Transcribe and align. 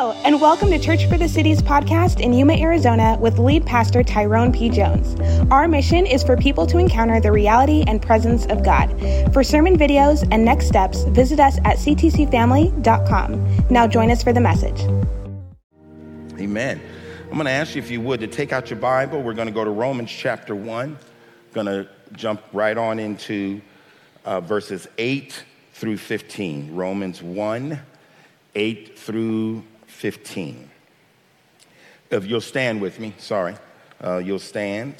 Hello, 0.00 0.12
and 0.24 0.40
welcome 0.40 0.70
to 0.70 0.78
Church 0.78 1.06
for 1.06 1.18
the 1.18 1.28
City's 1.28 1.60
podcast 1.60 2.20
in 2.20 2.32
Yuma, 2.32 2.52
Arizona, 2.52 3.18
with 3.18 3.40
lead 3.40 3.66
pastor 3.66 4.04
Tyrone 4.04 4.52
P. 4.52 4.70
Jones. 4.70 5.20
Our 5.50 5.66
mission 5.66 6.06
is 6.06 6.22
for 6.22 6.36
people 6.36 6.68
to 6.68 6.78
encounter 6.78 7.20
the 7.20 7.32
reality 7.32 7.82
and 7.88 8.00
presence 8.00 8.46
of 8.46 8.62
God. 8.62 8.92
For 9.32 9.42
sermon 9.42 9.76
videos 9.76 10.22
and 10.30 10.44
next 10.44 10.68
steps, 10.68 11.02
visit 11.06 11.40
us 11.40 11.58
at 11.64 11.78
ctcfamily.com. 11.78 13.66
Now 13.70 13.88
join 13.88 14.12
us 14.12 14.22
for 14.22 14.32
the 14.32 14.40
message. 14.40 14.80
Amen. 16.38 16.80
I'm 17.24 17.32
going 17.32 17.46
to 17.46 17.50
ask 17.50 17.74
you 17.74 17.82
if 17.82 17.90
you 17.90 18.00
would 18.00 18.20
to 18.20 18.28
take 18.28 18.52
out 18.52 18.70
your 18.70 18.78
Bible. 18.78 19.20
We're 19.20 19.34
going 19.34 19.48
to 19.48 19.52
go 19.52 19.64
to 19.64 19.70
Romans 19.70 20.12
chapter 20.12 20.54
1. 20.54 20.96
Going 21.54 21.66
to 21.66 21.88
jump 22.12 22.40
right 22.52 22.78
on 22.78 23.00
into 23.00 23.60
uh, 24.24 24.42
verses 24.42 24.86
8 24.96 25.42
through 25.72 25.96
15. 25.96 26.76
Romans 26.76 27.20
1 27.20 27.80
8 28.54 28.98
through 28.98 29.64
15. 29.98 30.70
If 32.12 32.24
you'll 32.24 32.40
stand 32.40 32.80
with 32.80 33.00
me, 33.00 33.14
sorry, 33.18 33.56
uh, 34.00 34.18
you'll 34.18 34.38
stand. 34.38 34.94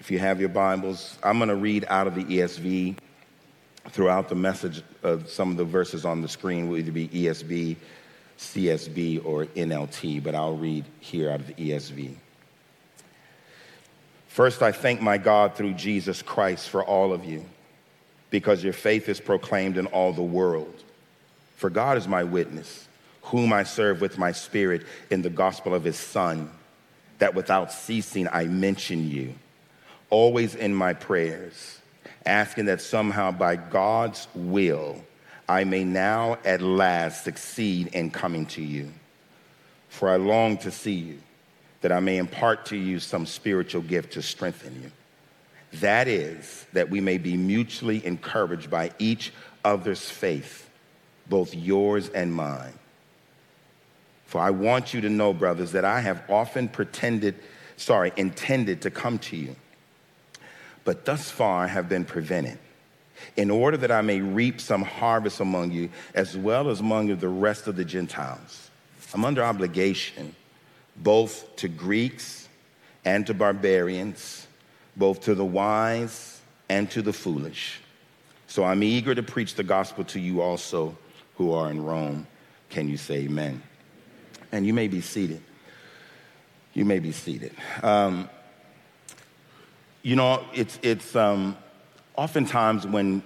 If 0.00 0.10
you 0.10 0.18
have 0.18 0.40
your 0.40 0.48
Bibles, 0.48 1.18
I'm 1.22 1.36
going 1.36 1.50
to 1.50 1.54
read 1.54 1.84
out 1.90 2.06
of 2.06 2.14
the 2.14 2.24
ESV 2.24 2.96
throughout 3.90 4.30
the 4.30 4.34
message 4.34 4.82
of 5.02 5.28
some 5.28 5.50
of 5.50 5.58
the 5.58 5.66
verses 5.66 6.06
on 6.06 6.22
the 6.22 6.28
screen 6.28 6.70
will 6.70 6.78
either 6.78 6.92
be 6.92 7.08
ESV, 7.08 7.76
CSB, 8.38 9.22
or 9.26 9.44
NLT, 9.44 10.24
but 10.24 10.34
I'll 10.34 10.56
read 10.56 10.86
here 11.00 11.28
out 11.28 11.40
of 11.40 11.48
the 11.48 11.52
ESV. 11.52 12.14
First, 14.28 14.62
I 14.62 14.72
thank 14.72 15.02
my 15.02 15.18
God 15.18 15.56
through 15.56 15.74
Jesus 15.74 16.22
Christ 16.22 16.70
for 16.70 16.82
all 16.82 17.12
of 17.12 17.26
you 17.26 17.44
because 18.30 18.64
your 18.64 18.72
faith 18.72 19.10
is 19.10 19.20
proclaimed 19.20 19.76
in 19.76 19.84
all 19.88 20.14
the 20.14 20.22
world. 20.22 20.84
For 21.58 21.68
God 21.68 21.98
is 21.98 22.08
my 22.08 22.24
witness, 22.24 22.88
whom 23.22 23.52
I 23.52 23.64
serve 23.64 24.00
with 24.00 24.16
my 24.16 24.32
spirit 24.32 24.86
in 25.10 25.20
the 25.20 25.28
gospel 25.28 25.74
of 25.74 25.84
his 25.84 25.96
Son, 25.96 26.50
that 27.18 27.34
without 27.34 27.72
ceasing 27.72 28.28
I 28.32 28.44
mention 28.44 29.10
you, 29.10 29.34
always 30.08 30.54
in 30.54 30.74
my 30.74 30.94
prayers, 30.94 31.80
asking 32.24 32.64
that 32.66 32.80
somehow 32.80 33.30
by 33.30 33.56
God's 33.56 34.26
will 34.34 35.04
I 35.48 35.64
may 35.64 35.84
now 35.84 36.38
at 36.44 36.62
last 36.62 37.24
succeed 37.24 37.88
in 37.88 38.10
coming 38.10 38.46
to 38.46 38.62
you. 38.62 38.92
For 39.88 40.08
I 40.10 40.16
long 40.16 40.58
to 40.58 40.70
see 40.70 40.94
you, 40.94 41.18
that 41.82 41.92
I 41.92 42.00
may 42.00 42.18
impart 42.18 42.66
to 42.66 42.76
you 42.76 42.98
some 42.98 43.26
spiritual 43.26 43.82
gift 43.82 44.14
to 44.14 44.22
strengthen 44.22 44.82
you 44.82 44.90
that 45.74 46.08
is, 46.08 46.66
that 46.72 46.90
we 46.90 47.00
may 47.00 47.18
be 47.18 47.36
mutually 47.36 48.04
encouraged 48.04 48.70
by 48.70 48.90
each 48.98 49.32
other's 49.64 50.08
faith, 50.08 50.67
both 51.28 51.54
yours 51.54 52.08
and 52.10 52.34
mine. 52.34 52.72
For 54.26 54.40
I 54.40 54.50
want 54.50 54.92
you 54.92 55.00
to 55.02 55.08
know, 55.08 55.32
brothers, 55.32 55.72
that 55.72 55.84
I 55.84 56.00
have 56.00 56.22
often 56.28 56.68
pretended, 56.68 57.34
sorry, 57.76 58.12
intended 58.16 58.82
to 58.82 58.90
come 58.90 59.18
to 59.20 59.36
you, 59.36 59.56
but 60.84 61.04
thus 61.04 61.30
far 61.30 61.66
have 61.66 61.88
been 61.88 62.04
prevented, 62.04 62.58
in 63.36 63.50
order 63.50 63.76
that 63.78 63.90
I 63.90 64.02
may 64.02 64.20
reap 64.20 64.60
some 64.60 64.82
harvest 64.82 65.40
among 65.40 65.72
you, 65.72 65.90
as 66.14 66.36
well 66.36 66.70
as 66.70 66.80
among 66.80 67.16
the 67.16 67.28
rest 67.28 67.66
of 67.66 67.76
the 67.76 67.84
Gentiles. 67.84 68.70
I'm 69.14 69.24
under 69.24 69.42
obligation, 69.42 70.34
both 70.96 71.56
to 71.56 71.68
Greeks 71.68 72.48
and 73.04 73.26
to 73.26 73.34
barbarians 73.34 74.46
both 74.98 75.20
to 75.22 75.34
the 75.34 75.44
wise 75.44 76.40
and 76.68 76.90
to 76.90 77.00
the 77.00 77.12
foolish. 77.12 77.80
So 78.48 78.64
I'm 78.64 78.82
eager 78.82 79.14
to 79.14 79.22
preach 79.22 79.54
the 79.54 79.62
gospel 79.62 80.04
to 80.04 80.20
you 80.20 80.42
also 80.42 80.96
who 81.38 81.52
are 81.52 81.70
in 81.70 81.82
Rome. 81.82 82.26
Can 82.68 82.88
you 82.88 82.96
say 82.96 83.20
amen? 83.20 83.62
And 84.52 84.66
you 84.66 84.74
may 84.74 84.88
be 84.88 85.00
seated. 85.00 85.40
You 86.74 86.84
may 86.84 86.98
be 86.98 87.12
seated. 87.12 87.54
Um, 87.82 88.28
you 90.02 90.16
know, 90.16 90.44
it's, 90.52 90.78
it's 90.82 91.14
um, 91.14 91.56
oftentimes 92.16 92.86
when, 92.86 93.22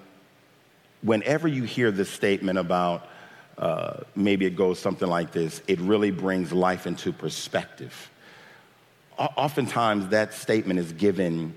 whenever 1.00 1.48
you 1.48 1.64
hear 1.64 1.91
this 1.91 2.10
statement 2.10 2.59
about 2.59 3.09
uh, 3.56 4.00
maybe 4.14 4.44
it 4.44 4.56
goes 4.56 4.78
something 4.78 5.08
like 5.08 5.32
this, 5.32 5.62
it 5.66 5.81
really 5.81 6.10
brings 6.10 6.53
life 6.53 6.87
into 6.87 7.12
perspective. 7.12 8.10
O- 9.19 9.28
oftentimes 9.37 10.08
that 10.08 10.34
statement 10.34 10.78
is 10.78 10.92
given 10.92 11.54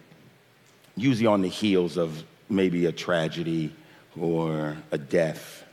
usually 0.96 1.28
on 1.28 1.42
the 1.42 1.50
heels 1.50 1.98
of 1.98 2.24
maybe 2.50 2.86
a 2.86 2.92
tragedy 2.92 3.74
or 4.18 4.78
a 4.92 4.98
death 4.98 5.65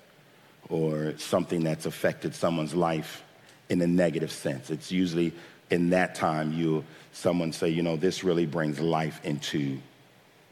or 0.72 1.16
something 1.18 1.62
that's 1.62 1.86
affected 1.86 2.34
someone's 2.34 2.74
life 2.74 3.22
in 3.68 3.80
a 3.80 3.86
negative 3.86 4.32
sense. 4.32 4.70
It's 4.70 4.90
usually 4.90 5.32
in 5.70 5.90
that 5.90 6.14
time 6.14 6.52
you 6.52 6.84
someone 7.12 7.52
say, 7.52 7.68
you 7.68 7.82
know, 7.82 7.96
this 7.96 8.24
really 8.24 8.46
brings 8.46 8.80
life 8.80 9.20
into 9.24 9.78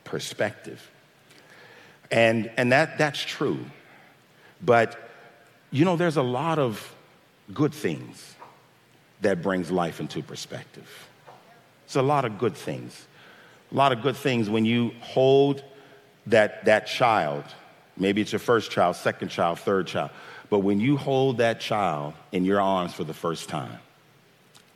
perspective. 0.05 0.89
And 2.11 2.51
and 2.57 2.71
that 2.73 2.99
that's 2.99 3.21
true. 3.21 3.59
But 4.63 4.97
you 5.71 5.85
know, 5.85 5.97
there's 5.97 6.17
a 6.17 6.23
lot 6.23 6.59
of 6.59 6.95
good 7.53 7.75
things 7.75 8.35
that 9.23 9.43
brings 9.43 9.71
life 9.71 10.01
into 10.01 10.23
perspective. 10.23 10.89
It's 11.87 11.97
a 11.97 12.03
lot 12.03 12.25
of 12.25 12.39
good 12.39 12.55
things 12.55 13.07
a 13.71 13.75
lot 13.75 13.93
of 13.93 14.03
good 14.03 14.17
things 14.17 14.51
when 14.51 14.65
you 14.65 14.93
hold 15.01 15.63
that, 16.27 16.65
that 16.65 16.87
child. 16.87 17.45
Maybe 18.01 18.23
it's 18.23 18.33
your 18.33 18.41
first 18.41 18.71
child, 18.71 18.97
second 18.97 19.29
child, 19.29 19.61
third 19.61 19.87
child. 19.87 20.11
But 20.49 20.61
when 20.61 20.81
you 20.81 20.97
hold 20.97 21.39
that 21.39 21.61
child 21.61 22.15
in 22.33 22.45
your 22.45 22.61
arms 22.61 22.95
for 22.95 23.05
the 23.05 23.15
first 23.15 23.49
time, 23.49 23.79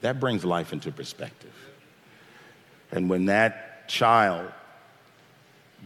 that 0.03 0.21
brings 0.21 0.45
life 0.45 0.73
into 0.73 0.93
perspective. 0.93 1.55
And 2.93 3.09
when 3.09 3.27
that 3.27 3.89
child 3.89 4.53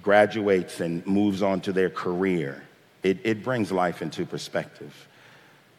graduates 0.02 0.80
and 0.80 1.06
moves 1.06 1.42
on 1.42 1.60
to 1.62 1.72
their 1.72 1.88
career, 1.88 2.62
it, 3.02 3.18
it 3.24 3.42
brings 3.44 3.70
life 3.70 4.02
into 4.02 4.26
perspective. 4.26 5.08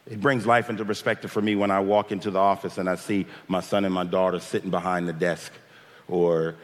It 0.10 0.22
brings 0.22 0.46
life 0.46 0.70
into 0.70 0.86
perspective 0.86 1.32
for 1.32 1.42
me 1.42 1.56
when 1.56 1.70
I 1.70 1.82
walk 1.82 2.12
into 2.12 2.32
the 2.32 2.40
office 2.40 2.78
and 2.78 2.90
I 2.90 2.96
see 2.96 3.28
my 3.48 3.60
son 3.60 3.86
and 3.86 3.94
my 3.94 4.06
daughter 4.06 4.40
sitting 4.40 4.72
behind 4.72 5.08
the 5.08 5.14
desk 5.14 5.52
or 6.08 6.56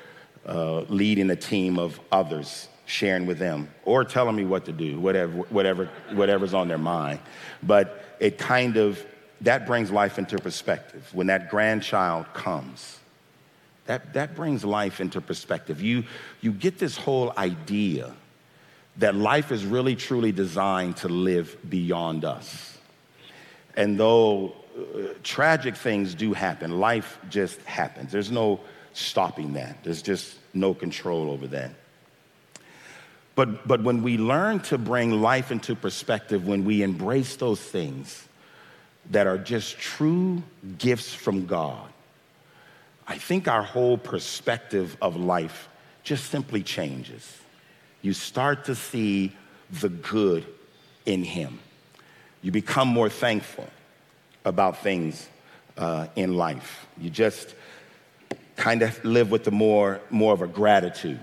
uh, 0.47 0.81
leading 0.81 1.29
a 1.29 1.35
team 1.35 1.77
of 1.77 2.00
others, 2.12 2.69
sharing 2.85 3.25
with 3.25 3.40
them, 3.40 3.69
or 3.84 4.03
telling 4.03 4.35
me 4.35 4.46
what 4.46 4.66
to 4.66 4.72
do, 4.72 5.00
whatever, 5.00 5.34
whatever, 5.50 5.90
whatever's 6.13 6.53
on 6.53 6.68
their 6.68 6.78
mind. 6.78 7.19
But 7.63 8.03
it 8.19 8.38
kind 8.38 8.78
of, 8.78 9.03
that 9.41 9.66
brings 9.66 9.91
life 9.91 10.19
into 10.19 10.38
perspective. 10.38 11.09
When 11.13 11.28
that 11.28 11.50
grandchild 11.50 12.25
comes, 12.34 13.00
that, 13.85 14.13
that 14.13 14.35
brings 14.35 14.63
life 14.63 15.00
into 15.01 15.22
perspective. 15.22 15.81
You, 15.81 16.03
you 16.41 16.51
get 16.51 16.78
this 16.78 16.97
whole 16.97 17.34
idea 17.38 18.13
that 18.97 19.16
life 19.16 19.51
is 19.51 19.66
really 19.66 19.95
truly 19.95 20.31
designed 20.31 20.97
to 20.97 21.09
live 21.09 21.57
beyond 21.69 22.24
us. 22.24 22.78
And 23.75 24.00
though 24.00 24.56
uh, 24.78 25.09
tragic 25.24 25.75
things 25.75 26.16
do 26.16 26.34
happen, 26.34 26.79
life 26.79 27.19
just 27.29 27.62
happens. 27.63 28.12
There's 28.12 28.31
no 28.31 28.62
stopping 28.94 29.53
that. 29.53 29.84
There's 29.84 30.01
just 30.01 30.35
no 30.53 30.74
control 30.74 31.29
over 31.29 31.47
that. 31.47 31.72
But, 33.35 33.68
but 33.68 33.84
when 33.84 34.01
we 34.01 34.18
learn 34.18 34.62
to 34.62 34.78
bring 34.78 35.22
life 35.22 35.51
into 35.51 35.75
perspective, 35.75 36.47
when 36.47 36.63
we 36.63 36.81
embrace 36.81 37.35
those 37.35 37.59
things 37.59 38.28
that 39.12 39.28
are 39.28 39.38
just 39.38 39.78
true 39.78 40.41
gifts 40.78 41.13
from 41.13 41.45
God, 41.45 41.90
I 43.07 43.18
think 43.18 43.47
our 43.47 43.62
whole 43.62 43.97
perspective 43.97 44.97
of 45.01 45.16
life 45.16 45.68
just 46.03 46.31
simply 46.31 46.63
changes. 46.63 47.38
You 48.01 48.13
start 48.13 48.66
to 48.66 48.75
see 48.75 49.35
the 49.69 49.90
good 49.90 50.45
in 51.06 51.24
Him. 51.24 51.59
You 52.41 52.51
become 52.51 52.88
more 52.88 53.09
thankful 53.09 53.68
about 54.45 54.81
things 54.81 55.27
uh, 55.77 56.07
in 56.15 56.36
life. 56.36 56.88
You 56.98 57.09
just 57.09 57.54
kind 58.56 58.81
of 58.81 59.04
live 59.04 59.30
with 59.30 59.44
the 59.44 59.51
more, 59.51 60.00
more 60.09 60.33
of 60.33 60.42
a 60.42 60.48
gratitude. 60.48 61.19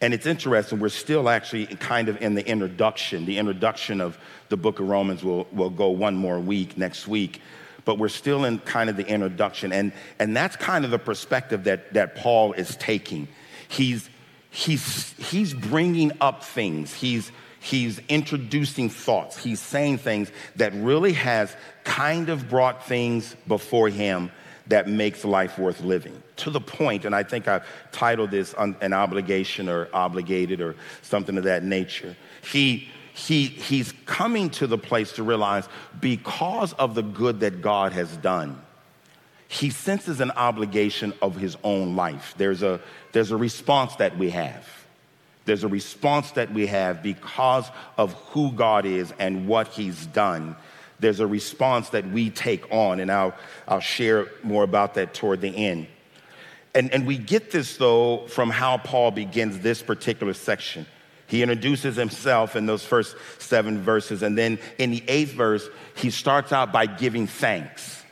And 0.00 0.12
it's 0.12 0.26
interesting, 0.26 0.78
we're 0.78 0.90
still 0.90 1.28
actually 1.28 1.66
kind 1.66 2.08
of 2.08 2.20
in 2.20 2.34
the 2.34 2.46
introduction. 2.46 3.24
The 3.24 3.38
introduction 3.38 4.00
of 4.00 4.18
the 4.50 4.56
book 4.56 4.78
of 4.78 4.88
Romans 4.88 5.24
will, 5.24 5.46
will 5.52 5.70
go 5.70 5.88
one 5.88 6.16
more 6.16 6.38
week 6.38 6.76
next 6.76 7.08
week, 7.08 7.40
but 7.86 7.98
we're 7.98 8.08
still 8.08 8.44
in 8.44 8.58
kind 8.58 8.90
of 8.90 8.96
the 8.96 9.06
introduction. 9.06 9.72
And, 9.72 9.92
and 10.18 10.36
that's 10.36 10.54
kind 10.56 10.84
of 10.84 10.90
the 10.90 10.98
perspective 10.98 11.64
that, 11.64 11.94
that 11.94 12.14
Paul 12.16 12.52
is 12.52 12.76
taking. 12.76 13.26
He's, 13.68 14.10
he's, 14.50 15.12
he's 15.14 15.54
bringing 15.54 16.12
up 16.20 16.44
things, 16.44 16.92
he's, 16.92 17.32
he's 17.58 17.98
introducing 18.10 18.90
thoughts, 18.90 19.42
he's 19.42 19.60
saying 19.60 19.98
things 19.98 20.30
that 20.56 20.74
really 20.74 21.14
has 21.14 21.56
kind 21.84 22.28
of 22.28 22.50
brought 22.50 22.86
things 22.86 23.34
before 23.48 23.88
him 23.88 24.30
that 24.68 24.88
makes 24.88 25.24
life 25.24 25.58
worth 25.58 25.80
living. 25.80 26.22
To 26.36 26.50
the 26.50 26.60
point, 26.60 27.04
and 27.04 27.14
I 27.14 27.22
think 27.22 27.48
I've 27.48 27.64
titled 27.92 28.30
this 28.30 28.54
an 28.58 28.92
obligation 28.92 29.68
or 29.68 29.88
obligated 29.92 30.60
or 30.60 30.74
something 31.02 31.38
of 31.38 31.44
that 31.44 31.62
nature. 31.62 32.16
He, 32.50 32.88
he, 33.14 33.46
he's 33.46 33.92
coming 34.04 34.50
to 34.50 34.66
the 34.66 34.78
place 34.78 35.12
to 35.12 35.22
realize 35.22 35.68
because 36.00 36.72
of 36.74 36.94
the 36.94 37.02
good 37.02 37.40
that 37.40 37.62
God 37.62 37.92
has 37.92 38.16
done, 38.18 38.60
he 39.48 39.70
senses 39.70 40.20
an 40.20 40.32
obligation 40.32 41.12
of 41.22 41.36
his 41.36 41.56
own 41.62 41.94
life. 41.94 42.34
There's 42.36 42.62
a, 42.62 42.80
there's 43.12 43.30
a 43.30 43.36
response 43.36 43.94
that 43.96 44.18
we 44.18 44.30
have. 44.30 44.66
There's 45.44 45.62
a 45.62 45.68
response 45.68 46.32
that 46.32 46.52
we 46.52 46.66
have 46.66 47.04
because 47.04 47.70
of 47.96 48.12
who 48.30 48.50
God 48.50 48.84
is 48.84 49.12
and 49.20 49.46
what 49.46 49.68
he's 49.68 50.06
done. 50.06 50.56
There's 50.98 51.20
a 51.20 51.26
response 51.26 51.90
that 51.90 52.08
we 52.10 52.30
take 52.30 52.70
on, 52.72 53.00
and 53.00 53.10
I'll, 53.12 53.34
I'll 53.68 53.80
share 53.80 54.28
more 54.42 54.62
about 54.62 54.94
that 54.94 55.14
toward 55.14 55.40
the 55.40 55.54
end. 55.66 55.88
And, 56.74 56.92
and 56.92 57.06
we 57.06 57.18
get 57.18 57.50
this, 57.50 57.76
though, 57.76 58.26
from 58.28 58.50
how 58.50 58.78
Paul 58.78 59.10
begins 59.10 59.58
this 59.60 59.82
particular 59.82 60.34
section. 60.34 60.86
He 61.26 61.42
introduces 61.42 61.96
himself 61.96 62.54
in 62.54 62.66
those 62.66 62.84
first 62.84 63.16
seven 63.38 63.80
verses. 63.80 64.22
And 64.22 64.36
then 64.38 64.58
in 64.78 64.90
the 64.90 65.02
eighth 65.08 65.32
verse, 65.32 65.68
he 65.96 66.10
starts 66.10 66.52
out 66.52 66.72
by 66.72 66.86
giving 66.86 67.26
thanks. 67.26 68.04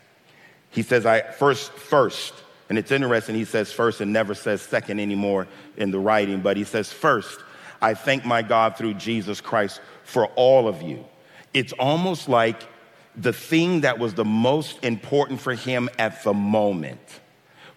He 0.71 0.83
says, 0.83 1.07
I 1.07 1.23
first, 1.23 1.73
first. 1.73 2.35
And 2.69 2.79
it's 2.79 2.91
interesting, 2.91 3.37
he 3.37 3.45
says 3.45 3.71
first 3.71 4.01
and 4.01 4.13
never 4.13 4.35
says 4.35 4.63
second 4.63 4.99
anymore 4.99 5.47
in 5.77 5.91
the 5.91 5.99
writing, 5.99 6.41
but 6.41 6.57
he 6.57 6.65
says, 6.65 6.93
First, 6.93 7.39
I 7.81 7.95
thank 7.95 8.25
my 8.25 8.43
God 8.43 8.77
through 8.77 8.95
Jesus 8.95 9.41
Christ 9.41 9.81
for 10.03 10.27
all 10.29 10.67
of 10.67 10.83
you. 10.83 11.05
It's 11.53 11.75
almost 11.75 12.29
like 12.29 12.63
the 13.17 13.33
thing 13.33 13.83
that 13.83 13.99
was 13.99 14.15
the 14.15 14.25
most 14.25 14.83
important 14.85 15.41
for 15.41 15.55
him 15.55 15.89
at 15.99 16.23
the 16.25 16.35
moment 16.35 17.01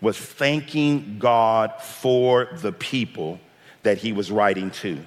was 0.01 0.17
thanking 0.17 1.17
God 1.19 1.73
for 1.81 2.49
the 2.61 2.71
people 2.71 3.39
that 3.83 3.97
he 3.97 4.13
was 4.13 4.31
writing 4.31 4.71
to. 4.71 4.99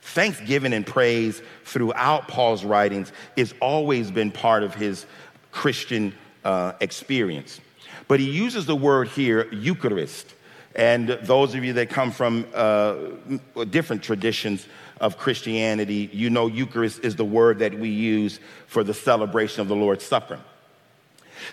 Thanksgiving 0.00 0.72
and 0.72 0.86
praise 0.86 1.42
throughout 1.64 2.28
Paul's 2.28 2.64
writings 2.64 3.12
has 3.36 3.54
always 3.60 4.10
been 4.10 4.30
part 4.30 4.62
of 4.62 4.74
his 4.74 5.06
Christian 5.50 6.14
uh, 6.44 6.72
experience. 6.80 7.60
But 8.08 8.20
he 8.20 8.30
uses 8.30 8.66
the 8.66 8.76
word 8.76 9.08
here, 9.08 9.52
Eucharist. 9.52 10.32
And 10.76 11.08
those 11.08 11.54
of 11.54 11.64
you 11.64 11.72
that 11.74 11.90
come 11.90 12.12
from 12.12 12.46
uh, 12.54 12.94
different 13.70 14.02
traditions 14.02 14.66
of 15.00 15.18
Christianity, 15.18 16.10
you 16.12 16.30
know 16.30 16.46
Eucharist 16.46 17.04
is 17.04 17.16
the 17.16 17.24
word 17.24 17.58
that 17.58 17.78
we 17.78 17.88
use 17.88 18.40
for 18.66 18.82
the 18.82 18.94
celebration 18.94 19.60
of 19.60 19.68
the 19.68 19.76
Lord's 19.76 20.04
Supper. 20.04 20.38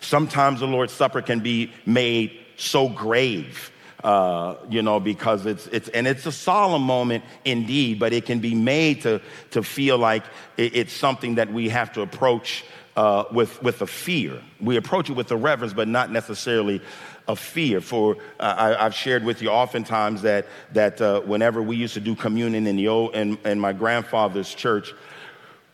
Sometimes 0.02 0.60
the 0.62 0.68
Lord's 0.68 0.94
Supper 0.94 1.22
can 1.22 1.40
be 1.40 1.72
made 1.86 2.40
so 2.56 2.90
grave. 2.90 3.70
Uh, 4.04 4.58
you 4.70 4.82
know, 4.82 5.00
because 5.00 5.46
it's, 5.46 5.66
it's, 5.68 5.88
and 5.90 6.06
it's 6.06 6.26
a 6.26 6.32
solemn 6.32 6.82
moment 6.82 7.24
indeed, 7.46 8.00
but 8.00 8.12
it 8.12 8.26
can 8.26 8.40
be 8.40 8.54
made 8.54 9.02
to, 9.02 9.22
to 9.52 9.64
feel 9.64 9.98
like 9.98 10.26
it's 10.58 10.92
something 10.92 11.36
that 11.36 11.54
we 11.54 11.70
have 11.70 11.94
to 11.94 12.02
approach 12.02 12.66
uh, 12.98 13.24
with, 13.32 13.64
with 13.64 13.82
a 13.82 13.88
fear. 13.88 14.42
We 14.60 14.76
approach 14.76 15.10
it 15.10 15.14
with 15.14 15.32
a 15.32 15.38
reverence, 15.38 15.74
but 15.74 15.88
not 15.88 16.12
necessarily 16.12 16.82
a 17.28 17.36
fear. 17.36 17.82
For 17.82 18.18
uh, 18.40 18.76
I, 18.80 18.84
have 18.84 18.94
shared 18.94 19.24
with 19.24 19.42
you 19.42 19.50
oftentimes 19.50 20.22
that, 20.24 20.48
that 20.74 21.02
uh, 21.02 21.22
whenever 21.22 21.62
we 21.62 21.76
used 21.76 21.94
to 21.94 22.00
do 22.00 22.16
communion 22.16 22.68
in, 22.68 22.76
the 22.76 22.88
old, 22.88 23.16
in, 23.16 23.38
in 23.46 23.60
my 23.60 23.74
grandfather's 23.74 24.54
church, 24.54 24.94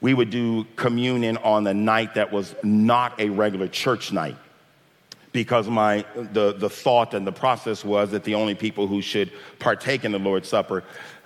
we 0.02 0.14
would 0.14 0.30
do 0.30 0.66
communion 0.76 1.38
on 1.38 1.64
the 1.64 1.74
night 1.74 2.16
that 2.16 2.32
was 2.32 2.56
not 2.64 3.20
a 3.20 3.30
regular 3.30 3.68
church 3.68 4.12
night 4.12 4.38
because 5.32 5.68
my 5.68 6.06
the, 6.34 6.54
the 6.54 6.70
thought 6.70 7.14
and 7.14 7.26
the 7.28 7.32
process 7.32 7.86
was 7.86 8.12
that 8.12 8.24
the 8.24 8.36
only 8.36 8.56
people 8.56 8.88
who 8.88 9.02
should 9.02 9.32
partake 9.60 10.04
in 10.04 10.12
the 10.12 10.20
lord's 10.20 10.50
supper 10.50 10.84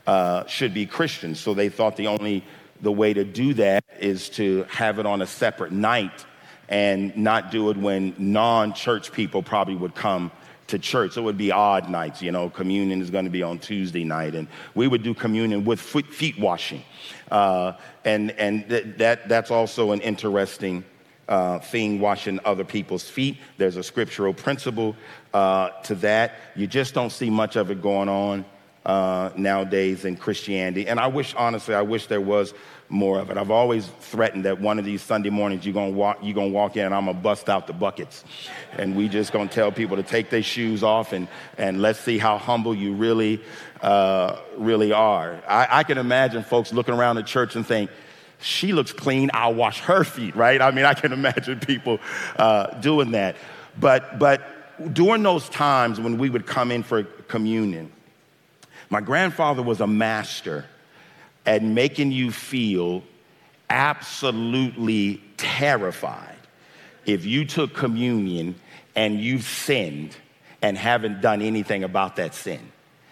uh, 0.08 0.46
should 0.46 0.74
be 0.74 0.86
christians 0.86 1.40
so 1.40 1.54
they 1.54 1.70
thought 1.70 1.96
the 1.96 2.08
only 2.08 2.44
the 2.82 2.92
way 2.92 3.14
to 3.14 3.24
do 3.24 3.54
that 3.54 3.84
is 4.00 4.30
to 4.30 4.66
have 4.70 5.00
it 5.00 5.06
on 5.06 5.22
a 5.22 5.28
separate 5.28 5.72
night 5.72 6.26
and 6.74 7.16
not 7.16 7.52
do 7.52 7.70
it 7.70 7.78
when 7.78 8.16
non-church 8.18 9.12
people 9.12 9.44
probably 9.44 9.76
would 9.76 9.94
come 9.94 10.32
to 10.66 10.80
church. 10.80 11.16
It 11.18 11.22
would 11.22 11.38
be 11.38 11.52
odd 11.52 11.88
nights, 11.88 12.20
you 12.20 12.32
know. 12.32 12.50
Communion 12.50 13.00
is 13.00 13.12
going 13.12 13.26
to 13.26 13.32
be 13.32 13.44
on 13.44 13.60
Tuesday 13.60 14.04
night, 14.04 14.34
and 14.34 14.48
we 14.74 14.88
would 14.88 15.04
do 15.04 15.14
communion 15.14 15.66
with 15.66 15.80
feet 15.80 16.40
washing, 16.40 16.82
uh, 17.30 17.74
and 18.06 18.32
and 18.32 18.68
th- 18.68 18.98
that 18.98 19.30
that's 19.30 19.52
also 19.52 19.92
an 19.92 20.02
interesting 20.02 20.84
uh, 21.28 21.60
thing 21.60 22.00
washing 22.00 22.40
other 22.44 22.64
people's 22.64 23.08
feet. 23.08 23.38
There's 23.60 23.78
a 23.78 23.84
scriptural 23.84 24.34
principle 24.34 24.96
uh, 25.32 25.70
to 25.84 25.94
that. 25.96 26.34
You 26.56 26.66
just 26.66 26.96
don't 26.96 27.12
see 27.12 27.30
much 27.30 27.56
of 27.56 27.70
it 27.70 27.84
going 27.84 28.10
on 28.10 28.46
uh, 28.84 29.30
nowadays 29.36 30.06
in 30.06 30.18
Christianity. 30.18 30.88
And 30.88 31.00
I 31.00 31.08
wish, 31.08 31.36
honestly, 31.36 31.76
I 31.76 31.84
wish 31.84 32.08
there 32.08 32.22
was 32.22 32.56
more 32.94 33.20
of 33.20 33.30
it. 33.30 33.38
I've 33.38 33.52
always 33.52 33.88
threatened 34.00 34.46
that 34.46 34.62
one 34.62 34.80
of 34.80 34.86
these 34.86 35.02
Sunday 35.02 35.30
mornings 35.30 35.66
you're 35.66 35.74
gonna 35.74 35.90
walk, 35.90 36.20
you're 36.22 36.36
gonna 36.36 36.50
walk 36.50 36.78
in 36.78 36.86
and 36.86 36.96
I'm 36.96 37.06
gonna 37.06 37.18
bust 37.18 37.50
out 37.50 37.68
the 37.68 37.74
buckets, 37.74 38.24
and 38.78 38.96
we 38.96 39.10
just 39.10 39.34
gonna 39.34 39.50
tell 39.50 39.72
people 39.72 39.98
to 39.98 40.04
take 40.04 40.30
their 40.30 40.44
shoes 40.44 40.84
off 40.84 41.12
and 41.12 41.28
and 41.58 41.82
let's 41.82 42.00
see 42.00 42.18
how 42.18 42.38
humble 42.38 42.74
you 42.74 42.94
really, 42.94 43.42
uh, 43.82 44.38
really 44.58 44.94
are. 44.94 45.42
I, 45.48 45.80
I 45.80 45.84
can 45.84 45.98
imagine 45.98 46.44
folks 46.44 46.72
looking 46.72 46.94
around 46.94 47.18
the 47.18 47.24
church 47.24 47.56
and 47.56 47.66
think 47.66 47.90
she 48.44 48.74
looks 48.74 48.92
clean, 48.92 49.32
I'll 49.34 49.54
wash 49.54 49.80
her 49.82 50.04
feet, 50.04 50.36
right? 50.36 50.62
I 50.62 50.72
mean, 50.72 50.86
I 50.86 50.94
can 50.94 51.14
imagine 51.14 51.60
people 51.60 52.00
uh, 52.38 52.80
doing 52.80 53.12
that. 53.12 53.36
But, 53.80 54.20
but 54.20 54.94
during 54.94 55.24
those 55.24 55.50
times 55.50 56.00
when 56.00 56.18
we 56.18 56.30
would 56.30 56.46
come 56.46 56.72
in 56.72 56.84
for 56.84 57.04
communion, 57.04 57.92
my 58.90 59.02
grandfather 59.02 59.64
was 59.64 59.82
a 59.82 59.88
master 59.88 60.66
at 61.46 61.64
making 61.64 62.12
you 62.12 62.32
feel 62.32 63.04
absolutely 63.70 65.22
terrified 65.38 66.38
if 67.06 67.26
you 67.26 67.46
took 67.46 67.74
communion 67.74 68.56
and 68.96 69.20
you 69.20 69.40
sinned 69.40 70.16
and 70.62 70.78
haven't 70.78 71.22
done 71.22 71.42
anything 71.42 71.84
about 71.84 72.16
that 72.16 72.34
sin. 72.34 72.72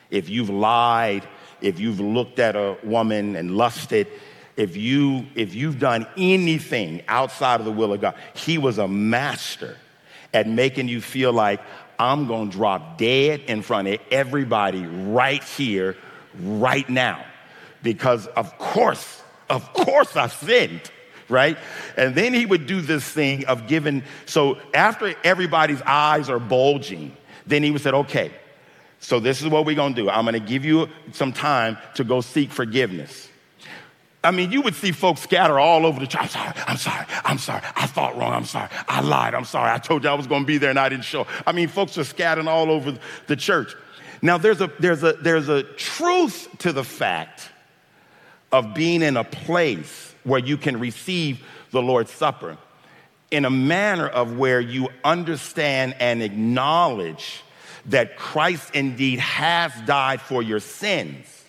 If 0.09 0.29
you've 0.29 0.49
lied, 0.49 1.27
if 1.61 1.79
you've 1.79 1.99
looked 1.99 2.39
at 2.39 2.55
a 2.55 2.77
woman 2.83 3.35
and 3.35 3.57
lusted, 3.57 4.07
if 4.55 4.77
you 4.77 5.25
if 5.35 5.55
you've 5.55 5.79
done 5.79 6.05
anything 6.17 7.01
outside 7.07 7.59
of 7.59 7.65
the 7.65 7.71
will 7.71 7.93
of 7.93 8.01
God, 8.01 8.15
he 8.33 8.57
was 8.57 8.77
a 8.77 8.87
master 8.87 9.77
at 10.33 10.47
making 10.47 10.87
you 10.87 11.01
feel 11.01 11.33
like 11.33 11.61
I'm 11.99 12.27
to 12.27 12.57
drop 12.57 12.97
dead 12.97 13.41
in 13.47 13.61
front 13.61 13.87
of 13.87 13.99
everybody 14.09 14.85
right 14.85 15.43
here 15.43 15.97
right 16.39 16.87
now 16.89 17.25
because 17.83 18.27
of 18.27 18.57
course 18.57 19.21
of 19.49 19.73
course 19.73 20.15
I've 20.15 20.33
sinned 20.33 20.91
right? 21.31 21.57
And 21.97 22.13
then 22.13 22.33
he 22.33 22.45
would 22.45 22.67
do 22.67 22.81
this 22.81 23.03
thing 23.03 23.45
of 23.45 23.67
giving, 23.67 24.03
so 24.25 24.57
after 24.73 25.15
everybody's 25.23 25.81
eyes 25.83 26.29
are 26.29 26.39
bulging, 26.39 27.15
then 27.47 27.63
he 27.63 27.71
would 27.71 27.81
say, 27.81 27.89
okay, 27.89 28.31
so 28.99 29.19
this 29.19 29.41
is 29.41 29.47
what 29.47 29.65
we're 29.65 29.75
gonna 29.75 29.95
do. 29.95 30.09
I'm 30.09 30.25
gonna 30.25 30.39
give 30.39 30.63
you 30.63 30.87
some 31.13 31.33
time 31.33 31.77
to 31.95 32.03
go 32.03 32.21
seek 32.21 32.51
forgiveness. 32.51 33.29
I 34.23 34.29
mean, 34.29 34.51
you 34.51 34.61
would 34.61 34.75
see 34.75 34.91
folks 34.91 35.21
scatter 35.21 35.57
all 35.59 35.87
over 35.87 35.99
the 35.99 36.05
church. 36.05 36.21
I'm 36.21 36.29
sorry, 36.29 36.53
I'm 36.67 36.77
sorry, 36.77 37.05
I'm 37.25 37.39
sorry. 37.39 37.61
I 37.75 37.87
thought 37.87 38.15
wrong, 38.15 38.33
I'm 38.33 38.45
sorry. 38.45 38.69
I 38.87 39.01
lied, 39.01 39.33
I'm 39.33 39.45
sorry. 39.45 39.71
I 39.71 39.79
told 39.79 40.03
you 40.03 40.09
I 40.11 40.13
was 40.13 40.27
gonna 40.27 40.45
be 40.45 40.59
there 40.59 40.69
and 40.69 40.77
I 40.77 40.89
didn't 40.89 41.05
show. 41.05 41.25
I 41.47 41.51
mean, 41.51 41.67
folks 41.67 41.97
are 41.97 42.03
scattering 42.03 42.47
all 42.47 42.69
over 42.69 42.99
the 43.25 43.35
church. 43.35 43.75
Now, 44.21 44.37
there's 44.37 44.61
a, 44.61 44.71
there's 44.79 45.01
a, 45.01 45.13
there's 45.13 45.49
a 45.49 45.63
truth 45.63 46.47
to 46.59 46.71
the 46.71 46.83
fact 46.83 47.50
of 48.51 48.73
being 48.73 49.01
in 49.01 49.17
a 49.17 49.23
place 49.23 50.13
where 50.23 50.39
you 50.39 50.57
can 50.57 50.79
receive 50.79 51.43
the 51.71 51.81
Lord's 51.81 52.11
Supper 52.11 52.57
in 53.31 53.45
a 53.45 53.49
manner 53.49 54.07
of 54.07 54.37
where 54.37 54.59
you 54.59 54.89
understand 55.03 55.95
and 55.99 56.21
acknowledge 56.21 57.43
that 57.87 58.17
Christ 58.17 58.75
indeed 58.75 59.19
has 59.19 59.71
died 59.85 60.21
for 60.21 60.43
your 60.43 60.59
sins 60.59 61.41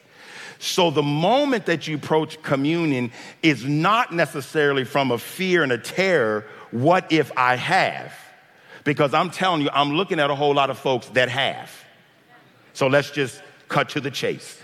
so 0.62 0.92
the 0.92 1.02
moment 1.02 1.66
that 1.66 1.88
you 1.88 1.96
approach 1.96 2.40
communion 2.40 3.10
is 3.42 3.64
not 3.64 4.14
necessarily 4.14 4.84
from 4.84 5.10
a 5.10 5.18
fear 5.18 5.64
and 5.64 5.72
a 5.72 5.76
terror, 5.76 6.46
what 6.70 7.10
if 7.10 7.32
I 7.36 7.56
have? 7.56 8.14
Because 8.84 9.12
I'm 9.12 9.30
telling 9.30 9.62
you, 9.62 9.70
I'm 9.72 9.94
looking 9.94 10.20
at 10.20 10.30
a 10.30 10.36
whole 10.36 10.54
lot 10.54 10.70
of 10.70 10.78
folks 10.78 11.08
that 11.08 11.28
have. 11.30 11.68
So 12.74 12.86
let's 12.86 13.10
just 13.10 13.42
cut 13.68 13.88
to 13.90 14.00
the 14.00 14.12
chase. 14.12 14.61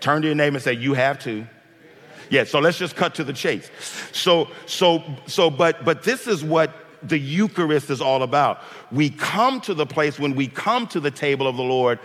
Turn 0.00 0.22
to 0.22 0.28
your 0.28 0.34
neighbor 0.34 0.56
and 0.56 0.62
say, 0.62 0.72
You 0.74 0.94
have 0.94 1.18
to. 1.20 1.46
Yeah, 2.30 2.44
so 2.44 2.58
let's 2.58 2.78
just 2.78 2.94
cut 2.94 3.14
to 3.14 3.24
the 3.24 3.32
chase. 3.32 3.70
So, 4.12 4.48
so, 4.66 5.02
so, 5.26 5.50
but 5.50 5.84
but 5.84 6.02
this 6.02 6.26
is 6.26 6.44
what 6.44 6.72
the 7.02 7.18
Eucharist 7.18 7.90
is 7.90 8.00
all 8.00 8.22
about. 8.22 8.62
We 8.90 9.10
come 9.10 9.60
to 9.62 9.74
the 9.74 9.86
place 9.86 10.18
when 10.18 10.34
we 10.34 10.48
come 10.48 10.86
to 10.88 11.00
the 11.00 11.10
table 11.10 11.46
of 11.46 11.56
the 11.56 11.62
Lord 11.62 11.98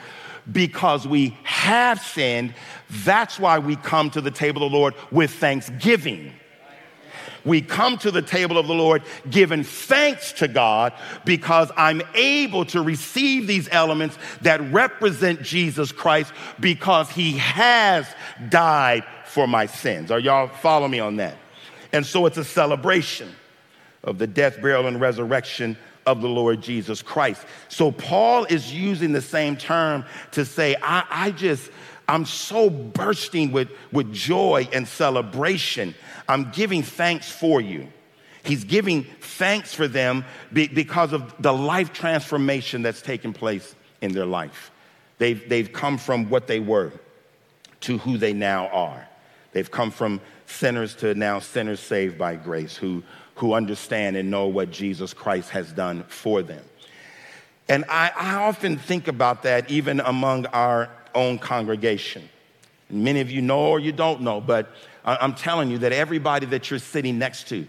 because 0.51 1.07
we 1.07 1.37
have 1.43 1.99
sinned. 1.99 2.53
That's 2.89 3.39
why 3.39 3.59
we 3.59 3.75
come 3.75 4.09
to 4.11 4.21
the 4.21 4.31
table 4.31 4.63
of 4.63 4.71
the 4.71 4.77
Lord 4.77 4.93
with 5.11 5.31
thanksgiving. 5.31 6.33
We 7.45 7.61
come 7.61 7.97
to 7.99 8.11
the 8.11 8.21
table 8.21 8.57
of 8.57 8.67
the 8.67 8.73
Lord 8.73 9.03
giving 9.29 9.63
thanks 9.63 10.31
to 10.33 10.47
God 10.47 10.93
because 11.25 11.71
I'm 11.75 12.01
able 12.15 12.65
to 12.65 12.81
receive 12.81 13.47
these 13.47 13.67
elements 13.71 14.17
that 14.41 14.61
represent 14.71 15.41
Jesus 15.41 15.91
Christ 15.91 16.31
because 16.59 17.09
he 17.09 17.33
has 17.33 18.07
died 18.49 19.03
for 19.25 19.47
my 19.47 19.65
sins. 19.65 20.11
Are 20.11 20.19
y'all 20.19 20.47
follow 20.47 20.87
me 20.87 20.99
on 20.99 21.17
that? 21.17 21.37
And 21.91 22.05
so 22.05 22.25
it's 22.25 22.37
a 22.37 22.43
celebration 22.43 23.33
of 24.03 24.17
the 24.17 24.27
death, 24.27 24.61
burial, 24.61 24.87
and 24.87 24.99
resurrection 24.99 25.77
of 26.05 26.21
the 26.21 26.27
Lord 26.27 26.61
Jesus 26.61 27.01
Christ. 27.01 27.45
So 27.69 27.91
Paul 27.91 28.45
is 28.45 28.73
using 28.73 29.13
the 29.13 29.21
same 29.21 29.55
term 29.55 30.05
to 30.31 30.43
say, 30.45 30.75
I, 30.81 31.05
I 31.09 31.31
just, 31.31 31.71
I'm 32.07 32.25
so 32.25 32.69
bursting 32.69 33.51
with, 33.51 33.69
with 33.91 34.11
joy 34.11 34.67
and 34.73 34.87
celebration. 34.87 35.95
I'm 36.27 36.51
giving 36.51 36.83
thanks 36.83 37.29
for 37.29 37.61
you. 37.61 37.87
He's 38.43 38.63
giving 38.63 39.05
thanks 39.21 39.73
for 39.73 39.87
them 39.87 40.25
because 40.51 41.13
of 41.13 41.33
the 41.39 41.53
life 41.53 41.93
transformation 41.93 42.81
that's 42.81 43.01
taken 43.01 43.33
place 43.33 43.73
in 44.01 44.11
their 44.11 44.25
life. 44.25 44.71
They've, 45.17 45.47
they've 45.47 45.71
come 45.71 45.97
from 45.97 46.29
what 46.29 46.47
they 46.47 46.59
were 46.59 46.91
to 47.81 47.97
who 47.99 48.17
they 48.17 48.33
now 48.33 48.67
are. 48.67 49.07
They've 49.53 49.69
come 49.69 49.91
from 49.91 50.19
sinners 50.45 50.95
to 50.95 51.15
now 51.15 51.39
sinners 51.39 51.79
saved 51.79 52.17
by 52.17 52.35
grace 52.35 52.75
who, 52.75 53.03
who 53.35 53.53
understand 53.53 54.17
and 54.17 54.29
know 54.29 54.47
what 54.47 54.71
Jesus 54.71 55.13
Christ 55.13 55.49
has 55.51 55.71
done 55.71 56.03
for 56.09 56.41
them. 56.41 56.63
And 57.69 57.85
I, 57.87 58.11
I 58.15 58.35
often 58.35 58.77
think 58.77 59.07
about 59.07 59.43
that 59.43 59.71
even 59.71 60.01
among 60.01 60.47
our 60.47 60.89
own 61.15 61.39
congregation. 61.39 62.27
Many 62.89 63.21
of 63.21 63.31
you 63.31 63.41
know 63.41 63.59
or 63.59 63.79
you 63.79 63.91
don't 63.91 64.21
know, 64.21 64.41
but 64.41 64.73
I'm 65.05 65.33
telling 65.35 65.69
you 65.69 65.79
that 65.79 65.91
everybody 65.91 66.45
that 66.47 66.69
you're 66.69 66.79
sitting 66.79 67.19
next 67.19 67.49
to 67.49 67.67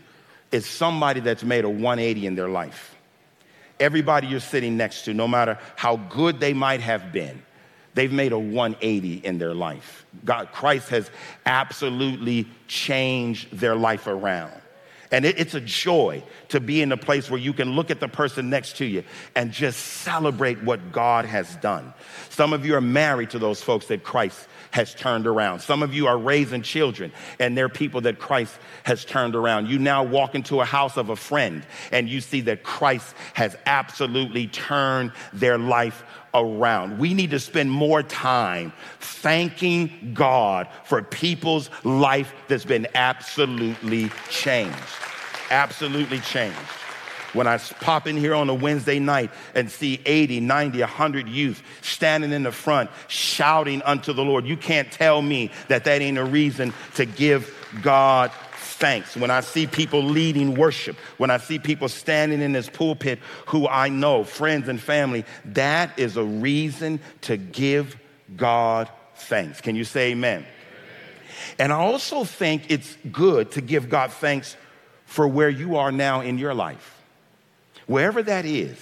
is 0.53 0.67
somebody 0.67 1.21
that's 1.21 1.43
made 1.43 1.65
a 1.65 1.69
180 1.69 2.27
in 2.27 2.35
their 2.37 2.49
life. 2.49 2.95
Everybody 3.81 4.29
you're 4.29 4.41
sitting 4.41 4.77
next 4.77 5.05
to, 5.07 5.15
no 5.15 5.27
matter 5.27 5.59
how 5.75 5.97
good 5.97 6.39
they 6.39 6.55
might 6.55 6.81
have 6.81 7.13
been, 7.13 7.43
they've 7.95 8.13
made 8.13 8.33
a 8.33 8.39
180 8.39 9.15
in 9.27 9.39
their 9.39 9.55
life. 9.55 10.07
God, 10.25 10.53
Christ 10.53 10.91
has 10.91 11.11
absolutely 11.45 12.47
changed 12.69 13.51
their 13.51 13.75
life 13.75 14.07
around. 14.07 14.53
And 15.15 15.25
it, 15.25 15.39
it's 15.39 15.55
a 15.55 15.61
joy 15.61 16.25
to 16.49 16.59
be 16.59 16.83
in 16.83 16.91
a 16.91 16.97
place 16.97 17.31
where 17.31 17.39
you 17.39 17.53
can 17.53 17.77
look 17.77 17.93
at 17.93 18.01
the 18.01 18.09
person 18.09 18.51
next 18.51 18.79
to 18.79 18.85
you 18.85 19.05
and 19.37 19.53
just 19.53 19.79
celebrate 19.79 20.61
what 20.65 20.91
God 20.91 21.25
has 21.25 21.55
done. 21.57 21.95
Some 22.31 22.53
of 22.53 22.67
you 22.67 22.75
are 22.75 22.81
married 22.81 23.31
to 23.31 23.39
those 23.39 23.63
folks 23.63 23.87
that 23.87 24.03
Christ 24.03 24.49
has 24.73 24.93
turned 24.93 25.29
around. 25.29 25.61
Some 25.61 25.85
of 25.85 25.95
you 25.95 26.09
are 26.09 26.19
raising 26.19 26.63
children 26.63 27.13
and 27.39 27.57
they're 27.57 27.69
people 27.69 28.01
that 28.01 28.19
Christ 28.19 28.59
has 28.83 29.05
turned 29.05 29.37
around. 29.37 29.69
You 29.69 29.79
now 29.79 30.03
walk 30.03 30.35
into 30.35 30.61
a 30.61 30.65
house 30.65 30.97
of 30.97 31.11
a 31.11 31.17
friend 31.17 31.65
and 31.93 32.09
you 32.09 32.21
see 32.21 32.41
that 32.41 32.65
Christ 32.65 33.15
has 33.35 33.57
absolutely 33.67 34.49
turned 34.49 35.13
their 35.33 35.59
life 35.59 36.03
around. 36.35 36.99
We 36.99 37.15
need 37.15 37.31
to 37.31 37.39
spend 37.39 37.71
more 37.71 38.03
time 38.03 38.73
thanking 39.01 40.13
God 40.15 40.69
for 40.85 41.03
people's 41.03 41.71
life 41.85 42.35
that's 42.49 42.65
been 42.65 42.87
absolutely 42.95 44.11
changed. 44.31 44.77
Absolutely 45.51 46.21
changed. 46.21 46.59
When 47.35 47.49
I 47.49 47.59
pop 47.59 48.07
in 48.07 48.17
here 48.17 48.35
on 48.35 48.49
a 48.49 48.55
Wednesday 48.55 49.01
night 49.01 49.31
and 49.57 49.69
see 49.69 50.01
80, 50.07 50.41
90, 50.41 50.81
100 50.81 51.29
youth 51.29 51.63
standing 51.83 52.33
in 52.33 52.45
the 52.45 52.53
front 52.53 52.91
shouting 53.09 53.83
unto 53.83 54.13
the 54.13 54.25
Lord, 54.25 54.47
you 54.47 54.57
can't 54.57 54.91
tell 54.91 55.21
me 55.21 55.51
that 55.67 55.85
that 55.85 56.01
ain't 56.01 56.17
a 56.17 56.25
reason 56.25 56.73
to 56.95 57.05
give 57.05 57.53
God 57.83 58.31
thanks, 58.75 59.17
when 59.17 59.31
I 59.31 59.41
see 59.41 59.67
people 59.67 60.03
leading 60.03 60.55
worship, 60.55 60.97
when 61.17 61.31
I 61.31 61.39
see 61.39 61.59
people 61.59 61.89
standing 61.89 62.41
in 62.41 62.53
this 62.53 62.69
pulpit 62.69 63.19
who 63.47 63.69
I 63.69 63.89
know, 63.89 64.25
friends 64.25 64.69
and 64.69 64.81
family, 64.81 65.25
that 65.47 65.99
is 65.99 66.17
a 66.17 66.25
reason 66.25 67.01
to 67.23 67.37
give 67.37 67.97
God 68.37 68.91
thanks. 69.15 69.61
Can 69.61 69.77
you 69.77 69.85
say 69.85 70.13
amen? 70.13 70.45
And 71.59 71.73
I 71.73 71.77
also 71.77 72.25
think 72.25 72.71
it's 72.71 72.97
good 73.11 73.53
to 73.53 73.61
give 73.61 73.89
God 73.89 74.13
thanks 74.13 74.57
for 75.07 75.29
where 75.29 75.51
you 75.51 75.77
are 75.77 75.93
now 75.93 76.21
in 76.21 76.39
your 76.39 76.55
life. 76.55 77.03
Wherever 77.87 78.23
that 78.23 78.45
is, 78.45 78.79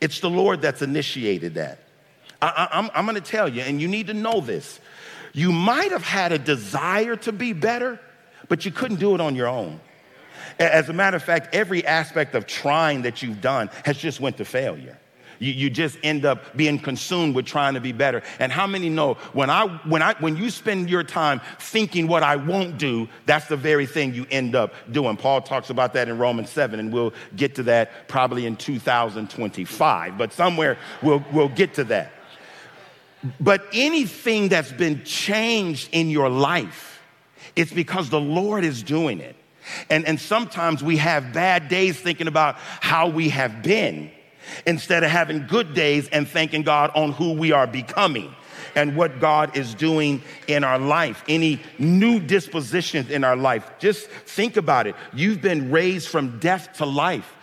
it's 0.00 0.20
the 0.20 0.30
Lord 0.30 0.62
that's 0.62 0.82
initiated 0.82 1.54
that. 1.54 1.80
I, 2.42 2.68
I'm, 2.72 2.90
I'm 2.94 3.06
gonna 3.06 3.20
tell 3.20 3.48
you, 3.48 3.62
and 3.62 3.80
you 3.80 3.88
need 3.88 4.08
to 4.08 4.14
know 4.14 4.40
this. 4.40 4.80
You 5.32 5.52
might 5.52 5.92
have 5.92 6.04
had 6.04 6.32
a 6.32 6.38
desire 6.38 7.16
to 7.16 7.32
be 7.32 7.52
better, 7.52 8.00
but 8.48 8.64
you 8.64 8.70
couldn't 8.70 8.98
do 8.98 9.14
it 9.14 9.20
on 9.20 9.34
your 9.34 9.48
own. 9.48 9.80
As 10.58 10.88
a 10.88 10.92
matter 10.92 11.16
of 11.16 11.22
fact, 11.22 11.54
every 11.54 11.84
aspect 11.84 12.34
of 12.34 12.46
trying 12.46 13.02
that 13.02 13.22
you've 13.22 13.40
done 13.40 13.68
has 13.84 13.98
just 13.98 14.20
went 14.20 14.38
to 14.38 14.44
failure. 14.44 14.98
You, 15.38 15.52
you 15.52 15.70
just 15.70 15.98
end 16.02 16.24
up 16.24 16.56
being 16.56 16.78
consumed 16.78 17.34
with 17.34 17.46
trying 17.46 17.74
to 17.74 17.80
be 17.80 17.92
better. 17.92 18.22
And 18.38 18.50
how 18.50 18.66
many 18.66 18.88
know 18.88 19.14
when 19.32 19.50
I 19.50 19.66
when 19.84 20.02
I 20.02 20.14
when 20.14 20.36
you 20.36 20.50
spend 20.50 20.88
your 20.88 21.02
time 21.02 21.40
thinking 21.58 22.06
what 22.06 22.22
I 22.22 22.36
won't 22.36 22.78
do, 22.78 23.08
that's 23.26 23.46
the 23.46 23.56
very 23.56 23.86
thing 23.86 24.14
you 24.14 24.26
end 24.30 24.54
up 24.54 24.72
doing. 24.90 25.16
Paul 25.16 25.42
talks 25.42 25.70
about 25.70 25.92
that 25.92 26.08
in 26.08 26.18
Romans 26.18 26.50
7, 26.50 26.80
and 26.80 26.92
we'll 26.92 27.12
get 27.36 27.54
to 27.56 27.64
that 27.64 28.08
probably 28.08 28.46
in 28.46 28.56
2025. 28.56 30.18
But 30.18 30.32
somewhere 30.32 30.78
we'll 31.02 31.24
we'll 31.32 31.48
get 31.48 31.74
to 31.74 31.84
that. 31.84 32.12
But 33.40 33.66
anything 33.72 34.48
that's 34.48 34.72
been 34.72 35.04
changed 35.04 35.88
in 35.92 36.10
your 36.10 36.28
life 36.28 36.95
it's 37.54 37.72
because 37.72 38.10
the 38.10 38.20
Lord 38.20 38.64
is 38.64 38.82
doing 38.82 39.20
it. 39.20 39.36
And, 39.90 40.06
and 40.06 40.20
sometimes 40.20 40.82
we 40.82 40.98
have 40.98 41.32
bad 41.32 41.68
days 41.68 41.98
thinking 41.98 42.28
about 42.28 42.56
how 42.58 43.08
we 43.08 43.30
have 43.30 43.62
been 43.62 44.10
instead 44.64 45.02
of 45.02 45.10
having 45.10 45.46
good 45.46 45.74
days 45.74 46.08
and 46.08 46.28
thanking 46.28 46.62
God 46.62 46.92
on 46.94 47.12
who 47.12 47.32
we 47.32 47.52
are 47.52 47.66
becoming 47.66 48.34
and 48.76 48.94
what 48.94 49.20
God 49.20 49.56
is 49.56 49.74
doing 49.74 50.22
in 50.46 50.62
our 50.62 50.78
life, 50.78 51.24
any 51.28 51.60
new 51.78 52.20
dispositions 52.20 53.10
in 53.10 53.24
our 53.24 53.36
life. 53.36 53.68
Just 53.78 54.06
think 54.08 54.56
about 54.56 54.86
it. 54.86 54.94
You've 55.14 55.40
been 55.40 55.70
raised 55.70 56.08
from 56.08 56.38
death 56.38 56.74
to 56.74 56.86
life. 56.86 57.35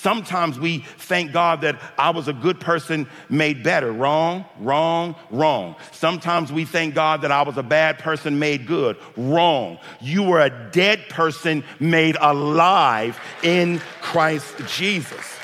Sometimes 0.00 0.58
we 0.58 0.78
thank 0.96 1.30
God 1.30 1.60
that 1.60 1.78
I 1.98 2.08
was 2.08 2.26
a 2.26 2.32
good 2.32 2.58
person 2.58 3.06
made 3.28 3.62
better. 3.62 3.92
Wrong, 3.92 4.46
wrong, 4.58 5.14
wrong. 5.30 5.76
Sometimes 5.92 6.50
we 6.50 6.64
thank 6.64 6.94
God 6.94 7.20
that 7.20 7.30
I 7.30 7.42
was 7.42 7.58
a 7.58 7.62
bad 7.62 7.98
person 7.98 8.38
made 8.38 8.66
good. 8.66 8.96
Wrong. 9.14 9.78
You 10.00 10.22
were 10.22 10.40
a 10.40 10.70
dead 10.70 11.06
person 11.10 11.64
made 11.80 12.16
alive 12.18 13.20
in 13.42 13.78
Christ 14.00 14.54
Jesus. 14.68 15.36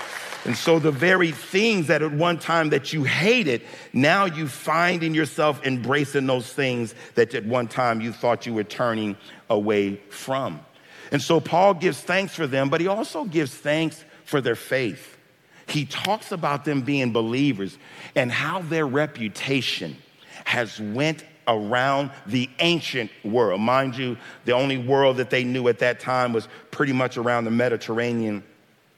And 0.47 0.57
so 0.57 0.79
the 0.79 0.91
very 0.91 1.33
things 1.33 1.89
that 1.89 2.01
at 2.01 2.13
one 2.13 2.39
time 2.39 2.71
that 2.71 2.95
you 2.95 3.05
hated, 3.05 3.61
now 3.93 4.25
you 4.25 4.49
find 4.49 5.03
in 5.03 5.13
yourself 5.13 5.67
embracing 5.67 6.27
those 6.27 6.51
things 6.51 6.95
that 7.15 7.35
at 7.35 7.45
one 7.45 7.69
time 7.69 8.01
you 8.01 8.11
thought 8.11 8.47
you 8.47 8.55
were 8.55 8.65
turning 8.65 9.19
away 9.51 9.97
from. 10.09 10.65
And 11.13 11.21
so 11.21 11.41
Paul 11.41 11.75
gives 11.75 12.01
thanks 12.01 12.35
for 12.35 12.47
them, 12.47 12.71
but 12.71 12.81
he 12.81 12.87
also 12.87 13.25
gives 13.25 13.55
thanks 13.55 14.03
for 14.27 14.41
their 14.41 14.57
faith. 14.57 15.17
He 15.69 15.87
talks 15.87 16.31
about 16.33 16.65
them 16.65 16.83
being 16.83 17.13
believers 17.13 17.79
and 18.15 18.31
how 18.31 18.61
their 18.61 18.87
reputation 18.87 19.97
has 20.45 20.79
went 20.79 21.25
around 21.49 22.11
the 22.27 22.51
ancient 22.59 23.11
world. 23.25 23.61
Mind 23.61 23.97
you, 23.97 24.17
the 24.45 24.53
only 24.53 24.79
world 24.79 25.17
that 25.17 25.31
they 25.31 25.45
knew 25.45 25.69
at 25.69 25.79
that 25.79 26.01
time 26.01 26.33
was 26.33 26.49
pretty 26.71 26.93
much 26.93 27.17
around 27.17 27.45
the 27.45 27.51
Mediterranean 27.51 28.45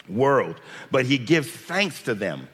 world. 0.09 0.61
But 0.91 1.07
he 1.07 1.19
gives 1.19 1.51
thanks 1.51 2.03
to 2.03 2.15
them 2.15 2.49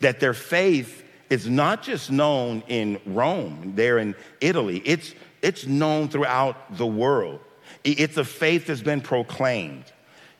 that 0.00 0.20
their 0.20 0.34
faith 0.34 1.02
is 1.30 1.48
not 1.48 1.82
just 1.82 2.10
known 2.10 2.62
in 2.68 3.00
Rome, 3.04 3.72
there 3.74 3.98
in 3.98 4.14
Italy, 4.40 4.82
it's, 4.84 5.14
it's 5.42 5.66
known 5.66 6.08
throughout 6.08 6.76
the 6.76 6.86
world. 6.86 7.40
It's 7.84 8.16
a 8.16 8.24
faith 8.24 8.66
that's 8.66 8.82
been 8.82 9.00
proclaimed. 9.00 9.84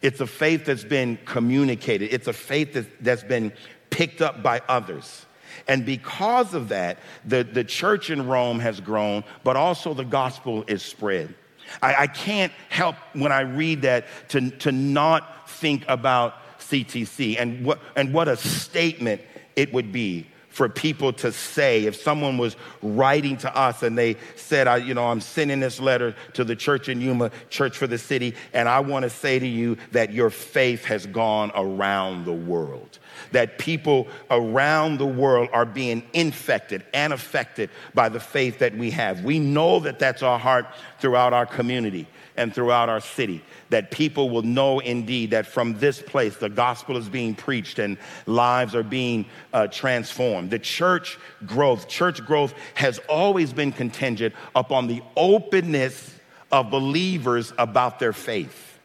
It's 0.00 0.20
a 0.20 0.26
faith 0.26 0.64
that's 0.64 0.84
been 0.84 1.18
communicated. 1.24 2.12
It's 2.12 2.28
a 2.28 2.32
faith 2.32 2.88
that's 3.00 3.24
been 3.24 3.52
picked 3.90 4.22
up 4.22 4.42
by 4.42 4.62
others. 4.68 5.26
And 5.66 5.84
because 5.84 6.54
of 6.54 6.68
that, 6.68 6.98
the, 7.24 7.42
the 7.42 7.64
church 7.64 8.10
in 8.10 8.26
Rome 8.26 8.60
has 8.60 8.80
grown, 8.80 9.24
but 9.44 9.56
also 9.56 9.94
the 9.94 10.04
gospel 10.04 10.64
is 10.68 10.82
spread. 10.82 11.34
I, 11.82 11.94
I 11.94 12.06
can't 12.06 12.52
help 12.68 12.96
when 13.12 13.32
I 13.32 13.40
read 13.40 13.82
that 13.82 14.06
to, 14.30 14.50
to 14.50 14.72
not 14.72 15.50
think 15.50 15.84
about 15.88 16.34
CTC 16.60 17.36
and 17.38 17.64
what, 17.64 17.80
and 17.96 18.12
what 18.14 18.28
a 18.28 18.36
statement 18.36 19.20
it 19.56 19.72
would 19.72 19.92
be 19.92 20.26
for 20.58 20.68
people 20.68 21.12
to 21.12 21.30
say 21.30 21.84
if 21.84 21.94
someone 21.94 22.36
was 22.36 22.56
writing 22.82 23.36
to 23.36 23.56
us 23.56 23.84
and 23.84 23.96
they 23.96 24.16
said, 24.34 24.66
I, 24.66 24.78
you 24.78 24.92
know, 24.92 25.06
I'm 25.06 25.20
sending 25.20 25.60
this 25.60 25.78
letter 25.78 26.16
to 26.32 26.42
the 26.42 26.56
church 26.56 26.88
in 26.88 27.00
Yuma, 27.00 27.30
Church 27.48 27.78
for 27.78 27.86
the 27.86 27.96
City, 27.96 28.34
and 28.52 28.68
I 28.68 28.80
want 28.80 29.04
to 29.04 29.10
say 29.10 29.38
to 29.38 29.46
you 29.46 29.76
that 29.92 30.12
your 30.12 30.30
faith 30.30 30.84
has 30.86 31.06
gone 31.06 31.52
around 31.54 32.24
the 32.24 32.32
world. 32.32 32.98
That 33.30 33.58
people 33.58 34.08
around 34.32 34.98
the 34.98 35.06
world 35.06 35.48
are 35.52 35.64
being 35.64 36.02
infected 36.12 36.84
and 36.92 37.12
affected 37.12 37.70
by 37.94 38.08
the 38.08 38.18
faith 38.18 38.58
that 38.58 38.76
we 38.76 38.90
have. 38.90 39.22
We 39.22 39.38
know 39.38 39.78
that 39.78 40.00
that's 40.00 40.24
our 40.24 40.40
heart 40.40 40.66
throughout 40.98 41.32
our 41.32 41.46
community 41.46 42.08
and 42.38 42.54
throughout 42.54 42.88
our 42.88 43.00
city 43.00 43.42
that 43.71 43.90
people 43.90 44.30
will 44.30 44.42
know 44.42 44.78
indeed 44.78 45.33
that 45.33 45.47
from 45.47 45.78
this 45.78 46.00
place 46.00 46.37
the 46.37 46.49
gospel 46.49 46.97
is 46.97 47.09
being 47.09 47.35
preached 47.35 47.78
and 47.78 47.99
lives 48.26 48.75
are 48.75 48.83
being 48.83 49.26
uh, 49.52 49.66
transformed. 49.66 50.50
The 50.50 50.59
church 50.59 51.18
growth, 51.45 51.88
church 51.88 52.25
growth 52.25 52.54
has 52.75 52.99
always 53.09 53.52
been 53.52 53.73
contingent 53.73 54.35
upon 54.54 54.87
the 54.87 55.02
openness 55.16 56.14
of 56.50 56.71
believers 56.71 57.52
about 57.59 57.99
their 57.99 58.12
faith. 58.12 58.78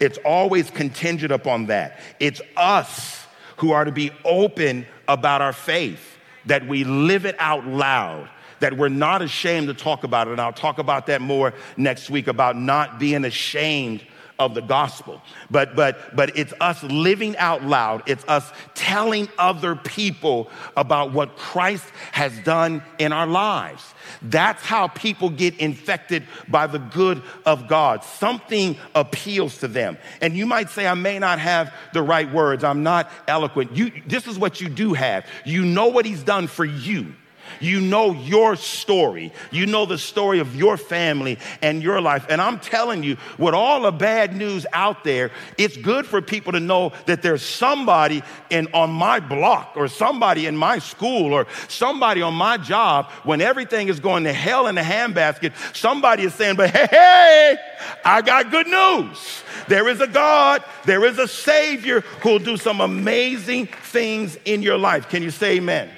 It's 0.00 0.18
always 0.24 0.70
contingent 0.70 1.32
upon 1.32 1.66
that. 1.66 2.00
It's 2.18 2.40
us 2.56 3.24
who 3.58 3.72
are 3.72 3.84
to 3.84 3.92
be 3.92 4.10
open 4.24 4.86
about 5.08 5.40
our 5.40 5.52
faith, 5.52 6.18
that 6.46 6.66
we 6.66 6.84
live 6.84 7.24
it 7.24 7.36
out 7.38 7.66
loud, 7.66 8.28
that 8.60 8.76
we're 8.76 8.88
not 8.88 9.22
ashamed 9.22 9.68
to 9.68 9.74
talk 9.74 10.04
about 10.04 10.28
it. 10.28 10.32
And 10.32 10.40
I'll 10.40 10.52
talk 10.52 10.78
about 10.78 11.06
that 11.06 11.20
more 11.20 11.54
next 11.76 12.10
week 12.10 12.26
about 12.28 12.56
not 12.56 12.98
being 12.98 13.24
ashamed 13.24 14.02
of 14.38 14.54
the 14.54 14.60
gospel. 14.60 15.22
But 15.50 15.74
but 15.76 16.14
but 16.14 16.36
it's 16.36 16.52
us 16.60 16.82
living 16.82 17.36
out 17.36 17.62
loud. 17.62 18.02
It's 18.06 18.24
us 18.28 18.50
telling 18.74 19.28
other 19.38 19.76
people 19.76 20.50
about 20.76 21.12
what 21.12 21.36
Christ 21.36 21.84
has 22.12 22.38
done 22.40 22.82
in 22.98 23.12
our 23.12 23.26
lives. 23.26 23.94
That's 24.22 24.62
how 24.62 24.88
people 24.88 25.30
get 25.30 25.58
infected 25.58 26.24
by 26.48 26.66
the 26.66 26.78
good 26.78 27.22
of 27.44 27.66
God. 27.66 28.04
Something 28.04 28.76
appeals 28.94 29.58
to 29.58 29.68
them. 29.68 29.98
And 30.20 30.36
you 30.36 30.46
might 30.46 30.70
say, 30.70 30.86
I 30.86 30.94
may 30.94 31.18
not 31.18 31.38
have 31.38 31.72
the 31.92 32.02
right 32.02 32.30
words. 32.30 32.62
I'm 32.62 32.82
not 32.82 33.10
eloquent. 33.26 33.74
You, 33.74 33.90
this 34.06 34.26
is 34.26 34.38
what 34.38 34.60
you 34.60 34.68
do 34.68 34.92
have. 34.92 35.26
You 35.44 35.64
know 35.64 35.88
what 35.88 36.06
he's 36.06 36.22
done 36.22 36.46
for 36.46 36.64
you. 36.64 37.14
You 37.60 37.80
know 37.80 38.12
your 38.12 38.56
story. 38.56 39.32
You 39.50 39.66
know 39.66 39.86
the 39.86 39.98
story 39.98 40.38
of 40.38 40.54
your 40.54 40.76
family 40.76 41.38
and 41.62 41.82
your 41.82 42.00
life. 42.00 42.26
And 42.28 42.40
I'm 42.40 42.60
telling 42.60 43.02
you, 43.02 43.16
with 43.38 43.54
all 43.54 43.82
the 43.82 43.92
bad 43.92 44.36
news 44.36 44.66
out 44.72 45.04
there, 45.04 45.30
it's 45.58 45.76
good 45.76 46.06
for 46.06 46.20
people 46.22 46.52
to 46.52 46.60
know 46.60 46.92
that 47.06 47.22
there's 47.22 47.42
somebody 47.42 48.22
in, 48.50 48.68
on 48.72 48.90
my 48.90 49.20
block 49.20 49.72
or 49.76 49.88
somebody 49.88 50.46
in 50.46 50.56
my 50.56 50.78
school 50.78 51.32
or 51.32 51.46
somebody 51.68 52.22
on 52.22 52.34
my 52.34 52.56
job 52.56 53.10
when 53.24 53.40
everything 53.40 53.88
is 53.88 54.00
going 54.00 54.24
to 54.24 54.32
hell 54.32 54.66
in 54.66 54.78
a 54.78 54.82
handbasket. 54.82 55.52
Somebody 55.74 56.24
is 56.24 56.34
saying, 56.34 56.56
but 56.56 56.70
hey, 56.70 56.86
hey, 56.90 57.56
I 58.04 58.22
got 58.22 58.50
good 58.50 58.66
news. 58.66 59.42
There 59.68 59.88
is 59.88 60.00
a 60.00 60.06
God, 60.06 60.62
there 60.84 61.04
is 61.04 61.18
a 61.18 61.28
Savior 61.28 62.00
who'll 62.22 62.38
do 62.38 62.56
some 62.56 62.80
amazing 62.80 63.66
things 63.66 64.36
in 64.44 64.62
your 64.62 64.78
life. 64.78 65.08
Can 65.08 65.22
you 65.22 65.30
say 65.30 65.56
amen? 65.56 65.90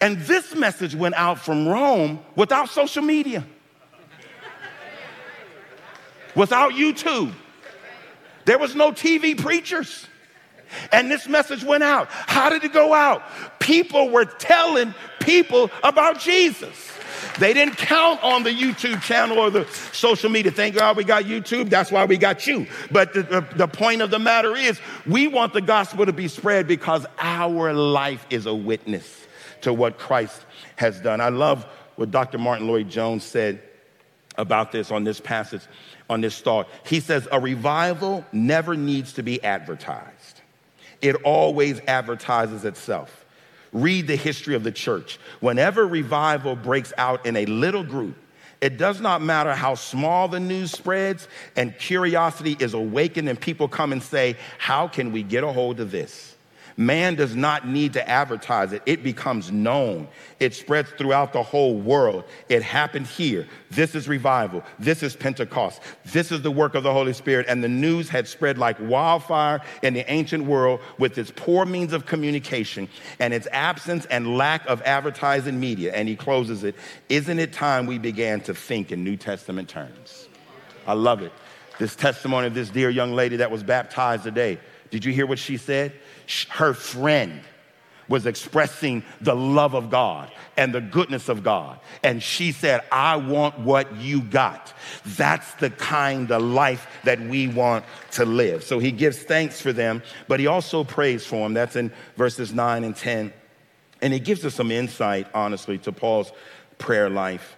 And 0.00 0.18
this 0.20 0.54
message 0.54 0.94
went 0.94 1.16
out 1.16 1.40
from 1.40 1.66
Rome 1.66 2.20
without 2.36 2.68
social 2.68 3.02
media, 3.02 3.44
without 6.34 6.72
YouTube. 6.72 7.32
There 8.44 8.58
was 8.58 8.74
no 8.74 8.92
TV 8.92 9.36
preachers. 9.36 10.06
And 10.92 11.10
this 11.10 11.26
message 11.26 11.64
went 11.64 11.82
out. 11.82 12.08
How 12.10 12.50
did 12.50 12.62
it 12.62 12.72
go 12.72 12.92
out? 12.92 13.22
People 13.58 14.10
were 14.10 14.26
telling 14.26 14.94
people 15.20 15.70
about 15.82 16.20
Jesus. 16.20 16.92
They 17.38 17.54
didn't 17.54 17.76
count 17.76 18.22
on 18.22 18.42
the 18.42 18.50
YouTube 18.50 19.00
channel 19.02 19.38
or 19.38 19.50
the 19.50 19.66
social 19.92 20.28
media. 20.28 20.52
Thank 20.52 20.74
God 20.74 20.96
we 20.96 21.04
got 21.04 21.24
YouTube. 21.24 21.70
That's 21.70 21.90
why 21.90 22.04
we 22.04 22.16
got 22.18 22.46
you. 22.46 22.66
But 22.90 23.14
the, 23.14 23.22
the, 23.22 23.48
the, 23.56 23.68
point 23.68 24.02
of 24.02 24.10
the 24.10 24.18
matter 24.18 24.56
is, 24.56 24.80
we 25.06 25.26
want 25.26 25.52
the 25.52 25.60
gospel 25.60 26.04
to 26.04 26.12
be 26.12 26.28
spread 26.28 26.66
because 26.66 27.06
our 27.18 27.72
life 27.72 28.26
is 28.30 28.46
a 28.46 28.54
witness 28.54 29.17
to 29.62 29.72
what 29.72 29.98
Christ 29.98 30.44
has 30.76 31.00
done. 31.00 31.20
I 31.20 31.28
love 31.28 31.64
what 31.96 32.10
Dr. 32.10 32.38
Martyn 32.38 32.66
Lloyd-Jones 32.66 33.24
said 33.24 33.62
about 34.36 34.72
this 34.72 34.90
on 34.90 35.04
this 35.04 35.20
passage, 35.20 35.62
on 36.08 36.20
this 36.20 36.40
thought. 36.40 36.68
He 36.86 37.00
says, 37.00 37.28
A 37.30 37.40
revival 37.40 38.24
never 38.32 38.76
needs 38.76 39.14
to 39.14 39.22
be 39.22 39.42
advertised, 39.42 40.40
it 41.02 41.16
always 41.24 41.80
advertises 41.80 42.64
itself. 42.64 43.24
Read 43.70 44.06
the 44.06 44.16
history 44.16 44.54
of 44.54 44.64
the 44.64 44.72
church. 44.72 45.18
Whenever 45.40 45.86
revival 45.86 46.56
breaks 46.56 46.90
out 46.96 47.26
in 47.26 47.36
a 47.36 47.44
little 47.44 47.84
group, 47.84 48.16
it 48.62 48.78
does 48.78 49.00
not 49.00 49.20
matter 49.20 49.54
how 49.54 49.74
small 49.74 50.26
the 50.26 50.40
news 50.40 50.72
spreads 50.72 51.28
and 51.54 51.78
curiosity 51.78 52.56
is 52.58 52.74
awakened, 52.74 53.28
and 53.28 53.38
people 53.38 53.68
come 53.68 53.92
and 53.92 54.02
say, 54.02 54.36
How 54.58 54.88
can 54.88 55.12
we 55.12 55.22
get 55.22 55.44
a 55.44 55.52
hold 55.52 55.80
of 55.80 55.90
this? 55.90 56.34
Man 56.78 57.16
does 57.16 57.34
not 57.34 57.66
need 57.66 57.94
to 57.94 58.08
advertise 58.08 58.72
it, 58.72 58.82
it 58.86 59.02
becomes 59.02 59.50
known. 59.50 60.06
It 60.38 60.54
spreads 60.54 60.88
throughout 60.92 61.32
the 61.32 61.42
whole 61.42 61.76
world. 61.76 62.22
It 62.48 62.62
happened 62.62 63.08
here. 63.08 63.48
This 63.68 63.96
is 63.96 64.06
revival. 64.06 64.62
This 64.78 65.02
is 65.02 65.16
Pentecost. 65.16 65.82
This 66.04 66.30
is 66.30 66.42
the 66.42 66.52
work 66.52 66.76
of 66.76 66.84
the 66.84 66.92
Holy 66.92 67.14
Spirit. 67.14 67.46
And 67.48 67.64
the 67.64 67.68
news 67.68 68.08
had 68.08 68.28
spread 68.28 68.58
like 68.58 68.76
wildfire 68.78 69.60
in 69.82 69.92
the 69.92 70.08
ancient 70.08 70.44
world 70.44 70.78
with 70.98 71.18
its 71.18 71.32
poor 71.34 71.66
means 71.66 71.92
of 71.92 72.06
communication 72.06 72.88
and 73.18 73.34
its 73.34 73.48
absence 73.50 74.06
and 74.06 74.36
lack 74.36 74.64
of 74.68 74.80
advertising 74.82 75.58
media. 75.58 75.92
And 75.92 76.08
he 76.08 76.14
closes 76.14 76.62
it 76.62 76.76
Isn't 77.08 77.40
it 77.40 77.52
time 77.52 77.86
we 77.86 77.98
began 77.98 78.40
to 78.42 78.54
think 78.54 78.92
in 78.92 79.02
New 79.02 79.16
Testament 79.16 79.68
terms? 79.68 80.28
I 80.86 80.92
love 80.92 81.22
it. 81.22 81.32
This 81.80 81.96
testimony 81.96 82.46
of 82.46 82.54
this 82.54 82.70
dear 82.70 82.88
young 82.88 83.14
lady 83.14 83.34
that 83.38 83.50
was 83.50 83.64
baptized 83.64 84.22
today. 84.22 84.60
Did 84.90 85.04
you 85.04 85.12
hear 85.12 85.26
what 85.26 85.40
she 85.40 85.56
said? 85.56 85.92
Her 86.50 86.74
friend 86.74 87.40
was 88.08 88.26
expressing 88.26 89.02
the 89.20 89.34
love 89.34 89.74
of 89.74 89.90
God 89.90 90.30
and 90.56 90.74
the 90.74 90.80
goodness 90.80 91.28
of 91.28 91.42
God. 91.42 91.78
And 92.02 92.22
she 92.22 92.52
said, 92.52 92.80
I 92.90 93.16
want 93.16 93.58
what 93.58 93.96
you 93.96 94.22
got. 94.22 94.72
That's 95.04 95.52
the 95.54 95.70
kind 95.70 96.30
of 96.32 96.42
life 96.42 96.86
that 97.04 97.20
we 97.20 97.48
want 97.48 97.84
to 98.12 98.24
live. 98.24 98.64
So 98.64 98.78
he 98.78 98.90
gives 98.90 99.18
thanks 99.18 99.60
for 99.60 99.72
them, 99.72 100.02
but 100.26 100.40
he 100.40 100.46
also 100.46 100.84
prays 100.84 101.24
for 101.26 101.44
them. 101.44 101.54
That's 101.54 101.76
in 101.76 101.92
verses 102.16 102.52
9 102.52 102.84
and 102.84 102.96
10. 102.96 103.32
And 104.00 104.14
it 104.14 104.20
gives 104.20 104.44
us 104.44 104.54
some 104.54 104.70
insight, 104.70 105.26
honestly, 105.34 105.78
to 105.78 105.92
Paul's 105.92 106.32
prayer 106.78 107.10
life. 107.10 107.56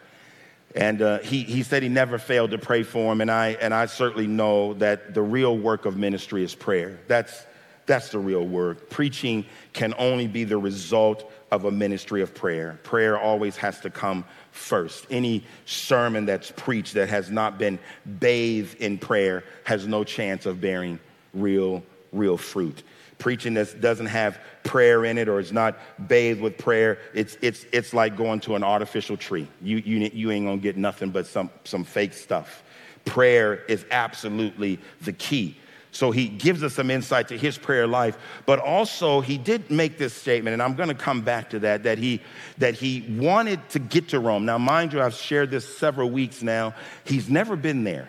And 0.74 1.02
uh, 1.02 1.18
he, 1.18 1.42
he 1.42 1.62
said 1.62 1.82
he 1.82 1.88
never 1.88 2.18
failed 2.18 2.52
to 2.52 2.58
pray 2.58 2.82
for 2.82 3.12
him. 3.12 3.20
And 3.20 3.30
I, 3.30 3.50
and 3.60 3.74
I 3.74 3.86
certainly 3.86 4.26
know 4.26 4.74
that 4.74 5.14
the 5.14 5.22
real 5.22 5.56
work 5.56 5.84
of 5.84 5.96
ministry 5.96 6.44
is 6.44 6.54
prayer. 6.54 7.00
That's, 7.08 7.44
that's 7.86 8.10
the 8.10 8.18
real 8.18 8.46
work. 8.46 8.90
Preaching 8.90 9.44
can 9.72 9.94
only 9.98 10.26
be 10.26 10.44
the 10.44 10.58
result 10.58 11.30
of 11.50 11.64
a 11.64 11.70
ministry 11.70 12.22
of 12.22 12.34
prayer. 12.34 12.78
Prayer 12.82 13.18
always 13.18 13.56
has 13.56 13.80
to 13.80 13.90
come 13.90 14.24
first. 14.52 15.06
Any 15.10 15.44
sermon 15.64 16.24
that's 16.26 16.52
preached 16.52 16.94
that 16.94 17.08
has 17.08 17.30
not 17.30 17.58
been 17.58 17.78
bathed 18.20 18.80
in 18.80 18.98
prayer 18.98 19.44
has 19.64 19.86
no 19.86 20.04
chance 20.04 20.46
of 20.46 20.60
bearing 20.60 20.98
real, 21.34 21.82
real 22.12 22.36
fruit. 22.36 22.82
Preaching 23.18 23.54
that 23.54 23.80
doesn't 23.80 24.06
have 24.06 24.40
prayer 24.62 25.04
in 25.04 25.18
it 25.18 25.28
or 25.28 25.40
is 25.40 25.52
not 25.52 25.78
bathed 26.08 26.40
with 26.40 26.56
prayer, 26.56 26.98
it's, 27.12 27.36
it's, 27.42 27.66
it's 27.72 27.92
like 27.92 28.16
going 28.16 28.40
to 28.40 28.54
an 28.54 28.64
artificial 28.64 29.16
tree. 29.16 29.46
You, 29.60 29.78
you, 29.78 30.10
you 30.12 30.30
ain't 30.30 30.46
gonna 30.46 30.58
get 30.58 30.76
nothing 30.76 31.10
but 31.10 31.26
some, 31.26 31.50
some 31.64 31.84
fake 31.84 32.14
stuff. 32.14 32.62
Prayer 33.04 33.64
is 33.66 33.84
absolutely 33.90 34.78
the 35.02 35.12
key. 35.12 35.56
So 35.92 36.12
he 36.12 36.28
gives 36.28 36.62
us 36.62 36.74
some 36.74 36.90
insight 36.90 37.28
to 37.28 37.36
his 37.36 37.58
prayer 37.58 37.86
life, 37.86 38.16
but 38.46 38.60
also 38.60 39.20
he 39.20 39.36
did 39.36 39.70
make 39.70 39.98
this 39.98 40.14
statement, 40.14 40.52
and 40.54 40.62
I'm 40.62 40.74
going 40.74 40.88
to 40.88 40.94
come 40.94 41.22
back 41.22 41.50
to 41.50 41.58
that, 41.60 41.82
that 41.82 41.98
he, 41.98 42.20
that 42.58 42.74
he 42.74 43.04
wanted 43.18 43.68
to 43.70 43.80
get 43.80 44.08
to 44.10 44.20
Rome. 44.20 44.44
Now, 44.44 44.56
mind 44.56 44.92
you, 44.92 45.02
I've 45.02 45.14
shared 45.14 45.50
this 45.50 45.66
several 45.78 46.08
weeks 46.08 46.42
now. 46.42 46.74
He's 47.04 47.28
never 47.28 47.56
been 47.56 47.82
there. 47.84 48.08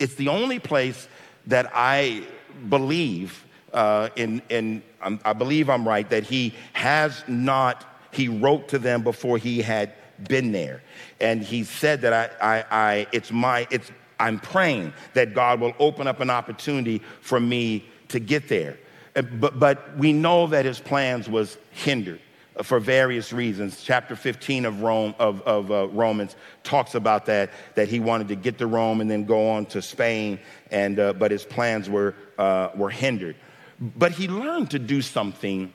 It's 0.00 0.16
the 0.16 0.28
only 0.28 0.58
place 0.58 1.08
that 1.46 1.70
I 1.72 2.24
believe, 2.68 3.44
uh, 3.72 4.08
in, 4.16 4.42
in, 4.48 4.82
um, 5.00 5.20
I 5.24 5.34
believe 5.34 5.70
I'm 5.70 5.86
right, 5.86 6.08
that 6.10 6.24
he 6.24 6.54
has 6.72 7.22
not, 7.28 7.84
he 8.10 8.28
wrote 8.28 8.68
to 8.68 8.78
them 8.78 9.02
before 9.02 9.38
he 9.38 9.62
had 9.62 9.92
been 10.28 10.50
there. 10.50 10.82
And 11.20 11.42
he 11.42 11.64
said 11.64 12.00
that 12.02 12.12
I, 12.12 12.58
I, 12.58 12.64
I 12.70 13.06
it's 13.12 13.30
my, 13.30 13.68
it's 13.70 13.90
I'm 14.18 14.38
praying 14.38 14.92
that 15.14 15.34
God 15.34 15.60
will 15.60 15.74
open 15.78 16.06
up 16.06 16.20
an 16.20 16.30
opportunity 16.30 17.02
for 17.20 17.40
me 17.40 17.84
to 18.08 18.18
get 18.18 18.48
there. 18.48 18.78
Uh, 19.16 19.22
but, 19.22 19.58
but 19.58 19.96
we 19.96 20.12
know 20.12 20.46
that 20.48 20.64
his 20.64 20.80
plans 20.80 21.28
was 21.28 21.58
hindered 21.70 22.20
for 22.62 22.78
various 22.78 23.32
reasons. 23.32 23.82
Chapter 23.82 24.14
15 24.14 24.64
of 24.64 24.82
Rome 24.82 25.14
of, 25.18 25.42
of 25.42 25.70
uh, 25.70 25.88
Romans 25.88 26.36
talks 26.62 26.94
about 26.94 27.26
that 27.26 27.50
that 27.74 27.88
he 27.88 28.00
wanted 28.00 28.28
to 28.28 28.36
get 28.36 28.58
to 28.58 28.66
Rome 28.66 29.00
and 29.00 29.10
then 29.10 29.24
go 29.24 29.50
on 29.50 29.66
to 29.66 29.82
Spain, 29.82 30.38
and 30.70 30.98
uh, 30.98 31.12
but 31.14 31.30
his 31.30 31.44
plans 31.44 31.90
were 31.90 32.14
uh, 32.38 32.70
were 32.74 32.90
hindered. 32.90 33.36
But 33.80 34.12
he 34.12 34.28
learned 34.28 34.70
to 34.70 34.78
do 34.78 35.02
something 35.02 35.72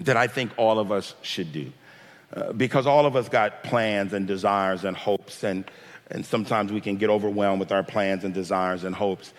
that 0.00 0.16
I 0.16 0.26
think 0.26 0.50
all 0.56 0.78
of 0.78 0.90
us 0.90 1.14
should 1.22 1.52
do, 1.52 1.72
uh, 2.34 2.52
because 2.52 2.86
all 2.86 3.06
of 3.06 3.14
us 3.14 3.28
got 3.28 3.62
plans 3.62 4.12
and 4.12 4.26
desires 4.26 4.84
and 4.84 4.96
hopes 4.96 5.44
and 5.44 5.64
and 6.10 6.24
sometimes 6.24 6.72
we 6.72 6.80
can 6.80 6.96
get 6.96 7.10
overwhelmed 7.10 7.60
with 7.60 7.72
our 7.72 7.82
plans 7.82 8.24
and 8.24 8.34
desires 8.34 8.84
and 8.84 8.94
hopes, 8.94 9.32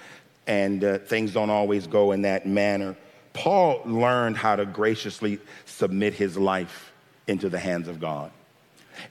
and 0.48 0.84
uh, 0.84 0.98
things 1.00 1.34
don't 1.34 1.50
always 1.50 1.88
go 1.88 2.12
in 2.12 2.24
that 2.24 2.46
manner. 2.48 2.96
Paul 3.34 3.82
learned 3.86 4.38
how 4.38 4.56
to 4.56 4.66
graciously 4.66 5.40
submit 5.66 6.14
his 6.14 6.38
life 6.38 6.92
into 7.28 7.50
the 7.50 7.60
hands 7.60 7.88
of 7.88 8.00
God. 8.00 8.32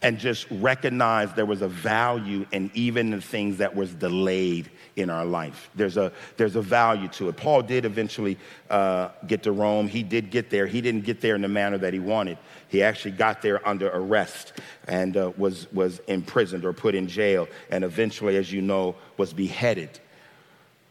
And 0.03 0.19
just 0.19 0.47
recognize 0.51 1.33
there 1.35 1.47
was 1.47 1.63
a 1.63 1.69
value 1.69 2.47
in 2.53 2.71
even 2.75 3.11
the 3.11 3.21
things 3.21 3.59
that 3.59 3.75
was 3.75 3.95
delayed 3.95 4.71
in 4.97 5.11
our 5.11 5.25
life. 5.25 5.71
There's 5.75 5.97
a, 5.97 6.13
there's 6.37 6.57
a 6.57 6.63
value 6.63 7.09
to 7.09 7.29
it. 7.29 7.37
Paul 7.37 7.63
did 7.63 7.85
eventually 7.85 8.39
uh, 8.69 9.11
get 9.27 9.43
to 9.45 9.53
Rome. 9.53 9.89
He 9.89 10.03
did 10.03 10.31
get 10.31 10.51
there. 10.51 10.67
He 10.67 10.81
didn't 10.81 11.05
get 11.05 11.21
there 11.21 11.35
in 11.35 11.43
the 11.43 11.49
manner 11.49 11.79
that 11.79 11.93
he 11.93 12.01
wanted. 12.01 12.39
He 12.69 12.83
actually 12.83 13.13
got 13.13 13.43
there 13.43 13.67
under 13.67 13.89
arrest 13.89 14.53
and 14.87 15.17
uh, 15.17 15.33
was, 15.37 15.71
was 15.73 16.01
imprisoned 16.07 16.65
or 16.65 16.73
put 16.73 16.95
in 16.95 17.09
jail, 17.09 17.49
and 17.71 17.85
eventually, 17.85 18.37
as 18.37 18.53
you 18.53 18.63
know, 18.63 18.95
was 19.17 19.33
beheaded. 19.33 19.99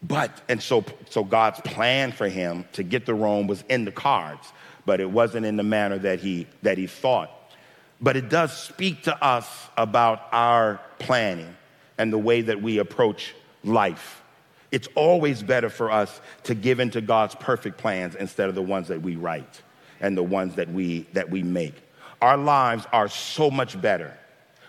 But, 0.01 0.41
and 0.47 0.61
so, 0.61 0.85
so 1.09 1.23
God's 1.23 1.59
plan 1.61 2.11
for 2.11 2.29
him 2.29 2.65
to 2.73 2.83
get 2.83 3.05
to 3.07 3.13
Rome 3.13 3.47
was 3.47 3.63
in 3.69 3.85
the 3.85 3.91
cards, 3.91 4.51
but 4.85 5.01
it 5.01 5.09
wasn't 5.09 5.45
in 5.45 5.57
the 5.57 5.63
manner 5.63 5.97
that 5.99 6.19
he, 6.19 6.47
that 6.61 6.77
he 6.77 6.87
thought. 6.87 7.31
But 8.01 8.15
it 8.15 8.29
does 8.29 8.57
speak 8.57 9.03
to 9.03 9.23
us 9.23 9.47
about 9.77 10.27
our 10.31 10.79
planning 10.99 11.55
and 11.97 12.13
the 12.13 12.17
way 12.17 12.41
that 12.41 12.61
we 12.61 12.77
approach 12.77 13.35
life. 13.63 14.21
It's 14.71 14.87
always 14.95 15.43
better 15.43 15.69
for 15.69 15.91
us 15.91 16.21
to 16.43 16.55
give 16.55 16.79
into 16.79 17.01
God's 17.01 17.35
perfect 17.35 17.77
plans 17.77 18.15
instead 18.15 18.49
of 18.49 18.55
the 18.55 18.61
ones 18.61 18.87
that 18.87 19.01
we 19.01 19.15
write 19.15 19.61
and 19.99 20.15
the 20.15 20.23
ones 20.23 20.55
that 20.55 20.69
we, 20.69 21.07
that 21.13 21.29
we 21.29 21.43
make. 21.43 21.75
Our 22.21 22.37
lives 22.37 22.85
are 22.93 23.07
so 23.09 23.49
much 23.49 23.79
better 23.79 24.15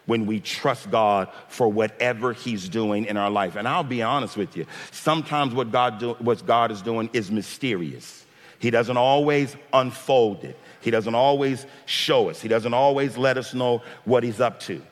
when 0.07 0.27
we 0.27 0.41
trust 0.41 0.91
God 0.91 1.29
for 1.49 1.69
whatever 1.69 2.33
He's 2.33 2.69
doing 2.69 3.05
in 3.05 3.17
our 3.17 3.31
life. 3.31 3.57
And 3.57 3.69
I'll 3.69 3.85
be 3.85 4.03
honest 4.03 4.37
with 4.37 4.57
you, 4.57 4.67
sometimes 4.91 5.55
what 5.55 5.71
God, 5.71 5.99
do, 5.99 6.15
what 6.15 6.45
God 6.45 6.71
is 6.73 6.83
doing 6.83 7.11
is 7.13 7.31
mysterious. 7.31 8.25
He 8.59 8.71
doesn't 8.71 8.97
always 8.97 9.55
unfold 9.73 10.45
it, 10.45 10.59
He 10.81 10.91
doesn't 10.91 11.15
always 11.15 11.67
show 11.87 12.31
us, 12.31 12.41
He 12.41 12.49
doesn't 12.49 12.75
always 12.75 13.17
let 13.17 13.39
us 13.39 13.55
know 13.55 13.83
what 14.05 14.23
He's 14.23 14.41
up 14.41 14.61
to. 14.61 14.83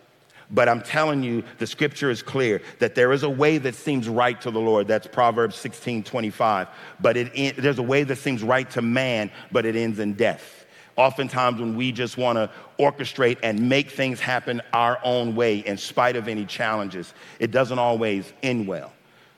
But 0.51 0.69
I'm 0.69 0.81
telling 0.81 1.23
you, 1.23 1.45
the 1.59 1.67
scripture 1.67 2.11
is 2.11 2.23
clear 2.23 2.63
that 2.79 2.95
there 2.95 3.13
is 3.13 3.23
a 3.23 3.29
way 3.29 3.59
that 3.59 3.75
seems 3.75 4.09
right 4.09 4.41
to 4.41 4.51
the 4.51 4.59
Lord. 4.59 4.89
That's 4.89 5.07
Proverbs 5.07 5.57
16 5.57 6.05
25. 6.05 6.69
But 7.01 7.17
it, 7.17 7.57
there's 7.57 7.79
a 7.79 7.83
way 7.83 8.05
that 8.05 8.17
seems 8.17 8.43
right 8.43 8.69
to 8.71 8.83
man, 8.83 9.31
but 9.53 9.67
it 9.67 9.77
ends 9.77 9.99
in 9.99 10.15
death. 10.15 10.65
Oftentimes, 10.97 11.61
when 11.61 11.77
we 11.77 11.93
just 11.93 12.17
want 12.17 12.37
to 12.37 12.51
orchestrate 12.79 13.39
and 13.43 13.69
make 13.69 13.91
things 13.91 14.19
happen 14.19 14.61
our 14.73 14.99
own 15.05 15.37
way 15.37 15.59
in 15.59 15.77
spite 15.77 16.17
of 16.17 16.27
any 16.27 16.45
challenges, 16.45 17.15
it 17.39 17.51
doesn't 17.51 17.79
always 17.79 18.33
end 18.43 18.67
well. 18.67 18.93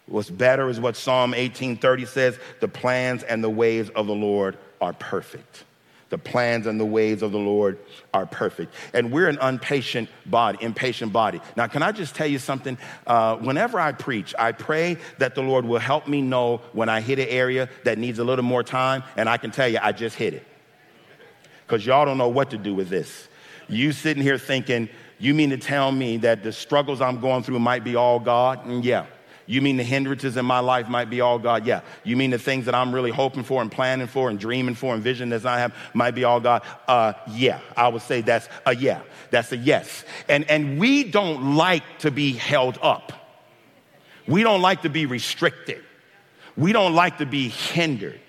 What's 0.06 0.30
better 0.30 0.68
is 0.70 0.80
what 0.80 0.96
Psalm 0.96 1.32
18:30 1.32 2.06
says, 2.06 2.38
the 2.60 2.68
plans 2.68 3.24
and 3.24 3.44
the 3.44 3.50
ways 3.50 3.90
of 3.90 4.06
the 4.06 4.14
Lord 4.14 4.58
are 4.80 4.92
perfect. 4.92 5.64
The 6.10 6.18
plans 6.18 6.66
and 6.66 6.78
the 6.78 6.84
ways 6.84 7.22
of 7.22 7.32
the 7.32 7.38
Lord 7.38 7.78
are 8.12 8.26
perfect. 8.26 8.74
And 8.92 9.10
we're 9.12 9.28
an 9.28 9.38
impatient 9.38 10.08
body, 10.26 10.58
impatient 10.60 11.12
body. 11.12 11.40
Now, 11.56 11.68
can 11.68 11.82
I 11.82 11.92
just 11.92 12.14
tell 12.14 12.26
you 12.26 12.38
something? 12.38 12.76
Uh, 13.06 13.36
whenever 13.36 13.78
I 13.80 13.92
preach, 13.92 14.34
I 14.38 14.52
pray 14.52 14.98
that 15.18 15.34
the 15.34 15.42
Lord 15.42 15.64
will 15.64 15.78
help 15.78 16.08
me 16.08 16.20
know 16.20 16.58
when 16.72 16.88
I 16.88 17.00
hit 17.00 17.18
an 17.20 17.28
area 17.28 17.68
that 17.84 17.96
needs 17.96 18.18
a 18.18 18.24
little 18.24 18.44
more 18.44 18.64
time, 18.64 19.04
and 19.16 19.28
I 19.28 19.36
can 19.36 19.52
tell 19.52 19.68
you 19.68 19.78
I 19.80 19.92
just 19.92 20.16
hit 20.16 20.34
it. 20.34 20.46
Because 21.66 21.86
y'all 21.86 22.04
don't 22.04 22.18
know 22.18 22.28
what 22.28 22.50
to 22.50 22.58
do 22.58 22.74
with 22.74 22.88
this. 22.88 23.28
You 23.68 23.92
sitting 23.92 24.22
here 24.22 24.38
thinking, 24.38 24.88
you 25.20 25.32
mean 25.32 25.50
to 25.50 25.58
tell 25.58 25.92
me 25.92 26.16
that 26.18 26.42
the 26.42 26.52
struggles 26.52 27.00
I'm 27.00 27.20
going 27.20 27.44
through 27.44 27.60
might 27.60 27.84
be 27.84 27.94
all 27.94 28.18
God? 28.18 28.64
Mm, 28.64 28.82
yeah. 28.82 29.06
You 29.50 29.60
mean 29.60 29.76
the 29.76 29.82
hindrances 29.82 30.36
in 30.36 30.46
my 30.46 30.60
life 30.60 30.88
might 30.88 31.10
be 31.10 31.20
all 31.20 31.36
God? 31.36 31.66
Yeah. 31.66 31.80
You 32.04 32.16
mean 32.16 32.30
the 32.30 32.38
things 32.38 32.66
that 32.66 32.74
I'm 32.76 32.94
really 32.94 33.10
hoping 33.10 33.42
for 33.42 33.60
and 33.60 33.70
planning 33.70 34.06
for 34.06 34.30
and 34.30 34.38
dreaming 34.38 34.76
for 34.76 34.94
and 34.94 35.02
vision 35.02 35.30
that 35.30 35.44
I 35.44 35.58
have 35.58 35.74
might 35.92 36.12
be 36.12 36.22
all 36.22 36.38
God? 36.38 36.62
Uh, 36.86 37.14
yeah. 37.32 37.58
I 37.76 37.88
would 37.88 38.02
say 38.02 38.20
that's 38.20 38.48
a 38.64 38.76
yeah. 38.76 39.02
That's 39.32 39.50
a 39.50 39.56
yes. 39.56 40.04
And, 40.28 40.48
and 40.48 40.78
we 40.78 41.02
don't 41.02 41.56
like 41.56 41.82
to 41.98 42.12
be 42.12 42.32
held 42.32 42.78
up. 42.80 43.12
We 44.28 44.44
don't 44.44 44.62
like 44.62 44.82
to 44.82 44.88
be 44.88 45.06
restricted. 45.06 45.82
We 46.56 46.72
don't 46.72 46.94
like 46.94 47.18
to 47.18 47.26
be 47.26 47.48
hindered. 47.48 48.20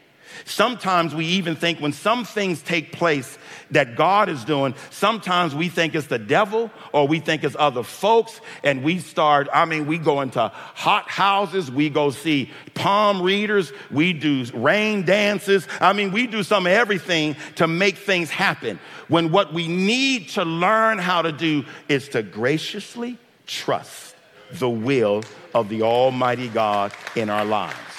Sometimes 0.52 1.16
we 1.16 1.26
even 1.26 1.56
think 1.56 1.80
when 1.80 1.94
some 1.94 2.26
things 2.26 2.62
take 2.62 2.92
place 2.92 3.38
that 3.72 3.96
God 3.96 4.28
is 4.28 4.44
doing, 4.44 4.76
sometimes 4.90 5.56
we 5.56 5.70
think 5.70 5.96
it's 5.96 6.08
the 6.08 6.20
devil 6.20 6.70
or 6.92 7.08
we 7.08 7.22
think 7.22 7.46
it's 7.46 7.56
other 7.58 7.84
folks. 7.84 8.42
And 8.62 8.84
we 8.84 9.00
start, 9.00 9.48
I 9.54 9.64
mean, 9.64 9.88
we 9.88 9.98
go 9.98 10.20
into 10.20 10.50
hot 10.50 11.10
houses, 11.10 11.72
we 11.72 11.90
go 11.90 12.10
see 12.10 12.52
palm 12.74 13.22
readers, 13.22 13.72
we 13.90 14.12
do 14.12 14.46
rain 14.54 15.06
dances. 15.06 15.68
I 15.80 15.94
mean, 15.94 16.12
we 16.12 16.28
do 16.28 16.44
some 16.44 16.68
everything 16.68 17.38
to 17.56 17.68
make 17.68 17.98
things 17.98 18.30
happen. 18.30 18.78
When 19.08 19.32
what 19.32 19.54
we 19.54 19.70
need 19.70 20.30
to 20.30 20.44
learn 20.44 20.98
how 20.98 21.22
to 21.22 21.32
do 21.32 21.64
is 21.88 22.10
to 22.10 22.24
graciously 22.24 23.18
trust 23.48 24.16
the 24.52 24.70
will 24.70 25.24
of 25.54 25.70
the 25.70 25.84
Almighty 25.84 26.50
God 26.50 26.92
in 27.16 27.30
our 27.30 27.46
lives. 27.46 27.91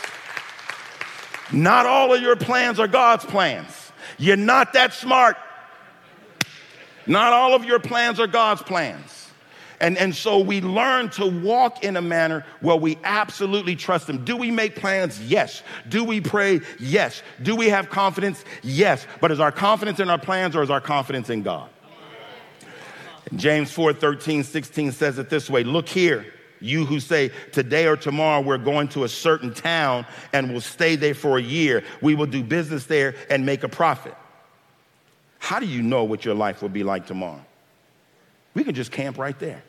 Not 1.53 1.87
all 1.87 2.15
of 2.15 2.23
your 2.23 2.37
plans 2.37 2.81
are 2.81 2.89
God's 2.89 3.25
plans. 3.25 3.93
You're 4.19 4.37
not 4.37 4.73
that 4.73 4.95
smart. 4.95 5.37
Not 7.07 7.33
all 7.33 7.55
of 7.55 7.65
your 7.65 7.79
plans 7.79 8.21
are 8.21 8.27
God's 8.27 8.63
plans. 8.63 9.23
And, 9.81 9.99
and 9.99 10.15
so 10.15 10.39
we 10.39 10.61
learn 10.61 11.11
to 11.11 11.27
walk 11.27 11.83
in 11.83 11.97
a 11.97 12.03
manner 12.03 12.47
where 12.61 12.77
we 12.77 12.99
absolutely 13.03 13.75
trust 13.75 14.09
Him. 14.09 14.25
Do 14.25 14.37
we 14.37 14.53
make 14.53 14.77
plans? 14.77 15.21
Yes. 15.21 15.65
Do 15.89 16.05
we 16.05 16.21
pray? 16.21 16.61
Yes. 16.79 17.23
Do 17.43 17.57
we 17.57 17.69
have 17.69 17.91
confidence? 17.91 18.45
Yes. 18.63 19.05
But 19.21 19.33
is 19.33 19.41
our 19.41 19.51
confidence 19.51 19.99
in 19.99 20.09
our 20.09 20.19
plans 20.19 20.55
or 20.55 20.63
is 20.63 20.71
our 20.71 20.81
confidence 20.81 21.31
in 21.31 21.43
God? 21.43 21.69
James 23.35 23.73
4 23.73 23.93
13, 23.95 24.45
16 24.45 24.93
says 24.93 25.19
it 25.19 25.29
this 25.29 25.51
way 25.51 25.65
Look 25.65 25.89
here. 25.89 26.33
You 26.63 26.87
who 26.87 27.01
say, 27.01 27.31
today 27.51 27.87
or 27.87 27.97
tomorrow 27.97 28.41
we're 28.41 28.59
going 28.59 28.89
to 28.89 29.05
a 29.05 29.09
certain 29.09 29.53
town 29.53 30.07
and 30.33 30.51
we'll 30.51 30.61
stay 30.61 30.97
there 30.97 31.15
for 31.15 31.39
a 31.39 31.43
year. 31.43 31.85
We 32.01 32.15
will 32.15 32.27
do 32.27 32.43
business 32.43 32.87
there 32.87 33.15
and 33.29 33.45
make 33.45 33.65
a 33.65 33.69
profit. 33.69 34.15
How 35.39 35.59
do 35.59 35.67
you 35.67 35.83
know 35.83 36.05
what 36.05 36.25
your 36.25 36.35
life 36.35 36.63
will 36.63 36.69
be 36.69 36.85
like 36.85 37.07
tomorrow? 37.07 37.45
We 38.55 38.65
can 38.65 38.75
just 38.75 38.93
camp 38.93 39.19
right 39.19 39.39
there. 39.39 39.63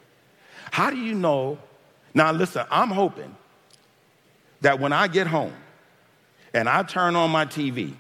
How 0.72 0.90
do 0.90 0.98
you 0.98 1.16
know? 1.16 1.58
Now, 2.14 2.32
listen, 2.32 2.66
I'm 2.70 2.90
hoping 2.90 3.36
that 4.62 4.80
when 4.80 4.94
I 4.94 5.08
get 5.08 5.28
home 5.28 5.54
and 6.54 6.70
I 6.70 6.84
turn 6.84 7.16
on 7.16 7.32
my 7.32 7.46
TV, 7.46 7.94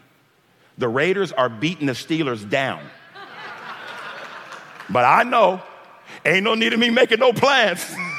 the 0.78 0.88
Raiders 0.88 1.32
are 1.32 1.50
beating 1.50 1.88
the 1.88 1.94
Steelers 1.94 2.48
down. 2.48 2.82
but 4.90 5.06
I 5.06 5.24
know 5.24 5.62
ain't 6.26 6.44
no 6.44 6.56
need 6.56 6.74
of 6.74 6.80
me 6.80 6.90
making 6.90 7.20
no 7.20 7.34
plans. 7.34 7.86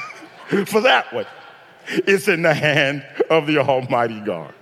for 0.65 0.81
that 0.81 1.11
one. 1.13 1.25
It's 1.87 2.27
in 2.27 2.41
the 2.41 2.53
hand 2.53 3.05
of 3.29 3.47
the 3.47 3.59
Almighty 3.59 4.19
God. 4.19 4.53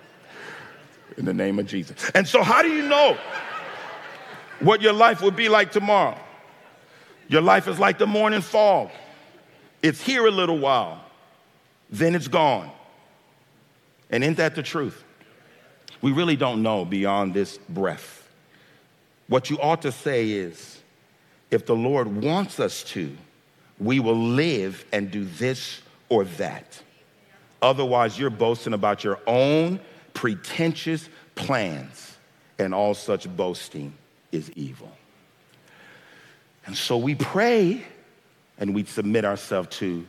In 1.18 1.26
the 1.26 1.34
name 1.34 1.60
of 1.60 1.68
Jesus. 1.68 2.10
And 2.14 2.28
so, 2.28 2.44
how 2.44 2.62
do 2.62 2.70
you 2.70 2.88
know 2.88 3.18
what 4.60 4.82
your 4.82 4.94
life 4.94 5.22
will 5.22 5.32
be 5.32 5.48
like 5.50 5.72
tomorrow? 5.72 6.18
Your 7.28 7.42
life 7.42 7.68
is 7.68 7.80
like 7.80 7.98
the 7.98 8.08
morning 8.08 8.42
fog. 8.42 8.90
It's 9.82 10.02
here 10.02 10.26
a 10.26 10.32
little 10.32 10.58
while, 10.58 11.04
then 11.90 12.16
it's 12.16 12.28
gone. 12.28 12.72
And 14.10 14.24
isn't 14.24 14.38
that 14.38 14.56
the 14.56 14.64
truth? 14.64 15.04
We 16.02 16.12
really 16.12 16.36
don't 16.36 16.62
know 16.62 16.86
beyond 16.86 17.34
this 17.34 17.58
breath. 17.70 18.30
What 19.28 19.50
you 19.50 19.60
ought 19.60 19.82
to 19.84 19.92
say 19.92 20.30
is 20.30 20.82
if 21.50 21.66
the 21.66 21.76
Lord 21.76 22.24
wants 22.24 22.60
us 22.60 22.84
to, 22.86 23.16
we 23.80 24.00
will 24.00 24.18
live 24.18 24.86
and 24.92 25.12
do 25.12 25.26
this 25.26 25.82
or 26.10 26.26
that. 26.26 26.82
Otherwise, 27.62 28.20
you're 28.20 28.30
boasting 28.30 28.74
about 28.74 29.04
your 29.04 29.20
own 29.26 29.80
pretentious 30.14 31.10
plans, 31.36 32.18
and 32.60 32.74
all 32.74 32.94
such 32.94 33.34
boasting 33.36 33.94
is 34.32 34.52
evil. 34.52 34.92
And 36.66 36.78
so 36.78 36.98
we 36.98 37.16
pray 37.16 37.84
and 38.58 38.74
we 38.74 38.84
submit 38.84 39.26
ourselves 39.26 39.70
to 39.78 40.06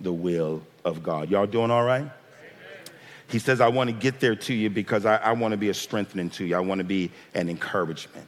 the 0.00 0.12
will 0.12 0.62
of 0.84 1.02
God. 1.02 1.30
Y'all 1.30 1.46
doing 1.46 1.70
all 1.70 1.84
right? 1.84 2.08
He 3.28 3.38
says, 3.38 3.60
I 3.60 3.68
want 3.68 3.90
to 3.90 3.96
get 3.96 4.20
there 4.20 4.34
to 4.34 4.54
you 4.54 4.70
because 4.70 5.04
I, 5.04 5.16
I 5.16 5.32
want 5.32 5.52
to 5.52 5.58
be 5.58 5.68
a 5.68 5.74
strengthening 5.74 6.30
to 6.30 6.46
you. 6.46 6.56
I 6.56 6.60
want 6.60 6.78
to 6.78 6.84
be 6.84 7.10
an 7.34 7.50
encouragement. 7.50 8.26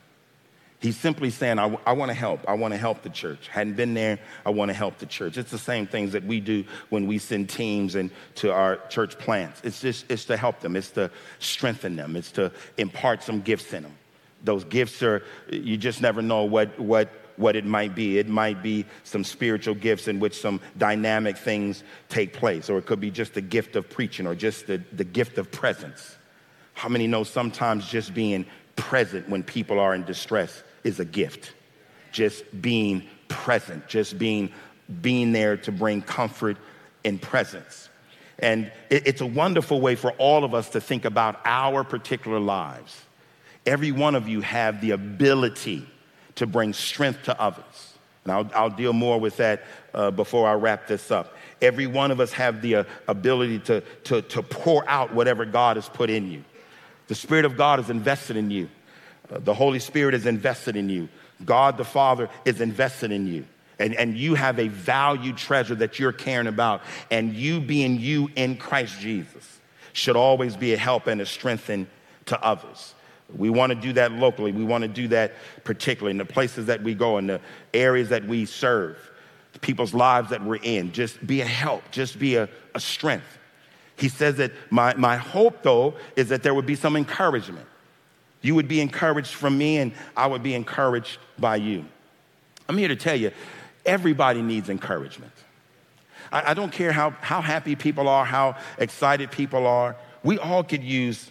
He's 0.80 0.96
simply 0.96 1.28
saying, 1.28 1.58
I, 1.58 1.76
I 1.86 1.92
want 1.92 2.08
to 2.08 2.14
help. 2.14 2.40
I 2.48 2.54
want 2.54 2.72
to 2.72 2.78
help 2.78 3.02
the 3.02 3.10
church. 3.10 3.48
Hadn't 3.48 3.74
been 3.74 3.92
there, 3.92 4.18
I 4.46 4.50
want 4.50 4.70
to 4.70 4.74
help 4.74 4.96
the 4.96 5.04
church. 5.04 5.36
It's 5.36 5.50
the 5.50 5.58
same 5.58 5.86
things 5.86 6.12
that 6.12 6.24
we 6.24 6.40
do 6.40 6.64
when 6.88 7.06
we 7.06 7.18
send 7.18 7.50
teams 7.50 7.94
and 7.94 8.10
to 8.36 8.50
our 8.50 8.78
church 8.88 9.18
plants. 9.18 9.60
It's 9.62 9.80
just, 9.80 10.10
it's 10.10 10.24
to 10.26 10.38
help 10.38 10.60
them. 10.60 10.76
It's 10.76 10.90
to 10.92 11.10
strengthen 11.38 11.96
them. 11.96 12.16
It's 12.16 12.32
to 12.32 12.50
impart 12.78 13.22
some 13.22 13.42
gifts 13.42 13.74
in 13.74 13.82
them. 13.82 13.94
Those 14.42 14.64
gifts 14.64 15.02
are, 15.02 15.22
you 15.50 15.76
just 15.76 16.00
never 16.00 16.22
know 16.22 16.44
what, 16.44 16.80
what, 16.80 17.10
what 17.36 17.56
it 17.56 17.66
might 17.66 17.94
be. 17.94 18.18
It 18.18 18.26
might 18.26 18.62
be 18.62 18.86
some 19.04 19.22
spiritual 19.22 19.74
gifts 19.74 20.08
in 20.08 20.18
which 20.18 20.40
some 20.40 20.62
dynamic 20.78 21.36
things 21.36 21.84
take 22.08 22.32
place, 22.32 22.70
or 22.70 22.78
it 22.78 22.86
could 22.86 23.00
be 23.00 23.10
just 23.10 23.34
the 23.34 23.42
gift 23.42 23.76
of 23.76 23.90
preaching 23.90 24.26
or 24.26 24.34
just 24.34 24.66
the, 24.66 24.82
the 24.92 25.04
gift 25.04 25.36
of 25.36 25.52
presence. 25.52 26.16
How 26.72 26.88
many 26.88 27.06
know 27.06 27.22
sometimes 27.22 27.86
just 27.86 28.14
being 28.14 28.46
present 28.76 29.28
when 29.28 29.42
people 29.42 29.78
are 29.78 29.94
in 29.94 30.04
distress 30.04 30.62
is 30.84 31.00
a 31.00 31.04
gift. 31.04 31.52
Just 32.12 32.44
being 32.60 33.04
present, 33.28 33.86
just 33.86 34.18
being, 34.18 34.52
being 35.00 35.32
there 35.32 35.56
to 35.58 35.72
bring 35.72 36.02
comfort 36.02 36.56
and 37.04 37.20
presence. 37.20 37.88
And 38.38 38.72
it, 38.88 39.06
it's 39.06 39.20
a 39.20 39.26
wonderful 39.26 39.80
way 39.80 39.94
for 39.94 40.12
all 40.12 40.44
of 40.44 40.54
us 40.54 40.70
to 40.70 40.80
think 40.80 41.04
about 41.04 41.40
our 41.44 41.84
particular 41.84 42.40
lives. 42.40 43.00
Every 43.66 43.92
one 43.92 44.14
of 44.14 44.28
you 44.28 44.40
have 44.40 44.80
the 44.80 44.92
ability 44.92 45.86
to 46.36 46.46
bring 46.46 46.72
strength 46.72 47.24
to 47.24 47.40
others. 47.40 47.94
And 48.24 48.32
I'll, 48.32 48.50
I'll 48.54 48.70
deal 48.70 48.92
more 48.92 49.18
with 49.18 49.36
that 49.38 49.64
uh, 49.94 50.10
before 50.10 50.48
I 50.48 50.54
wrap 50.54 50.86
this 50.86 51.10
up. 51.10 51.34
Every 51.62 51.86
one 51.86 52.10
of 52.10 52.20
us 52.20 52.32
have 52.32 52.62
the 52.62 52.76
uh, 52.76 52.84
ability 53.08 53.60
to, 53.60 53.82
to, 54.04 54.22
to 54.22 54.42
pour 54.42 54.88
out 54.88 55.14
whatever 55.14 55.44
God 55.44 55.76
has 55.76 55.88
put 55.88 56.10
in 56.10 56.30
you. 56.30 56.44
The 57.08 57.14
Spirit 57.14 57.44
of 57.44 57.56
God 57.56 57.80
is 57.80 57.90
invested 57.90 58.36
in 58.36 58.50
you. 58.50 58.68
The 59.38 59.54
Holy 59.54 59.78
Spirit 59.78 60.14
is 60.14 60.26
invested 60.26 60.76
in 60.76 60.88
you. 60.88 61.08
God 61.44 61.76
the 61.76 61.84
Father 61.84 62.28
is 62.44 62.60
invested 62.60 63.12
in 63.12 63.26
you. 63.26 63.46
And, 63.78 63.94
and 63.94 64.16
you 64.16 64.34
have 64.34 64.58
a 64.58 64.68
valued 64.68 65.38
treasure 65.38 65.74
that 65.76 65.98
you're 65.98 66.12
caring 66.12 66.46
about. 66.46 66.82
And 67.10 67.34
you 67.34 67.60
being 67.60 67.98
you 67.98 68.28
in 68.36 68.56
Christ 68.56 69.00
Jesus 69.00 69.60
should 69.92 70.16
always 70.16 70.56
be 70.56 70.74
a 70.74 70.76
help 70.76 71.06
and 71.06 71.20
a 71.20 71.26
strength 71.26 71.70
to 72.26 72.44
others. 72.44 72.94
We 73.36 73.48
want 73.48 73.70
to 73.70 73.76
do 73.76 73.92
that 73.94 74.12
locally. 74.12 74.52
We 74.52 74.64
want 74.64 74.82
to 74.82 74.88
do 74.88 75.08
that 75.08 75.34
particularly 75.64 76.10
in 76.12 76.18
the 76.18 76.24
places 76.24 76.66
that 76.66 76.82
we 76.82 76.94
go, 76.94 77.18
in 77.18 77.28
the 77.28 77.40
areas 77.72 78.08
that 78.08 78.24
we 78.24 78.44
serve, 78.44 78.98
the 79.52 79.58
people's 79.60 79.94
lives 79.94 80.30
that 80.30 80.44
we're 80.44 80.56
in. 80.56 80.92
Just 80.92 81.24
be 81.26 81.40
a 81.40 81.46
help, 81.46 81.82
just 81.90 82.18
be 82.18 82.36
a, 82.36 82.48
a 82.74 82.80
strength. 82.80 83.38
He 83.96 84.08
says 84.08 84.36
that 84.36 84.52
my, 84.70 84.94
my 84.94 85.16
hope, 85.16 85.62
though, 85.62 85.94
is 86.16 86.30
that 86.30 86.42
there 86.42 86.54
would 86.54 86.66
be 86.66 86.74
some 86.74 86.96
encouragement. 86.96 87.66
You 88.42 88.54
would 88.54 88.68
be 88.68 88.80
encouraged 88.80 89.34
from 89.34 89.58
me, 89.58 89.78
and 89.78 89.92
I 90.16 90.26
would 90.26 90.42
be 90.42 90.54
encouraged 90.54 91.18
by 91.38 91.56
you. 91.56 91.84
I'm 92.68 92.78
here 92.78 92.88
to 92.88 92.96
tell 92.96 93.16
you 93.16 93.32
everybody 93.84 94.42
needs 94.42 94.68
encouragement. 94.68 95.32
I, 96.32 96.50
I 96.50 96.54
don't 96.54 96.72
care 96.72 96.92
how, 96.92 97.10
how 97.20 97.40
happy 97.40 97.76
people 97.76 98.08
are, 98.08 98.24
how 98.24 98.56
excited 98.78 99.30
people 99.30 99.66
are, 99.66 99.96
we 100.22 100.38
all 100.38 100.62
could 100.62 100.84
use 100.84 101.30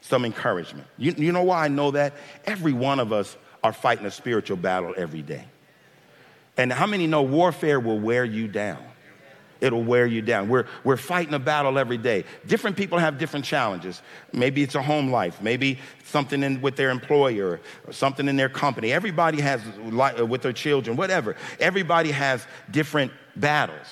some 0.00 0.24
encouragement. 0.24 0.86
You, 0.96 1.12
you 1.16 1.32
know 1.32 1.42
why 1.42 1.64
I 1.64 1.68
know 1.68 1.90
that? 1.92 2.14
Every 2.46 2.72
one 2.72 3.00
of 3.00 3.12
us 3.12 3.36
are 3.62 3.72
fighting 3.72 4.06
a 4.06 4.10
spiritual 4.10 4.56
battle 4.56 4.94
every 4.96 5.22
day. 5.22 5.44
And 6.56 6.72
how 6.72 6.86
many 6.86 7.06
know 7.06 7.22
warfare 7.22 7.78
will 7.78 7.98
wear 7.98 8.24
you 8.24 8.48
down? 8.48 8.82
It'll 9.60 9.82
wear 9.82 10.06
you 10.06 10.22
down. 10.22 10.48
We're, 10.48 10.66
we're 10.84 10.96
fighting 10.96 11.34
a 11.34 11.38
battle 11.38 11.78
every 11.78 11.98
day. 11.98 12.24
Different 12.46 12.76
people 12.76 12.98
have 12.98 13.18
different 13.18 13.44
challenges. 13.44 14.02
Maybe 14.32 14.62
it's 14.62 14.76
a 14.76 14.82
home 14.82 15.10
life, 15.10 15.42
maybe 15.42 15.78
something 16.04 16.42
in, 16.42 16.60
with 16.60 16.76
their 16.76 16.90
employer, 16.90 17.60
or 17.86 17.92
something 17.92 18.28
in 18.28 18.36
their 18.36 18.48
company. 18.48 18.92
Everybody 18.92 19.40
has, 19.40 19.60
uh, 19.66 20.24
with 20.24 20.42
their 20.42 20.52
children, 20.52 20.96
whatever. 20.96 21.36
Everybody 21.58 22.12
has 22.12 22.46
different 22.70 23.12
battles. 23.34 23.86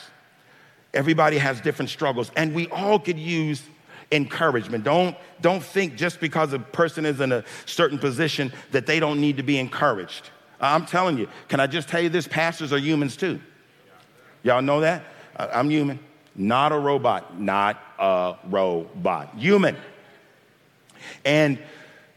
Everybody 0.95 1.39
has 1.39 1.61
different 1.61 1.91
struggles. 1.91 2.31
And 2.37 2.55
we 2.55 2.69
all 2.69 2.99
could 2.99 3.19
use 3.19 3.63
encouragement. 4.13 4.85
Don't, 4.85 5.17
don't 5.41 5.63
think 5.63 5.97
just 5.97 6.21
because 6.21 6.53
a 6.53 6.61
person 6.61 7.05
is 7.05 7.21
in 7.21 7.33
a 7.33 7.45
certain 7.65 7.99
position 7.99 8.53
that 8.71 8.87
they 8.87 9.01
don't 9.01 9.21
need 9.21 9.37
to 9.39 9.43
be 9.43 9.59
encouraged. 9.59 10.31
I'm 10.61 10.87
telling 10.87 11.19
you, 11.19 11.29
can 11.49 11.61
I 11.61 11.67
just 11.67 11.89
tell 11.89 12.01
you 12.01 12.09
this? 12.09 12.29
Pastors 12.29 12.73
are 12.73 12.79
humans 12.79 13.17
too. 13.17 13.41
Y'all 14.43 14.63
know 14.63 14.81
that? 14.81 15.05
I'm 15.37 15.71
human, 15.71 15.99
not 16.35 16.73
a 16.73 16.79
robot, 16.79 17.39
not 17.39 17.81
a 17.99 18.37
robot, 18.45 19.35
human. 19.37 19.77
And 21.25 21.59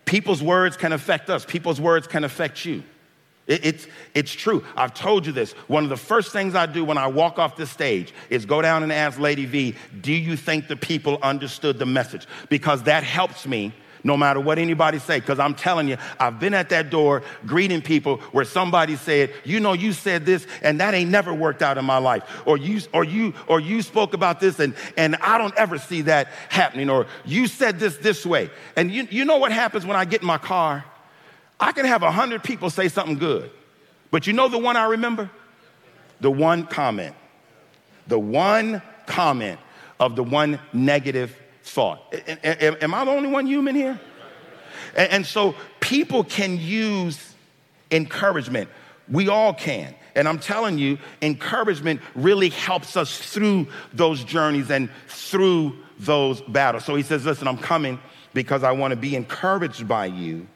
people's 0.05 0.41
words 0.41 0.77
can 0.77 0.93
affect 0.93 1.29
us, 1.29 1.45
people's 1.45 1.81
words 1.81 2.07
can 2.07 2.23
affect 2.23 2.65
you. 2.65 2.83
It, 3.47 3.65
it's, 3.65 3.87
it's 4.13 4.31
true. 4.31 4.63
I've 4.77 4.93
told 4.93 5.25
you 5.25 5.31
this. 5.31 5.53
One 5.67 5.83
of 5.83 5.89
the 5.89 5.97
first 5.97 6.31
things 6.31 6.55
I 6.55 6.67
do 6.67 6.85
when 6.85 6.97
I 6.97 7.07
walk 7.07 7.39
off 7.39 7.57
this 7.57 7.71
stage 7.71 8.13
is 8.29 8.45
go 8.45 8.61
down 8.61 8.83
and 8.83 8.93
ask 8.93 9.19
Lady 9.19 9.45
V, 9.45 9.75
Do 10.01 10.13
you 10.13 10.37
think 10.37 10.67
the 10.67 10.75
people 10.75 11.17
understood 11.21 11.79
the 11.79 11.85
message? 11.85 12.27
Because 12.47 12.83
that 12.83 13.03
helps 13.03 13.47
me 13.47 13.73
no 14.03 14.15
matter 14.17 14.39
what 14.39 14.57
anybody 14.57 14.99
say 14.99 15.19
because 15.19 15.39
i'm 15.39 15.53
telling 15.53 15.87
you 15.87 15.97
i've 16.19 16.39
been 16.39 16.53
at 16.53 16.69
that 16.69 16.89
door 16.89 17.21
greeting 17.45 17.81
people 17.81 18.17
where 18.31 18.45
somebody 18.45 18.95
said 18.95 19.31
you 19.43 19.59
know 19.59 19.73
you 19.73 19.93
said 19.93 20.25
this 20.25 20.45
and 20.61 20.79
that 20.79 20.93
ain't 20.93 21.11
never 21.11 21.33
worked 21.33 21.61
out 21.61 21.77
in 21.77 21.85
my 21.85 21.97
life 21.97 22.23
or 22.45 22.57
you 22.57 22.81
or 22.93 23.03
you 23.03 23.33
or 23.47 23.59
you 23.59 23.81
spoke 23.81 24.13
about 24.13 24.39
this 24.39 24.59
and 24.59 24.73
and 24.97 25.15
i 25.17 25.37
don't 25.37 25.55
ever 25.55 25.77
see 25.77 26.01
that 26.01 26.27
happening 26.49 26.89
or 26.89 27.05
you 27.25 27.47
said 27.47 27.79
this 27.79 27.97
this 27.97 28.25
way. 28.25 28.49
And 28.75 28.91
you, 28.91 29.07
you 29.09 29.25
know 29.25 29.37
what 29.37 29.51
happens 29.51 29.85
when 29.85 29.95
i 29.95 30.05
get 30.05 30.21
in 30.21 30.27
my 30.27 30.37
car? 30.37 30.83
I 31.59 31.71
can 31.71 31.85
have 31.85 32.03
a 32.03 32.11
hundred 32.11 32.43
people 32.43 32.69
say 32.69 32.87
something 32.87 33.17
good 33.17 33.51
but 34.11 34.27
you 34.27 34.33
know 34.33 34.47
the 34.47 34.57
one 34.57 34.75
i 34.77 34.85
remember? 34.85 35.29
The 36.21 36.31
one 36.31 36.65
comment. 36.65 37.15
The 38.07 38.19
one 38.19 38.81
comment 39.05 39.59
of 39.99 40.15
the 40.15 40.23
one 40.23 40.59
negative 40.73 41.35
thought. 41.69 42.13
Am 42.43 42.93
I 42.93 43.05
the 43.05 43.11
only 43.11 43.29
one 43.29 43.45
human 43.45 43.75
here? 43.75 43.99
And 44.95 45.25
so 45.25 45.55
people 45.79 46.23
can 46.23 46.59
use 46.59 47.33
encouragement. 47.91 48.69
We 49.07 49.29
all 49.29 49.53
can. 49.53 49.95
And 50.15 50.27
I'm 50.27 50.39
telling 50.39 50.77
you, 50.77 50.97
encouragement 51.21 52.01
really 52.15 52.49
helps 52.49 52.97
us 52.97 53.17
through 53.17 53.67
those 53.93 54.23
journeys 54.23 54.69
and 54.69 54.89
through 55.07 55.77
those 55.99 56.41
battles. 56.41 56.85
So 56.85 56.95
he 56.95 57.03
says, 57.03 57.25
Listen, 57.25 57.47
I'm 57.47 57.57
coming 57.57 57.99
because 58.33 58.63
I 58.63 58.71
want 58.71 58.91
to 58.91 58.97
be 58.97 59.15
encouraged 59.15 59.87
by 59.87 60.07
you. 60.07 60.47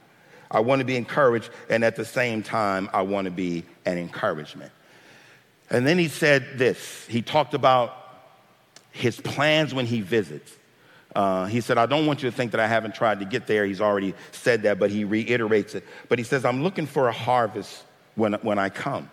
I 0.50 0.60
want 0.60 0.80
to 0.80 0.86
be 0.86 0.96
encouraged, 0.96 1.50
and 1.68 1.84
at 1.84 1.96
the 1.96 2.06
same 2.06 2.44
time, 2.44 2.88
I 2.94 3.02
want 3.02 3.26
to 3.26 3.32
be 3.32 3.64
an 3.86 3.98
encouragement. 3.98 4.72
And 5.72 5.88
then 5.88 5.98
he 5.98 6.08
said 6.08 6.60
this 6.60 7.06
he 7.08 7.22
talked 7.22 7.56
about 7.56 7.98
his 8.92 9.20
plans 9.20 9.74
when 9.74 9.86
he 9.86 10.02
visits. 10.02 10.52
Uh, 11.16 11.46
he 11.46 11.62
said, 11.62 11.78
I 11.78 11.86
don't 11.86 12.06
want 12.06 12.24
you 12.24 12.30
to 12.30 12.36
think 12.36 12.52
that 12.52 12.60
I 12.60 12.68
haven't 12.68 12.96
tried 12.96 13.20
to 13.20 13.26
get 13.26 13.46
there. 13.46 13.66
He's 13.66 13.82
already 13.82 14.16
said 14.32 14.64
that, 14.64 14.80
but 14.80 14.90
he 14.90 15.04
reiterates 15.04 15.76
it. 15.76 15.84
But 16.10 16.18
he 16.18 16.24
says, 16.24 16.44
I'm 16.46 16.64
looking 16.64 16.86
for 16.86 17.08
a 17.08 17.12
harvest 17.12 17.84
when, 18.16 18.34
when 18.36 18.58
I 18.58 18.70
come. 18.70 19.10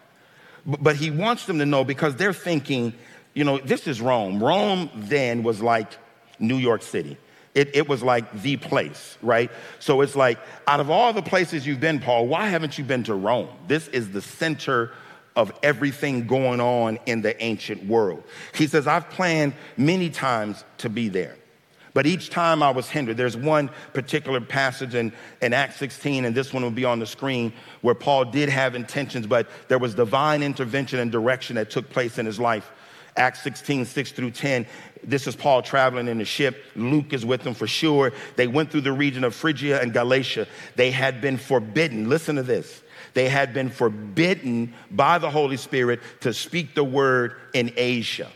But, 0.64 0.82
but 0.82 0.96
he 0.96 1.10
wants 1.10 1.46
them 1.46 1.58
to 1.58 1.66
know 1.66 1.84
because 1.84 2.16
they're 2.16 2.32
thinking, 2.32 2.94
you 3.34 3.44
know, 3.44 3.58
this 3.58 3.86
is 3.86 4.00
Rome. 4.00 4.42
Rome 4.42 4.90
then 4.94 5.42
was 5.42 5.60
like 5.60 5.92
New 6.38 6.56
York 6.56 6.82
City. 6.82 7.16
It, 7.54 7.74
it, 7.74 7.88
was 7.88 8.02
like 8.02 8.42
the 8.42 8.56
place, 8.56 9.18
right? 9.22 9.50
So 9.80 10.02
it's 10.02 10.14
like, 10.14 10.38
out 10.68 10.78
of 10.78 10.88
all 10.88 11.12
the 11.12 11.22
places 11.22 11.66
you've 11.66 11.80
been, 11.80 11.98
Paul, 11.98 12.28
why 12.28 12.46
haven't 12.46 12.78
you 12.78 12.84
been 12.84 13.02
to 13.04 13.14
Rome? 13.14 13.48
This 13.66 13.88
is 13.88 14.10
the 14.10 14.22
center 14.22 14.92
of 15.34 15.52
everything 15.62 16.26
going 16.26 16.60
on 16.60 16.98
in 17.06 17.22
the 17.22 17.40
ancient 17.42 17.84
world. 17.86 18.22
He 18.54 18.68
says, 18.68 18.86
I've 18.86 19.10
planned 19.10 19.54
many 19.76 20.10
times 20.10 20.64
to 20.78 20.88
be 20.88 21.08
there. 21.08 21.36
But 21.92 22.06
each 22.06 22.30
time 22.30 22.62
I 22.62 22.70
was 22.70 22.88
hindered. 22.88 23.16
There's 23.16 23.36
one 23.36 23.70
particular 23.92 24.40
passage 24.40 24.94
in, 24.94 25.12
in 25.42 25.52
Acts 25.52 25.76
16, 25.76 26.24
and 26.24 26.34
this 26.34 26.52
one 26.52 26.62
will 26.62 26.70
be 26.70 26.84
on 26.84 26.98
the 26.98 27.06
screen, 27.06 27.52
where 27.80 27.94
Paul 27.94 28.26
did 28.26 28.48
have 28.48 28.74
intentions, 28.74 29.26
but 29.26 29.48
there 29.68 29.78
was 29.78 29.94
divine 29.94 30.42
intervention 30.42 31.00
and 31.00 31.10
direction 31.10 31.56
that 31.56 31.70
took 31.70 31.90
place 31.90 32.18
in 32.18 32.26
his 32.26 32.38
life. 32.38 32.70
Acts 33.16 33.42
16, 33.42 33.86
6 33.86 34.12
through 34.12 34.30
10. 34.30 34.66
This 35.02 35.26
is 35.26 35.34
Paul 35.34 35.62
traveling 35.62 36.06
in 36.06 36.18
the 36.18 36.24
ship. 36.24 36.64
Luke 36.76 37.12
is 37.12 37.26
with 37.26 37.42
him 37.42 37.54
for 37.54 37.66
sure. 37.66 38.12
They 38.36 38.46
went 38.46 38.70
through 38.70 38.82
the 38.82 38.92
region 38.92 39.24
of 39.24 39.34
Phrygia 39.34 39.80
and 39.80 39.92
Galatia. 39.92 40.46
They 40.76 40.92
had 40.92 41.20
been 41.20 41.36
forbidden, 41.36 42.08
listen 42.08 42.36
to 42.36 42.42
this. 42.42 42.82
They 43.14 43.28
had 43.28 43.52
been 43.52 43.70
forbidden 43.70 44.74
by 44.92 45.18
the 45.18 45.30
Holy 45.30 45.56
Spirit 45.56 46.00
to 46.20 46.32
speak 46.32 46.76
the 46.76 46.84
word 46.84 47.34
in 47.52 47.72
Asia 47.76 48.30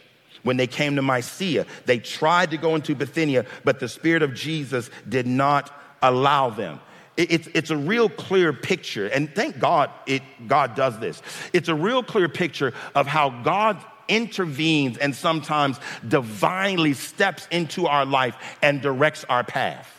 when 0.45 0.57
they 0.57 0.69
came 0.69 0.95
to 0.97 1.03
Mysia. 1.03 1.67
They 1.87 1.99
tried 1.99 2.53
to 2.53 2.57
go 2.57 2.77
into 2.77 2.95
Bithynia, 2.95 3.45
but 3.65 3.81
the 3.81 3.89
Spirit 3.89 4.23
of 4.23 4.35
Jesus 4.35 4.89
did 5.09 5.27
not 5.27 5.73
allow 6.01 6.51
them. 6.51 6.81
It's, 7.17 7.49
it's 7.55 7.71
a 7.71 7.77
real 7.77 8.09
clear 8.09 8.53
picture, 8.53 9.07
and 9.07 9.33
thank 9.35 9.59
God 9.59 9.91
it, 10.07 10.23
God 10.49 10.75
does 10.75 10.99
this. 10.99 11.23
It's 11.53 11.69
a 11.69 11.75
real 11.75 12.03
clear 12.03 12.29
picture 12.29 12.73
of 12.95 13.07
how 13.07 13.31
God 13.43 13.79
intervenes 14.09 14.99
and 14.99 15.15
sometimes 15.15 15.79
divinely 16.07 16.93
steps 16.93 17.47
into 17.51 17.87
our 17.87 18.05
life 18.05 18.37
and 18.63 18.83
directs 18.83 19.25
our 19.29 19.45
path. 19.45 19.91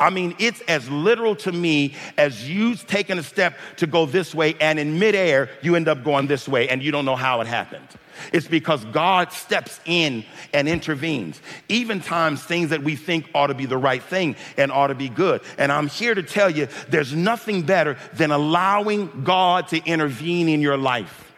I 0.00 0.10
mean, 0.10 0.34
it's 0.38 0.60
as 0.62 0.88
literal 0.90 1.36
to 1.36 1.52
me 1.52 1.94
as 2.18 2.48
you 2.48 2.74
taking 2.74 3.18
a 3.18 3.22
step 3.22 3.56
to 3.76 3.86
go 3.86 4.06
this 4.06 4.34
way, 4.34 4.56
and 4.60 4.78
in 4.78 4.98
midair, 4.98 5.50
you 5.62 5.76
end 5.76 5.88
up 5.88 6.02
going 6.02 6.26
this 6.26 6.48
way, 6.48 6.68
and 6.68 6.82
you 6.82 6.90
don't 6.90 7.04
know 7.04 7.16
how 7.16 7.40
it 7.40 7.46
happened. 7.46 7.86
It's 8.32 8.46
because 8.46 8.84
God 8.86 9.32
steps 9.32 9.80
in 9.84 10.24
and 10.52 10.68
intervenes. 10.68 11.40
Even 11.68 12.00
times 12.00 12.42
things 12.42 12.70
that 12.70 12.82
we 12.82 12.96
think 12.96 13.28
ought 13.34 13.48
to 13.48 13.54
be 13.54 13.66
the 13.66 13.78
right 13.78 14.02
thing 14.02 14.36
and 14.56 14.70
ought 14.72 14.88
to 14.88 14.94
be 14.94 15.08
good. 15.08 15.42
And 15.58 15.70
I'm 15.70 15.88
here 15.88 16.14
to 16.14 16.22
tell 16.22 16.50
you 16.50 16.68
there's 16.88 17.14
nothing 17.14 17.62
better 17.62 17.96
than 18.14 18.30
allowing 18.30 19.24
God 19.24 19.68
to 19.68 19.78
intervene 19.84 20.48
in 20.48 20.60
your 20.60 20.76
life 20.76 21.32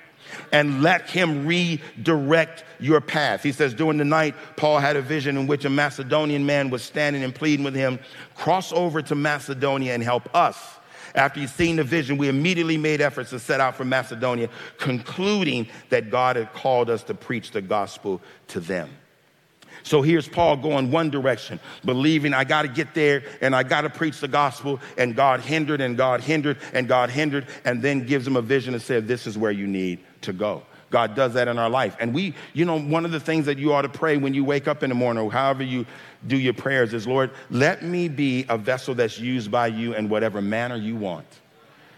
and 0.52 0.82
let 0.82 1.08
him 1.10 1.46
redirect 1.46 2.64
your 2.78 3.00
path. 3.00 3.42
He 3.42 3.52
says, 3.52 3.74
during 3.74 3.98
the 3.98 4.04
night, 4.04 4.34
Paul 4.56 4.78
had 4.78 4.96
a 4.96 5.02
vision 5.02 5.36
in 5.36 5.46
which 5.46 5.64
a 5.64 5.70
Macedonian 5.70 6.46
man 6.46 6.70
was 6.70 6.82
standing 6.82 7.24
and 7.24 7.34
pleading 7.34 7.64
with 7.64 7.74
him, 7.74 7.98
cross 8.34 8.72
over 8.72 9.02
to 9.02 9.14
Macedonia 9.14 9.94
and 9.94 10.02
help 10.02 10.34
us 10.34 10.75
After 11.16 11.40
he's 11.40 11.52
seen 11.52 11.76
the 11.76 11.84
vision, 11.84 12.18
we 12.18 12.28
immediately 12.28 12.76
made 12.76 13.00
efforts 13.00 13.30
to 13.30 13.40
set 13.40 13.58
out 13.58 13.74
for 13.74 13.86
Macedonia, 13.86 14.50
concluding 14.78 15.66
that 15.88 16.10
God 16.10 16.36
had 16.36 16.52
called 16.52 16.90
us 16.90 17.02
to 17.04 17.14
preach 17.14 17.50
the 17.50 17.62
gospel 17.62 18.20
to 18.48 18.60
them. 18.60 18.90
So 19.82 20.02
here's 20.02 20.28
Paul 20.28 20.56
going 20.56 20.90
one 20.90 21.10
direction, 21.10 21.58
believing 21.84 22.34
I 22.34 22.44
got 22.44 22.62
to 22.62 22.68
get 22.68 22.92
there 22.92 23.22
and 23.40 23.54
I 23.54 23.62
got 23.62 23.82
to 23.82 23.90
preach 23.90 24.20
the 24.20 24.28
gospel. 24.28 24.80
And 24.98 25.14
God 25.14 25.40
hindered 25.40 25.80
and 25.80 25.96
God 25.96 26.20
hindered 26.20 26.58
and 26.72 26.88
God 26.88 27.08
hindered, 27.08 27.46
and 27.64 27.80
then 27.80 28.04
gives 28.04 28.26
him 28.26 28.36
a 28.36 28.42
vision 28.42 28.74
and 28.74 28.82
said, 28.82 29.06
This 29.06 29.26
is 29.26 29.38
where 29.38 29.52
you 29.52 29.66
need 29.66 30.00
to 30.22 30.32
go. 30.32 30.64
God 30.90 31.14
does 31.14 31.34
that 31.34 31.48
in 31.48 31.58
our 31.58 31.70
life. 31.70 31.96
And 31.98 32.14
we, 32.14 32.34
you 32.52 32.64
know, 32.64 32.78
one 32.78 33.04
of 33.04 33.10
the 33.10 33.20
things 33.20 33.46
that 33.46 33.58
you 33.58 33.72
ought 33.72 33.82
to 33.82 33.88
pray 33.88 34.16
when 34.16 34.34
you 34.34 34.44
wake 34.44 34.68
up 34.68 34.82
in 34.82 34.90
the 34.90 34.94
morning 34.94 35.22
or 35.22 35.32
however 35.32 35.62
you 35.62 35.86
do 36.26 36.36
your 36.36 36.54
prayers 36.54 36.94
is, 36.94 37.06
Lord, 37.06 37.30
let 37.50 37.82
me 37.82 38.08
be 38.08 38.46
a 38.48 38.56
vessel 38.56 38.94
that's 38.94 39.18
used 39.18 39.50
by 39.50 39.66
you 39.68 39.94
in 39.94 40.08
whatever 40.08 40.40
manner 40.40 40.76
you 40.76 40.96
want. 40.96 41.26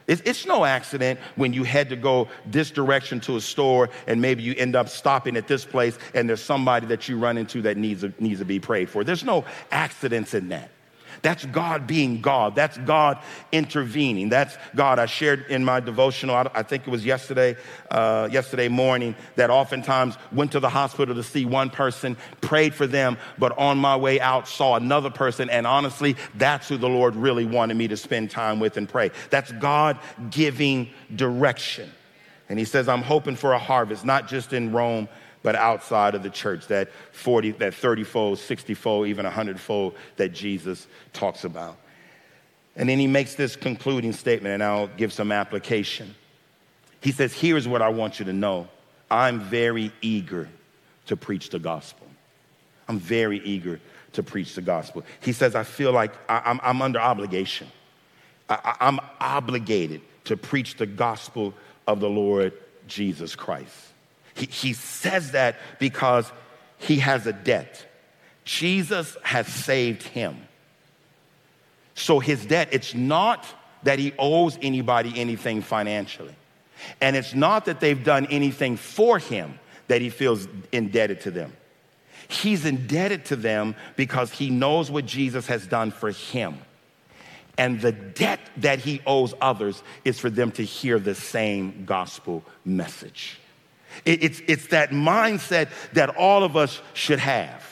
It's, 0.09 0.47
no 0.47 0.65
accident 0.65 1.21
when 1.37 1.53
you 1.53 1.65
had 1.65 1.91
to 1.91 1.97
go 1.97 2.29
this 2.47 2.71
direction 2.71 3.21
to 3.21 3.37
a 3.37 3.41
store 3.43 3.91
and 4.07 4.23
maybe 4.23 4.43
you 4.43 4.55
end 4.57 4.75
up 4.75 4.89
stopping 4.89 5.37
at 5.37 5.47
this 5.47 5.67
place 5.67 5.99
and 6.15 6.27
there's 6.27 6.43
somebody 6.43 6.87
that 6.87 7.11
you 7.11 7.19
run 7.19 7.37
into 7.37 7.61
that 7.63 7.77
needs, 7.77 8.03
needs 8.19 8.39
to 8.39 8.47
be 8.47 8.59
prayed 8.59 8.89
for. 8.89 9.05
There's 9.05 9.23
no 9.23 9.45
accidents 9.71 10.33
in 10.33 10.49
that. 10.49 10.71
That's 11.23 11.45
God 11.47 11.87
being 11.87 12.21
God. 12.21 12.55
That's 12.55 12.79
God 12.79 13.19
intervening. 13.53 14.29
That's 14.29 14.57
God. 14.75 14.99
I 14.99 15.07
shared 15.07 15.47
in 15.49 15.65
my 15.65 15.81
devotional, 15.81 16.35
I, 16.35 16.63
think 16.63 16.87
it 16.87 16.91
was 16.91 17.05
yesterday, 17.05 17.57
uh, 17.91 18.29
yesterday 18.31 18.69
morning, 18.69 19.15
that 19.37 19.51
oftentimes 19.51 20.17
went 20.33 20.53
to 20.53 20.61
the 20.61 20.69
hospital 20.69 21.15
to 21.15 21.23
see 21.23 21.45
one 21.45 21.71
person, 21.71 22.17
prayed 22.41 22.75
for 22.75 22.87
them, 22.87 23.17
but 23.39 23.57
on 23.59 23.79
my 23.79 23.97
way 23.97 24.21
out 24.21 24.49
saw 24.49 24.77
another 24.77 25.11
person. 25.11 25.51
And 25.51 25.67
honestly, 25.67 26.17
that's 26.37 26.69
who 26.69 26.77
the 26.77 26.89
Lord 26.89 27.17
really 27.17 27.45
wanted 27.45 27.77
me 27.77 27.89
to 27.89 27.97
spend 27.97 28.31
time 28.31 28.61
with 28.61 28.77
and 28.77 28.89
pray. 28.89 29.11
That's 29.31 29.53
God 29.53 29.99
giving 30.31 30.91
direction. 31.15 31.91
And 32.49 32.59
he 32.59 32.65
says, 32.65 32.89
I'm 32.89 33.03
hoping 33.03 33.37
for 33.37 33.53
a 33.53 33.59
harvest, 33.59 34.05
not 34.05 34.27
just 34.27 34.53
in 34.53 34.73
Rome, 34.73 35.09
but 35.49 35.57
outside 35.57 36.15
of 36.15 36.23
the 36.23 36.29
church, 36.29 36.67
that 36.67 36.91
40, 37.13 37.53
that 37.53 37.73
30 37.73 38.05
fold, 38.05 38.39
60 38.39 38.75
fold, 38.75 39.07
even 39.07 39.25
100 39.25 39.59
fold 39.59 39.95
that 40.17 40.35
Jesus 40.35 40.87
talks 41.15 41.43
about. 41.43 41.79
And 42.77 42.87
then 42.87 42.99
he 42.99 43.07
makes 43.07 43.35
this 43.35 43.57
concluding 43.57 44.13
statement, 44.13 44.53
and 44.53 44.63
I'll 44.63 44.89
give 44.89 45.11
some 45.11 45.33
application. 45.33 46.15
He 47.01 47.13
says, 47.13 47.33
Here's 47.33 47.67
what 47.67 47.81
I 47.81 47.89
want 47.89 48.19
you 48.19 48.27
to 48.27 48.35
know 48.35 48.69
I'm 49.11 49.41
very 49.41 49.91
eager 50.03 50.51
to 51.07 51.17
preach 51.17 51.49
the 51.49 51.59
gospel. 51.59 52.07
I'm 52.87 52.99
very 52.99 53.39
eager 53.39 53.81
to 54.13 54.23
preach 54.23 54.55
the 54.55 54.61
gospel. 54.61 55.03
He 55.21 55.33
says, 55.33 55.55
I 55.55 55.63
feel 55.63 55.93
like 55.93 56.13
I, 56.29 56.59
am 56.63 56.83
under 56.83 57.01
obligation. 57.01 57.69
I, 58.51 58.77
I'm 58.81 59.01
obligated 59.19 60.03
to 60.25 60.37
preach 60.37 60.77
the 60.77 60.85
gospel 60.85 61.55
of 61.87 62.01
the 62.01 62.11
Lord 62.11 62.53
Jesus 62.87 63.35
Christ. 63.35 63.88
He, 64.39 64.73
says 64.73 65.33
that 65.33 65.57
because 65.79 66.31
he 66.79 66.99
has 67.01 67.27
a 67.27 67.33
debt. 67.33 67.85
Jesus 68.45 69.17
has 69.23 69.47
saved 69.47 70.03
him. 70.03 70.37
So 71.95 72.21
his 72.21 72.47
debt, 72.47 72.69
it's 72.73 72.95
not 72.95 73.45
that 73.83 73.99
he 73.99 74.13
owes 74.19 74.59
anybody 74.63 75.13
anything 75.17 75.63
financially. 75.63 76.35
And 77.01 77.17
it's 77.17 77.35
not 77.35 77.65
that 77.65 77.81
they've 77.81 78.03
done 78.03 78.27
anything 78.27 78.77
for 78.77 79.19
him 79.19 79.59
that 79.89 80.01
he 80.01 80.11
feels 80.11 80.47
indebted 80.71 81.23
to 81.23 81.31
them. 81.31 81.53
He's 82.29 82.65
indebted 82.65 83.25
to 83.27 83.37
them 83.37 83.75
because 83.97 84.31
he 84.31 84.51
knows 84.51 84.91
what 84.91 85.07
Jesus 85.07 85.47
has 85.47 85.67
done 85.67 85.91
for 85.91 86.11
him. 86.11 86.59
And 87.57 87.81
the 87.81 87.93
debt 87.93 88.39
that 88.59 88.79
he 88.79 89.01
owes 89.07 89.35
others 89.41 89.83
is 90.05 90.21
for 90.21 90.31
them 90.31 90.53
to 90.53 90.63
hear 90.63 90.99
the 90.99 91.15
same 91.15 91.85
gospel 91.85 92.45
message. 92.65 93.41
It's, 94.05 94.41
it's 94.47 94.69
that 94.69 94.91
mindset 94.91 95.69
that 95.93 96.17
all 96.17 96.45
of 96.45 96.57
us 96.57 96.81
should 96.95 97.19
have. 97.19 97.65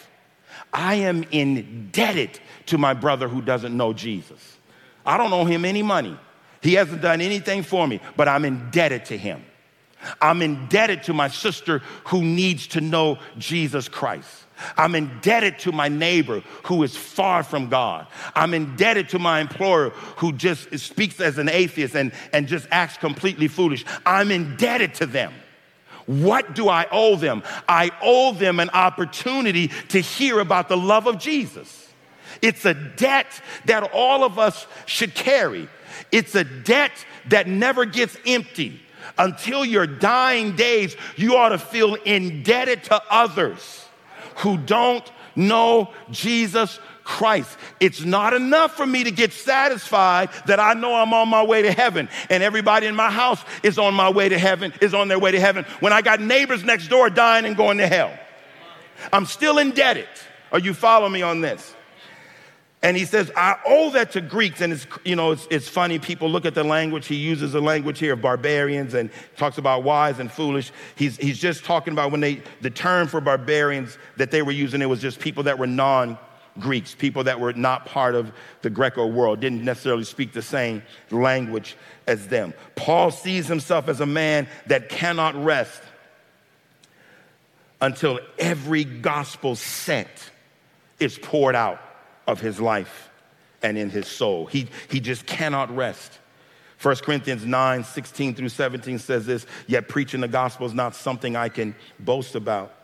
I 0.72 0.96
am 0.96 1.24
indebted 1.30 2.38
to 2.66 2.78
my 2.78 2.92
brother 2.92 3.28
who 3.28 3.40
doesn't 3.40 3.76
know 3.76 3.92
Jesus. 3.92 4.58
I 5.04 5.16
don't 5.16 5.32
owe 5.32 5.44
him 5.44 5.64
any 5.64 5.82
money. 5.82 6.18
He 6.60 6.74
hasn't 6.74 7.00
done 7.00 7.20
anything 7.20 7.62
for 7.62 7.86
me, 7.86 8.00
but 8.16 8.28
I'm 8.28 8.44
indebted 8.44 9.06
to 9.06 9.16
him. 9.16 9.44
I'm 10.20 10.42
indebted 10.42 11.04
to 11.04 11.12
my 11.12 11.28
sister 11.28 11.78
who 12.06 12.22
needs 12.22 12.66
to 12.68 12.80
know 12.80 13.18
Jesus 13.38 13.88
Christ. 13.88 14.44
I'm 14.76 14.94
indebted 14.94 15.58
to 15.60 15.72
my 15.72 15.88
neighbor 15.88 16.42
who 16.64 16.82
is 16.82 16.96
far 16.96 17.42
from 17.42 17.68
God. 17.68 18.06
I'm 18.34 18.54
indebted 18.54 19.10
to 19.10 19.18
my 19.18 19.40
employer 19.40 19.90
who 20.16 20.32
just 20.32 20.78
speaks 20.78 21.20
as 21.20 21.38
an 21.38 21.48
atheist 21.48 21.94
and, 21.94 22.12
and 22.32 22.48
just 22.48 22.66
acts 22.70 22.96
completely 22.96 23.48
foolish. 23.48 23.84
I'm 24.04 24.30
indebted 24.30 24.94
to 24.94 25.06
them. 25.06 25.32
What 26.06 26.54
do 26.54 26.68
I 26.68 26.86
owe 26.90 27.16
them? 27.16 27.42
I 27.68 27.90
owe 28.00 28.32
them 28.32 28.60
an 28.60 28.70
opportunity 28.70 29.68
to 29.88 30.00
hear 30.00 30.40
about 30.40 30.68
the 30.68 30.76
love 30.76 31.06
of 31.06 31.18
Jesus. 31.18 31.92
It's 32.42 32.64
a 32.64 32.74
debt 32.74 33.26
that 33.64 33.90
all 33.92 34.24
of 34.24 34.38
us 34.38 34.66
should 34.86 35.14
carry. 35.14 35.68
It's 36.12 36.34
a 36.34 36.44
debt 36.44 36.92
that 37.28 37.48
never 37.48 37.84
gets 37.84 38.16
empty. 38.26 38.80
Until 39.18 39.64
your 39.64 39.86
dying 39.86 40.56
days, 40.56 40.96
you 41.16 41.36
ought 41.36 41.50
to 41.50 41.58
feel 41.58 41.94
indebted 41.94 42.84
to 42.84 43.02
others 43.10 43.86
who 44.36 44.58
don't 44.58 45.10
know 45.34 45.90
Jesus 46.10 46.78
Christ. 47.06 47.56
It's 47.78 48.04
not 48.04 48.34
enough 48.34 48.76
for 48.76 48.84
me 48.84 49.04
to 49.04 49.12
get 49.12 49.32
satisfied 49.32 50.28
that 50.46 50.58
I 50.58 50.74
know 50.74 50.92
I'm 50.92 51.14
on 51.14 51.28
my 51.28 51.44
way 51.44 51.62
to 51.62 51.70
heaven 51.70 52.08
and 52.28 52.42
everybody 52.42 52.88
in 52.88 52.96
my 52.96 53.12
house 53.12 53.40
is 53.62 53.78
on 53.78 53.94
my 53.94 54.10
way 54.10 54.28
to 54.28 54.36
heaven, 54.36 54.72
is 54.80 54.92
on 54.92 55.06
their 55.06 55.18
way 55.18 55.30
to 55.30 55.38
heaven 55.38 55.64
when 55.78 55.92
I 55.92 56.02
got 56.02 56.20
neighbors 56.20 56.64
next 56.64 56.88
door 56.88 57.08
dying 57.08 57.46
and 57.46 57.56
going 57.56 57.78
to 57.78 57.86
hell. 57.86 58.12
I'm 59.12 59.24
still 59.24 59.58
indebted. 59.58 60.08
Are 60.50 60.58
you 60.58 60.74
following 60.74 61.12
me 61.12 61.22
on 61.22 61.40
this? 61.40 61.76
And 62.82 62.96
he 62.96 63.04
says, 63.04 63.30
I 63.36 63.56
owe 63.64 63.90
that 63.92 64.12
to 64.12 64.20
Greeks. 64.20 64.60
And 64.60 64.72
it's, 64.72 64.86
you 65.04 65.14
know, 65.14 65.30
it's, 65.30 65.46
it's 65.48 65.68
funny. 65.68 66.00
People 66.00 66.28
look 66.28 66.44
at 66.44 66.54
the 66.54 66.64
language. 66.64 67.06
He 67.06 67.14
uses 67.14 67.52
the 67.52 67.60
language 67.60 68.00
here 68.00 68.14
of 68.14 68.20
barbarians 68.20 68.94
and 68.94 69.10
talks 69.36 69.58
about 69.58 69.84
wise 69.84 70.18
and 70.18 70.30
foolish. 70.30 70.72
He's, 70.96 71.16
he's 71.16 71.38
just 71.38 71.64
talking 71.64 71.92
about 71.92 72.10
when 72.10 72.20
they, 72.20 72.42
the 72.62 72.70
term 72.70 73.06
for 73.06 73.20
barbarians 73.20 73.96
that 74.16 74.32
they 74.32 74.42
were 74.42 74.52
using, 74.52 74.82
it 74.82 74.86
was 74.86 75.00
just 75.00 75.20
people 75.20 75.44
that 75.44 75.58
were 75.58 75.68
non 75.68 76.18
Greeks, 76.60 76.94
people 76.94 77.24
that 77.24 77.40
were 77.40 77.52
not 77.52 77.86
part 77.86 78.14
of 78.14 78.32
the 78.62 78.70
Greco 78.70 79.06
world, 79.06 79.40
didn't 79.40 79.64
necessarily 79.64 80.04
speak 80.04 80.32
the 80.32 80.42
same 80.42 80.82
language 81.10 81.76
as 82.06 82.28
them. 82.28 82.54
Paul 82.74 83.10
sees 83.10 83.46
himself 83.46 83.88
as 83.88 84.00
a 84.00 84.06
man 84.06 84.48
that 84.66 84.88
cannot 84.88 85.42
rest 85.42 85.82
until 87.80 88.20
every 88.38 88.84
gospel 88.84 89.54
sent 89.56 90.30
is 90.98 91.18
poured 91.18 91.54
out 91.54 91.80
of 92.26 92.40
his 92.40 92.60
life 92.60 93.10
and 93.62 93.76
in 93.76 93.90
his 93.90 94.06
soul. 94.06 94.46
He, 94.46 94.68
he 94.88 95.00
just 95.00 95.26
cannot 95.26 95.74
rest. 95.74 96.18
1 96.82 96.96
Corinthians 96.96 97.44
9, 97.44 97.84
16 97.84 98.34
through 98.34 98.48
17 98.48 98.98
says 98.98 99.26
this, 99.26 99.46
yet 99.66 99.88
preaching 99.88 100.20
the 100.20 100.28
gospel 100.28 100.66
is 100.66 100.74
not 100.74 100.94
something 100.94 101.36
I 101.36 101.48
can 101.48 101.74
boast 101.98 102.34
about. 102.34 102.74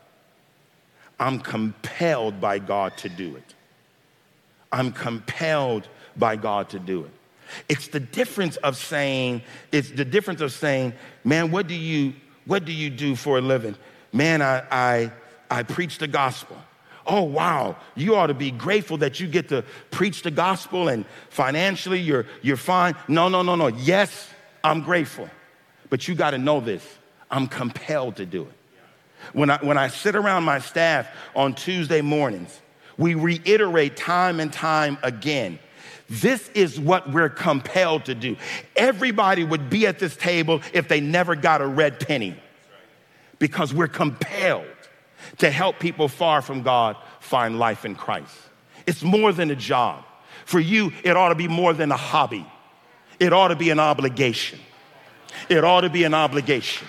I'm 1.20 1.38
compelled 1.40 2.40
by 2.40 2.58
God 2.58 2.96
to 2.98 3.08
do 3.08 3.36
it. 3.36 3.54
I'm 4.72 4.90
compelled 4.90 5.88
by 6.16 6.36
God 6.36 6.70
to 6.70 6.78
do 6.78 7.04
it. 7.04 7.10
It's 7.68 7.88
the 7.88 8.00
difference 8.00 8.56
of 8.56 8.76
saying, 8.76 9.42
it's 9.70 9.90
the 9.90 10.04
difference 10.04 10.40
of 10.40 10.52
saying, 10.52 10.94
man, 11.22 11.50
what 11.50 11.66
do 11.66 11.74
you, 11.74 12.14
what 12.46 12.64
do 12.64 12.72
you 12.72 12.88
do 12.88 13.14
for 13.14 13.38
a 13.38 13.40
living? 13.40 13.76
Man, 14.12 14.40
I, 14.40 14.62
I, 14.70 15.12
I 15.50 15.62
preach 15.62 15.98
the 15.98 16.08
gospel. 16.08 16.56
Oh, 17.06 17.22
wow, 17.24 17.76
you 17.94 18.14
ought 18.14 18.28
to 18.28 18.34
be 18.34 18.50
grateful 18.50 18.96
that 18.98 19.20
you 19.20 19.26
get 19.26 19.48
to 19.50 19.64
preach 19.90 20.22
the 20.22 20.30
gospel 20.30 20.88
and 20.88 21.04
financially 21.28 22.00
you're, 22.00 22.26
you're 22.42 22.56
fine. 22.56 22.94
No, 23.08 23.28
no, 23.28 23.42
no, 23.42 23.56
no. 23.56 23.66
Yes, 23.66 24.30
I'm 24.62 24.82
grateful. 24.82 25.28
But 25.90 26.08
you 26.08 26.14
got 26.14 26.30
to 26.30 26.38
know 26.38 26.60
this 26.60 26.86
I'm 27.30 27.48
compelled 27.48 28.16
to 28.16 28.26
do 28.26 28.42
it. 28.42 28.52
When 29.34 29.50
I, 29.50 29.58
when 29.58 29.76
I 29.76 29.88
sit 29.88 30.16
around 30.16 30.44
my 30.44 30.58
staff 30.58 31.08
on 31.36 31.54
Tuesday 31.54 32.00
mornings 32.00 32.61
we 32.96 33.14
reiterate 33.14 33.96
time 33.96 34.40
and 34.40 34.52
time 34.52 34.98
again. 35.02 35.58
This 36.08 36.48
is 36.50 36.78
what 36.78 37.10
we're 37.10 37.30
compelled 37.30 38.04
to 38.06 38.14
do. 38.14 38.36
Everybody 38.76 39.44
would 39.44 39.70
be 39.70 39.86
at 39.86 39.98
this 39.98 40.14
table 40.16 40.60
if 40.72 40.88
they 40.88 41.00
never 41.00 41.34
got 41.34 41.62
a 41.62 41.66
red 41.66 42.00
penny 42.00 42.36
because 43.38 43.72
we're 43.72 43.88
compelled 43.88 44.66
to 45.38 45.50
help 45.50 45.78
people 45.78 46.08
far 46.08 46.42
from 46.42 46.62
God 46.62 46.96
find 47.20 47.58
life 47.58 47.84
in 47.84 47.94
Christ. 47.94 48.34
It's 48.86 49.02
more 49.02 49.32
than 49.32 49.50
a 49.50 49.56
job. 49.56 50.04
For 50.44 50.60
you, 50.60 50.92
it 51.02 51.16
ought 51.16 51.30
to 51.30 51.34
be 51.34 51.48
more 51.48 51.72
than 51.72 51.90
a 51.92 51.96
hobby, 51.96 52.46
it 53.18 53.32
ought 53.32 53.48
to 53.48 53.56
be 53.56 53.70
an 53.70 53.80
obligation. 53.80 54.58
It 55.48 55.64
ought 55.64 55.80
to 55.80 55.90
be 55.90 56.04
an 56.04 56.14
obligation. 56.14 56.86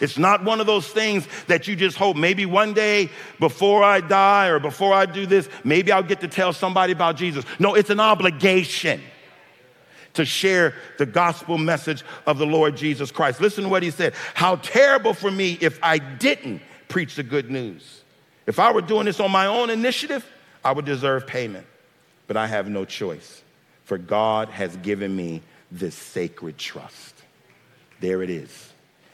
It's 0.00 0.18
not 0.18 0.44
one 0.44 0.60
of 0.60 0.66
those 0.66 0.86
things 0.88 1.26
that 1.46 1.68
you 1.68 1.76
just 1.76 1.96
hope 1.96 2.16
maybe 2.16 2.46
one 2.46 2.74
day 2.74 3.10
before 3.38 3.82
I 3.82 4.00
die 4.00 4.48
or 4.48 4.58
before 4.58 4.92
I 4.92 5.06
do 5.06 5.26
this, 5.26 5.48
maybe 5.64 5.92
I'll 5.92 6.02
get 6.02 6.20
to 6.20 6.28
tell 6.28 6.52
somebody 6.52 6.92
about 6.92 7.16
Jesus. 7.16 7.44
No, 7.58 7.74
it's 7.74 7.90
an 7.90 8.00
obligation 8.00 9.00
to 10.14 10.24
share 10.24 10.74
the 10.98 11.06
gospel 11.06 11.58
message 11.58 12.02
of 12.26 12.38
the 12.38 12.46
Lord 12.46 12.76
Jesus 12.76 13.10
Christ. 13.10 13.40
Listen 13.40 13.64
to 13.64 13.70
what 13.70 13.82
he 13.82 13.90
said. 13.90 14.14
How 14.34 14.56
terrible 14.56 15.14
for 15.14 15.30
me 15.30 15.58
if 15.60 15.78
I 15.82 15.98
didn't 15.98 16.62
preach 16.88 17.16
the 17.16 17.22
good 17.22 17.50
news. 17.50 18.02
If 18.46 18.58
I 18.58 18.72
were 18.72 18.80
doing 18.80 19.06
this 19.06 19.20
on 19.20 19.30
my 19.30 19.46
own 19.46 19.70
initiative, 19.70 20.24
I 20.64 20.72
would 20.72 20.84
deserve 20.84 21.26
payment. 21.26 21.66
But 22.26 22.36
I 22.36 22.46
have 22.46 22.68
no 22.68 22.84
choice, 22.84 23.42
for 23.84 23.98
God 23.98 24.48
has 24.48 24.76
given 24.78 25.14
me 25.14 25.42
this 25.70 25.94
sacred 25.94 26.58
trust. 26.58 27.14
There 28.00 28.22
it 28.22 28.30
is. 28.30 28.72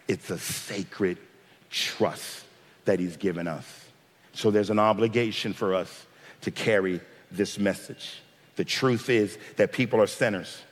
It's 0.09 0.30
a 0.30 0.38
sacred 0.38 1.18
trust 1.70 2.44
that 2.84 3.00
He's 3.00 3.16
given 3.16 3.46
us. 3.46 3.64
So 4.32 4.50
there's 4.50 4.70
an 4.70 4.78
obligation 4.78 5.53
for 5.53 5.74
us 5.74 6.07
to 6.42 6.50
carry 6.50 7.00
this 7.30 7.59
message. 7.59 8.20
The 8.57 8.64
truth 8.64 9.09
is 9.09 9.38
that 9.57 9.72
people 9.72 10.00
are 10.00 10.07
sinners. 10.07 10.62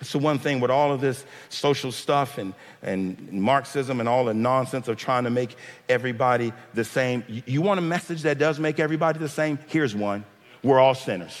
It's 0.00 0.12
the 0.12 0.18
one 0.18 0.38
thing 0.38 0.60
with 0.60 0.70
all 0.70 0.92
of 0.92 1.00
this 1.00 1.24
social 1.48 1.90
stuff 1.90 2.38
and, 2.38 2.52
and 2.82 3.32
Marxism 3.32 4.00
and 4.00 4.08
all 4.08 4.24
the 4.24 4.34
nonsense 4.34 4.88
of 4.88 4.96
trying 4.96 5.24
to 5.24 5.30
make 5.30 5.56
everybody 5.88 6.52
the 6.74 6.84
same. 6.84 7.24
You 7.28 7.62
want 7.62 7.78
a 7.78 7.82
message 7.82 8.22
that 8.22 8.38
does 8.38 8.58
make 8.58 8.78
everybody 8.78 9.18
the 9.18 9.28
same? 9.28 9.58
Here's 9.68 9.94
one 9.94 10.24
we're 10.62 10.80
all 10.80 10.94
sinners, 10.94 11.40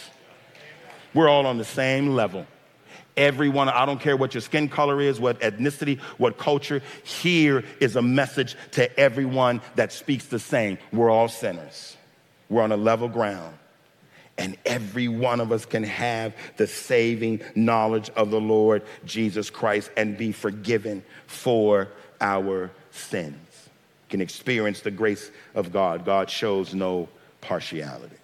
we're 1.12 1.28
all 1.28 1.46
on 1.46 1.58
the 1.58 1.64
same 1.64 2.10
level. 2.10 2.46
Everyone, 3.16 3.68
I 3.68 3.86
don't 3.86 4.00
care 4.00 4.16
what 4.16 4.34
your 4.34 4.40
skin 4.40 4.68
color 4.68 5.00
is, 5.00 5.20
what 5.20 5.40
ethnicity, 5.40 6.00
what 6.18 6.36
culture, 6.36 6.82
here 7.04 7.64
is 7.80 7.94
a 7.94 8.02
message 8.02 8.56
to 8.72 8.98
everyone 8.98 9.60
that 9.76 9.92
speaks 9.92 10.26
the 10.26 10.40
same. 10.40 10.78
We're 10.92 11.10
all 11.10 11.28
sinners. 11.28 11.96
We're 12.48 12.62
on 12.62 12.72
a 12.72 12.76
level 12.76 13.08
ground. 13.08 13.56
And 14.36 14.56
every 14.66 15.06
one 15.06 15.40
of 15.40 15.52
us 15.52 15.64
can 15.64 15.84
have 15.84 16.34
the 16.56 16.66
saving 16.66 17.40
knowledge 17.54 18.10
of 18.10 18.30
the 18.30 18.40
Lord 18.40 18.82
Jesus 19.04 19.48
Christ 19.48 19.92
and 19.96 20.18
be 20.18 20.32
forgiven 20.32 21.04
for 21.28 21.88
our 22.20 22.72
sins. 22.90 23.36
Can 24.08 24.20
experience 24.20 24.80
the 24.80 24.90
grace 24.90 25.30
of 25.54 25.72
God. 25.72 26.04
God 26.04 26.28
shows 26.30 26.74
no 26.74 27.08
partiality. 27.40 28.16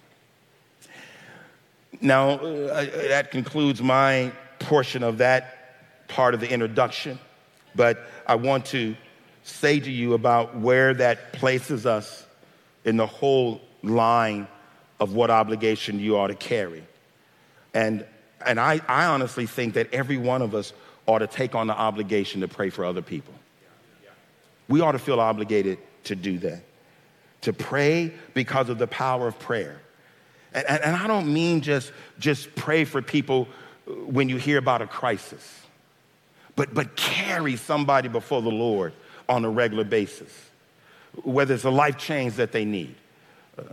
Now, 2.01 2.31
uh, 2.31 2.85
that 3.09 3.31
concludes 3.31 3.81
my 3.81 4.31
portion 4.61 5.03
of 5.03 5.17
that 5.17 6.07
part 6.07 6.33
of 6.33 6.39
the 6.39 6.51
introduction, 6.51 7.19
but 7.75 7.99
I 8.25 8.35
want 8.35 8.65
to 8.67 8.95
say 9.43 9.79
to 9.79 9.91
you 9.91 10.13
about 10.13 10.57
where 10.57 10.93
that 10.93 11.33
places 11.33 11.85
us 11.85 12.25
in 12.85 12.97
the 12.97 13.07
whole 13.07 13.61
line 13.83 14.47
of 14.99 15.13
what 15.15 15.29
obligation 15.29 15.99
you 15.99 16.17
ought 16.17 16.27
to 16.27 16.35
carry. 16.35 16.83
And, 17.73 18.05
and 18.45 18.59
I, 18.59 18.81
I 18.87 19.05
honestly 19.05 19.45
think 19.45 19.73
that 19.73 19.93
every 19.93 20.17
one 20.17 20.41
of 20.41 20.53
us 20.53 20.73
ought 21.07 21.19
to 21.19 21.27
take 21.27 21.55
on 21.55 21.67
the 21.67 21.73
obligation 21.73 22.41
to 22.41 22.47
pray 22.47 22.69
for 22.69 22.85
other 22.85 23.01
people. 23.01 23.33
We 24.67 24.81
ought 24.81 24.91
to 24.93 24.99
feel 24.99 25.19
obligated 25.19 25.79
to 26.05 26.15
do 26.15 26.37
that, 26.39 26.63
to 27.41 27.53
pray 27.53 28.13
because 28.33 28.69
of 28.69 28.77
the 28.77 28.87
power 28.87 29.27
of 29.27 29.39
prayer. 29.39 29.81
And, 30.53 30.67
and, 30.67 30.83
and 30.83 30.95
I 30.95 31.07
don't 31.07 31.33
mean 31.33 31.61
just, 31.61 31.91
just 32.19 32.53
pray 32.55 32.85
for 32.85 33.01
people 33.01 33.47
when 33.85 34.29
you 34.29 34.37
hear 34.37 34.57
about 34.57 34.81
a 34.81 34.87
crisis, 34.87 35.61
but, 36.55 36.73
but 36.73 36.95
carry 36.95 37.55
somebody 37.55 38.07
before 38.07 38.41
the 38.41 38.51
Lord 38.51 38.93
on 39.27 39.45
a 39.45 39.49
regular 39.49 39.83
basis, 39.83 40.31
whether 41.23 41.53
it's 41.53 41.63
a 41.63 41.69
life 41.69 41.97
change 41.97 42.35
that 42.35 42.51
they 42.51 42.65
need. 42.65 42.95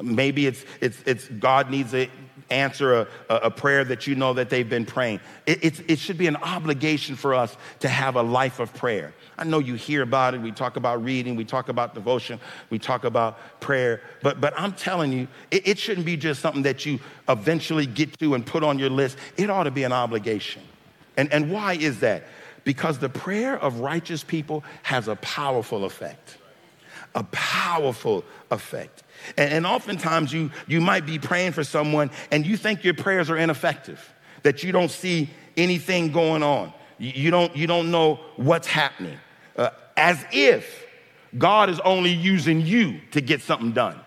Maybe 0.03 0.47
it's, 0.47 0.65
it's, 0.81 0.99
it's 1.07 1.29
God 1.29 1.71
needs 1.71 1.93
to 1.93 2.09
answer 2.51 3.01
a, 3.01 3.07
a 3.29 3.51
prayer 3.51 3.85
that 3.85 4.07
you 4.07 4.15
know 4.15 4.35
that 4.35 4.51
they've 4.51 4.69
been 4.69 4.87
praying. 4.87 5.21
It, 5.47 5.81
it 5.89 5.99
should 5.99 6.19
be 6.19 6.27
an 6.27 6.37
obligation 6.37 7.17
for 7.17 7.35
us 7.35 7.57
to 7.81 7.89
have 7.89 8.17
a 8.17 8.23
life 8.23 8.61
of 8.61 8.73
prayer. 8.75 9.13
I 9.39 9.45
know 9.45 9.61
you 9.61 9.75
hear 9.75 10.03
about 10.03 10.35
it. 10.35 10.41
We 10.41 10.51
talk 10.51 10.77
about 10.77 11.05
reading, 11.05 11.37
we 11.37 11.45
talk 11.45 11.69
about 11.69 11.95
devotion, 11.95 12.41
we 12.71 12.79
talk 12.81 13.05
about 13.05 13.61
prayer. 13.61 14.03
But, 14.21 14.41
but 14.41 14.53
I'm 14.57 14.73
telling 14.73 15.13
you, 15.13 15.29
it, 15.53 15.69
it 15.69 15.79
shouldn't 15.79 16.05
be 16.05 16.17
just 16.17 16.43
something 16.43 16.63
that 16.63 16.85
you 16.85 16.99
eventually 17.29 17.87
get 17.87 18.19
to 18.19 18.35
and 18.35 18.45
put 18.45 18.65
on 18.65 18.81
your 18.81 18.91
list. 18.91 19.17
It 19.37 19.49
ought 19.49 19.65
to 19.65 19.71
be 19.71 19.85
an 19.85 19.93
obligation. 19.93 20.63
And, 21.17 21.33
and 21.33 21.53
why 21.53 21.75
is 21.75 22.01
that? 22.01 22.25
Because 22.65 22.99
the 22.99 23.09
prayer 23.09 23.57
of 23.57 23.79
righteous 23.79 24.25
people 24.25 24.65
has 24.83 25.07
a 25.07 25.15
powerful 25.17 25.85
effect. 25.85 26.39
A 27.15 27.23
powerful 27.23 28.25
effect. 28.51 29.05
And, 29.37 29.53
and 29.53 29.67
oftentimes 29.67 30.33
you, 30.33 30.51
you 30.67 30.81
might 30.81 31.07
be 31.07 31.21
praying 31.21 31.53
for 31.53 31.63
someone 31.63 32.11
and 32.33 32.45
you 32.45 32.57
think 32.57 32.83
your 32.83 32.95
prayers 32.95 33.31
are 33.31 33.37
ineffective, 33.37 34.13
that 34.43 34.65
you 34.65 34.73
don't 34.73 34.91
see 34.91 35.31
anything 35.57 36.11
going 36.11 36.43
on. 36.43 36.73
You, 36.99 37.13
you 37.15 37.31
don't, 37.31 37.57
you 37.57 37.69
don't 37.69 37.93
know 37.93 38.19
what's 38.35 38.67
happening 38.67 39.19
as 39.99 40.25
if 40.33 40.87
God 41.37 41.69
is 41.69 41.81
only 41.81 42.13
using 42.13 42.65
you 42.65 43.01
to 43.11 43.21
get 43.21 43.43
something 43.43 43.73
done. 43.73 43.99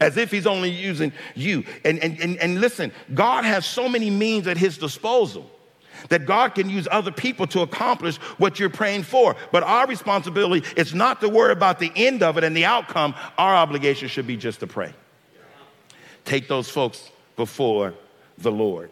As 0.00 0.16
if 0.16 0.30
he's 0.30 0.46
only 0.46 0.70
using 0.70 1.12
you. 1.34 1.64
And, 1.84 1.98
and, 1.98 2.18
and, 2.20 2.38
and 2.38 2.60
listen, 2.60 2.92
God 3.12 3.44
has 3.44 3.66
so 3.66 3.88
many 3.88 4.08
means 4.08 4.46
at 4.46 4.56
his 4.56 4.78
disposal 4.78 5.50
that 6.08 6.24
God 6.24 6.54
can 6.54 6.70
use 6.70 6.86
other 6.90 7.10
people 7.10 7.48
to 7.48 7.62
accomplish 7.62 8.16
what 8.38 8.60
you're 8.60 8.70
praying 8.70 9.02
for. 9.02 9.34
But 9.50 9.64
our 9.64 9.88
responsibility 9.88 10.66
is 10.76 10.94
not 10.94 11.20
to 11.20 11.28
worry 11.28 11.52
about 11.52 11.80
the 11.80 11.90
end 11.96 12.22
of 12.22 12.38
it 12.38 12.44
and 12.44 12.56
the 12.56 12.64
outcome. 12.64 13.16
Our 13.36 13.56
obligation 13.56 14.06
should 14.06 14.26
be 14.26 14.36
just 14.36 14.60
to 14.60 14.68
pray. 14.68 14.94
Take 16.24 16.46
those 16.46 16.70
folks 16.70 17.10
before 17.34 17.94
the 18.38 18.52
Lord. 18.52 18.90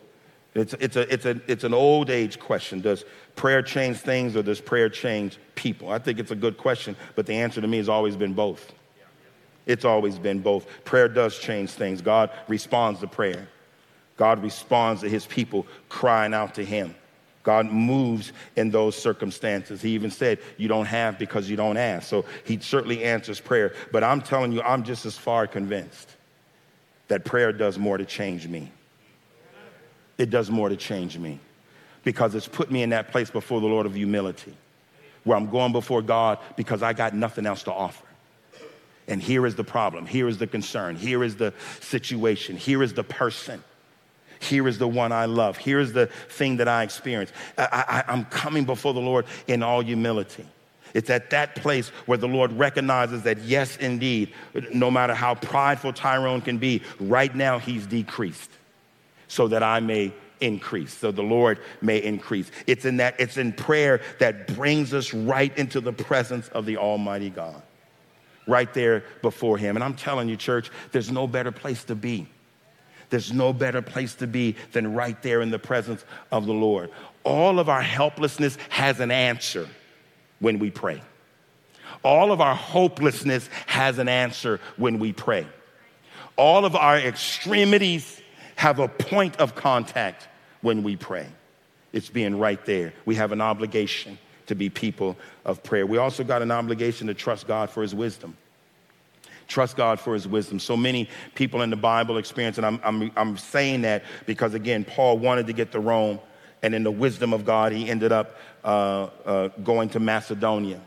It's, 0.57 0.75
it's, 0.81 0.97
a, 0.97 1.13
it's, 1.13 1.27
a, 1.27 1.41
it's 1.47 1.65
an 1.65 1.75
old 1.75 2.09
age 2.09 2.41
question. 2.41 2.81
Does 2.81 3.05
prayer 3.37 3.63
change 3.63 3.99
things 3.99 4.35
or 4.37 4.43
does 4.43 4.61
prayer 4.61 4.89
change 4.89 5.39
people? 5.55 5.91
I 5.91 5.99
think 5.99 6.19
it's 6.19 6.31
a 6.31 6.37
good 6.37 6.57
question, 6.57 6.97
but 7.15 7.27
the 7.27 7.35
answer 7.35 7.61
to 7.61 7.69
me 7.69 7.77
has 7.77 7.89
always 7.89 8.17
been 8.17 8.35
both. 8.35 8.73
It's 9.67 9.85
always 9.85 10.19
been 10.19 10.41
both. 10.41 10.67
Prayer 10.85 11.09
does 11.09 11.39
change 11.39 11.71
things. 11.71 12.01
God 12.01 12.31
responds 12.49 13.01
to 13.01 13.07
prayer. 13.07 13.49
God 14.17 14.43
responds 14.43 15.03
to 15.03 15.09
his 15.09 15.27
people 15.27 15.67
crying 15.89 16.33
out 16.33 16.55
to 16.55 16.65
him. 16.65 16.95
God 17.43 17.67
moves 17.67 18.33
in 18.57 18.71
those 18.71 18.97
circumstances. 18.97 19.81
He 19.81 19.91
even 19.91 20.11
said, 20.11 20.41
You 20.57 20.67
don't 20.67 20.87
have 20.87 21.19
because 21.19 21.49
you 21.49 21.57
don't 21.57 21.77
ask. 21.77 22.09
So 22.09 22.25
he 22.45 22.59
certainly 22.59 23.05
answers 23.05 23.39
prayer. 23.39 23.75
But 23.93 24.03
I'm 24.03 24.21
telling 24.21 24.51
you, 24.51 24.63
I'm 24.63 24.83
just 24.83 25.07
as 25.07 25.17
far 25.17 25.47
convinced 25.47 26.17
that 27.09 27.25
prayer 27.25 27.53
does 27.53 27.79
more 27.79 27.99
to 27.99 28.05
change 28.05 28.49
me 28.49 28.73
it 30.19 30.31
does 30.31 30.51
more 30.51 30.69
to 30.69 30.77
change 30.77 31.19
me 31.19 31.39
because 32.07 32.37
it's 32.37 32.47
put 32.47 32.71
me 32.71 32.85
in 32.85 32.91
that 32.91 33.11
place 33.11 33.31
before 33.31 33.61
the 33.61 33.67
Lord 33.67 33.85
of 33.85 33.97
humility 33.97 34.55
where 35.25 35.37
I'm 35.37 35.51
going 35.51 35.73
before 35.73 36.03
God 36.03 36.39
because 36.55 36.81
I 36.81 36.93
got 36.93 37.15
nothing 37.15 37.47
else 37.47 37.65
to 37.65 37.73
offer. 37.73 38.07
And 39.09 39.21
here 39.21 39.45
is 39.45 39.57
the 39.57 39.65
problem. 39.65 40.07
Here 40.07 40.29
is 40.29 40.39
the 40.39 40.47
concern. 40.47 40.95
Here 40.95 41.25
is 41.25 41.35
the 41.35 41.53
situation. 41.81 42.57
Here 42.57 42.81
is 42.85 42.95
the 42.95 43.03
person. 43.03 43.63
Here 44.39 44.69
is 44.69 44.79
the 44.79 44.87
one 44.87 45.11
I 45.11 45.25
love. 45.25 45.57
Here 45.57 45.81
is 45.81 45.93
the 45.93 46.07
thing 46.07 46.59
that 46.59 46.69
I 46.69 46.85
experience. 46.85 47.33
I, 47.59 48.05
am 48.07 48.27
coming 48.27 48.65
before 48.65 48.95
the 48.95 49.01
Lord 49.01 49.27
in 49.49 49.65
all 49.65 49.81
humility. 49.81 50.47
It's 50.95 51.11
at 51.11 51.31
that 51.31 51.57
place 51.57 51.89
where 52.07 52.19
the 52.19 52.29
Lord 52.29 52.53
recognizes 52.53 53.23
that, 53.23 53.39
yes, 53.39 53.79
indeed, 53.79 54.33
no 54.73 54.93
matter 54.93 55.15
how 55.15 55.35
prideful 55.35 55.93
Tyrone 55.93 56.41
can 56.41 56.59
be, 56.59 56.83
right 57.01 57.35
now 57.35 57.59
he's 57.59 57.85
decreased 57.85 58.51
so 59.27 59.49
that 59.49 59.65
I 59.65 59.81
may 59.81 60.13
increase 60.41 60.93
so 60.93 61.11
the 61.11 61.23
lord 61.23 61.59
may 61.81 61.99
increase. 62.03 62.51
It's 62.67 62.85
in 62.85 62.99
that 62.99 63.19
it's 63.19 63.37
in 63.37 63.53
prayer 63.53 64.01
that 64.19 64.55
brings 64.55 64.93
us 64.95 65.15
right 65.15 65.57
into 65.57 65.81
the 65.81 65.93
presence 65.93 66.49
of 66.49 66.67
the 66.67 66.77
almighty 66.77 67.31
god 67.31 67.63
right 68.47 68.73
there 68.75 69.05
before 69.23 69.59
him. 69.59 69.77
And 69.77 69.85
i'm 69.85 69.95
telling 69.95 70.29
you 70.29 70.37
church 70.37 70.71
there's 70.93 71.11
no 71.11 71.27
better 71.27 71.53
place 71.53 71.85
to 71.85 71.95
be. 71.95 72.29
There's 73.09 73.33
no 73.33 73.53
better 73.53 73.83
place 73.83 74.15
to 74.17 74.27
be 74.27 74.57
than 74.73 74.95
right 74.95 75.21
there 75.23 75.41
in 75.41 75.51
the 75.51 75.59
presence 75.59 76.05
of 76.33 76.47
the 76.47 76.53
lord. 76.53 76.91
All 77.25 77.59
of 77.59 77.69
our 77.69 77.83
helplessness 77.83 78.59
has 78.69 79.01
an 79.01 79.11
answer 79.11 79.69
when 80.41 80.59
we 80.59 80.71
pray. 80.71 81.01
All 82.03 82.33
of 82.33 82.41
our 82.41 82.55
hopelessness 82.55 83.49
has 83.67 83.99
an 83.99 84.09
answer 84.09 84.61
when 84.77 84.99
we 84.99 85.13
pray. 85.13 85.47
All 86.37 86.65
of 86.65 86.77
our 86.77 86.99
extremities 86.99 88.21
have 88.57 88.79
a 88.79 88.89
point 88.89 89.37
of 89.37 89.55
contact 89.55 90.29
when 90.63 90.83
we 90.83 90.97
pray. 90.97 91.27
It's 91.93 92.09
being 92.09 92.39
right 92.39 92.63
there. 92.67 92.93
We 93.05 93.15
have 93.15 93.33
an 93.33 93.41
obligation 93.41 94.19
to 94.47 94.55
be 94.55 94.69
people 94.69 95.17
of 95.45 95.63
prayer. 95.63 95.87
We 95.87 95.99
also 95.99 96.25
got 96.25 96.43
an 96.43 96.51
obligation 96.51 97.07
to 97.07 97.15
trust 97.15 97.47
God 97.47 97.71
for 97.71 97.83
his 97.83 97.95
wisdom. 97.95 98.37
Trust 99.49 99.77
God 99.77 100.01
for 100.01 100.15
his 100.15 100.27
wisdom. 100.27 100.59
So 100.59 100.77
many 100.77 101.09
people 101.35 101.63
in 101.63 101.71
the 101.71 101.77
Bible 101.77 102.19
experience, 102.19 102.57
and 102.57 102.67
I'm, 102.67 102.81
I'm, 102.83 103.13
I'm 103.17 103.37
saying 103.37 103.83
that 103.83 104.03
because, 104.27 104.55
again, 104.55 104.85
Paul 104.85 105.19
wanted 105.19 105.47
to 105.47 105.53
get 105.53 105.73
to 105.73 105.81
Rome, 105.81 106.19
and 106.63 106.75
in 106.75 106.83
the 106.83 106.91
wisdom 106.91 107.33
of 107.33 107.45
God, 107.45 107.73
he 107.73 107.89
ended 107.89 108.11
up 108.11 108.37
uh, 108.65 109.09
uh, 109.25 109.49
going 109.63 109.89
to 109.91 110.01
Macedonia. 110.01 110.81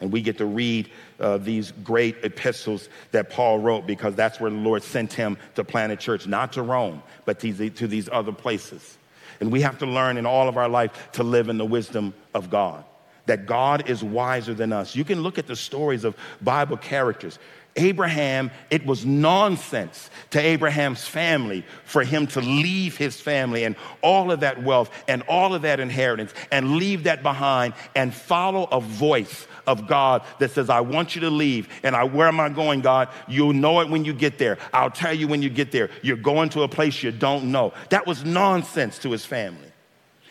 And 0.00 0.10
we 0.10 0.22
get 0.22 0.38
to 0.38 0.46
read 0.46 0.90
uh, 1.18 1.38
these 1.38 1.72
great 1.84 2.16
epistles 2.22 2.88
that 3.12 3.30
Paul 3.30 3.58
wrote 3.58 3.86
because 3.86 4.14
that's 4.14 4.40
where 4.40 4.50
the 4.50 4.56
Lord 4.56 4.82
sent 4.82 5.12
him 5.12 5.36
to 5.56 5.64
plant 5.64 5.92
a 5.92 5.96
church, 5.96 6.26
not 6.26 6.54
to 6.54 6.62
Rome, 6.62 7.02
but 7.24 7.38
to, 7.40 7.70
to 7.70 7.86
these 7.86 8.08
other 8.10 8.32
places. 8.32 8.96
And 9.40 9.52
we 9.52 9.60
have 9.62 9.78
to 9.78 9.86
learn 9.86 10.16
in 10.16 10.26
all 10.26 10.48
of 10.48 10.56
our 10.56 10.68
life 10.68 11.12
to 11.12 11.22
live 11.22 11.48
in 11.48 11.58
the 11.58 11.64
wisdom 11.64 12.14
of 12.34 12.50
God, 12.50 12.84
that 13.26 13.46
God 13.46 13.88
is 13.88 14.02
wiser 14.02 14.54
than 14.54 14.72
us. 14.72 14.94
You 14.94 15.04
can 15.04 15.22
look 15.22 15.38
at 15.38 15.46
the 15.46 15.56
stories 15.56 16.04
of 16.04 16.16
Bible 16.40 16.76
characters. 16.76 17.38
Abraham, 17.76 18.50
it 18.70 18.84
was 18.84 19.06
nonsense 19.06 20.10
to 20.30 20.40
Abraham's 20.40 21.06
family 21.06 21.64
for 21.84 22.02
him 22.02 22.26
to 22.28 22.40
leave 22.40 22.96
his 22.96 23.20
family 23.20 23.64
and 23.64 23.76
all 24.02 24.30
of 24.32 24.40
that 24.40 24.62
wealth 24.62 24.90
and 25.08 25.22
all 25.22 25.54
of 25.54 25.62
that 25.62 25.80
inheritance 25.80 26.34
and 26.50 26.76
leave 26.76 27.04
that 27.04 27.22
behind 27.22 27.74
and 27.94 28.12
follow 28.12 28.64
a 28.64 28.80
voice 28.80 29.46
of 29.66 29.86
God 29.86 30.22
that 30.38 30.50
says, 30.50 30.68
I 30.68 30.80
want 30.80 31.14
you 31.14 31.20
to 31.22 31.30
leave. 31.30 31.68
And 31.82 31.94
I, 31.94 32.04
where 32.04 32.28
am 32.28 32.40
I 32.40 32.48
going, 32.48 32.80
God? 32.80 33.08
You'll 33.28 33.52
know 33.52 33.80
it 33.80 33.88
when 33.88 34.04
you 34.04 34.12
get 34.12 34.38
there. 34.38 34.58
I'll 34.72 34.90
tell 34.90 35.14
you 35.14 35.28
when 35.28 35.42
you 35.42 35.50
get 35.50 35.70
there. 35.72 35.90
You're 36.02 36.16
going 36.16 36.48
to 36.50 36.62
a 36.62 36.68
place 36.68 37.02
you 37.02 37.12
don't 37.12 37.52
know. 37.52 37.72
That 37.90 38.06
was 38.06 38.24
nonsense 38.24 38.98
to 39.00 39.10
his 39.10 39.24
family. 39.24 39.69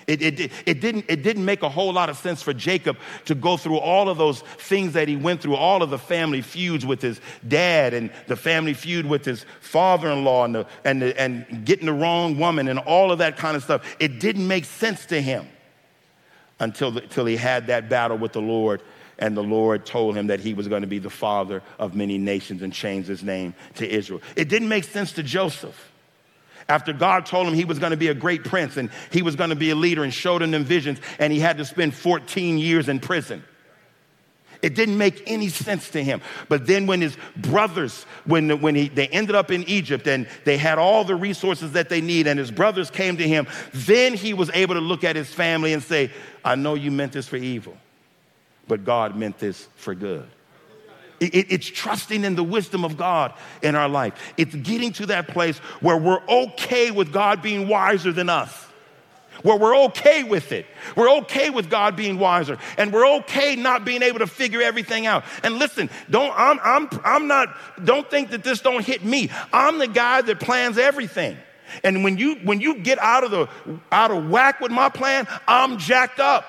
It, 0.10 0.24
it, 0.24 0.51
it, 0.66 0.82
didn't, 0.82 1.05
it 1.07 1.22
didn't 1.22 1.45
make 1.45 1.62
a 1.62 1.70
whole 1.70 1.93
lot 1.93 2.10
of 2.10 2.18
sense 2.18 2.41
for 2.41 2.51
Jacob 2.51 2.97
to 3.26 3.36
go 3.36 3.57
through 3.57 3.78
all 3.78 4.10
of 4.10 4.18
those 4.18 4.41
things 4.57 4.93
that 4.93 5.07
he 5.07 5.16
went 5.16 5.39
through, 5.39 5.55
all 5.55 5.84
of 5.84 5.91
the 5.91 5.99
family 5.99 6.41
feuds 6.41 6.84
with 6.84 6.99
his 6.99 7.22
dad 7.47 7.93
and 7.93 8.10
the 8.26 8.36
family 8.36 8.74
feud 8.74 9.05
with 9.05 9.24
his 9.24 9.45
father 9.62 10.10
in 10.10 10.24
law 10.24 10.45
and, 10.45 10.55
the, 10.55 10.68
and, 10.84 10.99
the, 11.03 11.22
and 11.22 11.64
getting 11.64 11.86
the 11.86 11.93
wrong 11.93 12.39
woman 12.39 12.68
and 12.70 12.80
all 12.80 13.12
of 13.12 13.20
that 13.20 13.38
kind 13.38 13.55
of 13.55 13.64
stuff. 13.64 13.86
It 13.99 14.20
didn't 14.20 14.47
make 14.47 14.66
sense 14.66 15.05
to 15.07 15.22
him 15.22 15.47
until, 16.60 16.89
the, 16.89 17.03
until 17.03 17.28
he 17.28 17.36
had 17.36 17.68
that 17.68 17.88
battle 17.88 18.18
with 18.18 18.34
the 18.34 18.41
Lord 18.41 18.82
and 19.20 19.38
the 19.38 19.43
Lord 19.43 19.86
told 19.86 20.16
him 20.16 20.26
that 20.28 20.39
he 20.39 20.55
was 20.55 20.68
going 20.68 20.82
to 20.82 20.88
be 20.88 20.97
the 20.97 21.12
father 21.12 21.62
of 21.78 21.93
many 21.93 22.18
nations 22.18 22.64
and 22.64 22.74
changed 22.74 23.07
his 23.07 23.22
name 23.22 23.53
to 23.76 23.88
Israel. 23.88 24.22
It 24.36 24.49
didn't 24.49 24.70
make 24.70 24.86
sense 24.86 25.12
to 25.14 25.24
Joseph 25.24 25.91
after 26.70 26.93
God 26.93 27.26
told 27.26 27.47
him 27.47 27.53
he 27.53 27.65
was 27.65 27.80
going 27.80 27.91
to 27.91 27.97
be 27.97 28.07
a 28.07 28.13
great 28.13 28.43
prince 28.43 28.78
and 28.78 28.89
he 29.11 29.24
was 29.24 29.36
going 29.36 29.49
to 29.49 29.55
be 29.55 29.72
a 29.72 29.76
leader 29.76 30.03
and 30.03 30.13
showed 30.13 30.41
him 30.41 30.51
them 30.51 30.63
visions, 30.63 30.99
and 31.17 31.34
he 31.34 31.39
had 31.39 31.57
to 31.57 31.65
spend 31.65 31.93
14 31.93 32.57
years 32.57 32.88
in 32.88 32.99
prison. 32.99 33.43
It 34.61 34.76
didn't 34.76 34.97
make 34.97 35.24
any 35.26 35.47
sense 35.47 35.89
to 35.91 36.03
him. 36.03 36.22
But 36.49 36.67
then 36.67 36.86
when 36.86 36.99
his 36.99 37.17
brothers, 37.38 38.03
when, 38.26 38.61
when 38.61 38.76
he, 38.76 38.89
they 38.89 39.07
ended 39.07 39.36
up 39.36 39.51
in 39.51 39.63
Egypt 39.63 40.05
and 40.05 40.28
they 40.43 40.57
had 40.57 40.78
all 40.78 41.05
the 41.05 41.15
resources 41.15 41.72
that 41.74 41.88
they 41.88 42.01
need 42.01 42.28
and 42.28 42.38
his 42.38 42.51
brothers 42.51 42.91
came 42.91 43.17
to 43.17 43.28
him, 43.28 43.47
then 43.74 44.13
he 44.13 44.34
was 44.34 44.49
able 44.53 44.76
to 44.76 44.82
look 44.82 45.03
at 45.03 45.15
his 45.15 45.34
family 45.34 45.72
and 45.72 45.82
say, 45.82 46.11
I 46.43 46.55
know 46.55 46.76
you 46.76 46.91
meant 46.91 47.13
this 47.13 47.28
for 47.28 47.38
evil, 47.38 47.78
but 48.67 48.84
God 48.84 49.15
meant 49.15 49.39
this 49.39 49.67
for 49.76 49.95
good. 49.95 50.30
It, 51.20 51.51
it's 51.51 51.67
trusting 51.67 52.24
in 52.24 52.36
the 52.36 52.43
wisdom 52.43 52.86
of 52.86 52.97
God 52.97 53.34
in 53.61 53.76
our 53.76 53.89
life. 53.89 54.13
It's 54.38 54.55
getting 54.55 54.93
to 54.93 55.07
that 55.07 55.28
place 55.28 55.57
where 55.82 55.97
we're 55.97 56.22
okay 56.28 56.91
with 56.91 57.11
God 57.11 57.41
being 57.41 57.67
wiser 57.67 58.11
than 58.11 58.30
us. 58.30 58.67
Where 59.43 59.57
we're 59.57 59.78
okay 59.86 60.24
with 60.24 60.51
it. 60.51 60.65
We're 60.97 61.11
okay 61.20 61.49
with 61.49 61.70
God 61.70 61.95
being 61.95 62.20
wiser. 62.20 62.57
And 62.78 62.91
we're 62.91 63.07
okay 63.20 63.55
not 63.55 63.86
being 63.86 64.01
able 64.03 64.20
to 64.20 64.28
figure 64.28 64.61
everything 64.61 65.05
out. 65.05 65.24
And 65.43 65.57
listen, 65.57 65.89
don't 66.09 66.34
I'm 66.36 66.59
I'm 66.61 66.89
I'm 67.05 67.28
not 67.28 67.55
don't 67.86 68.09
think 68.09 68.32
that 68.32 68.43
this 68.43 68.59
don't 68.61 68.84
hit 68.84 69.03
me. 69.03 69.30
I'm 69.53 69.78
the 69.78 69.88
guy 69.88 70.22
that 70.22 70.39
plans 70.41 70.78
everything. 70.78 71.38
And 71.84 72.03
when 72.03 72.17
you 72.17 72.36
when 72.38 72.59
you 72.59 72.80
get 72.80 72.99
out 72.99 73.24
of 73.24 73.32
the 73.32 73.47
out 73.91 74.11
of 74.11 74.30
whack 74.30 74.59
with 74.59 74.72
my 74.72 74.89
plan, 74.89 75.28
I'm 75.47 75.78
jacked 75.78 76.20
up. 76.20 76.45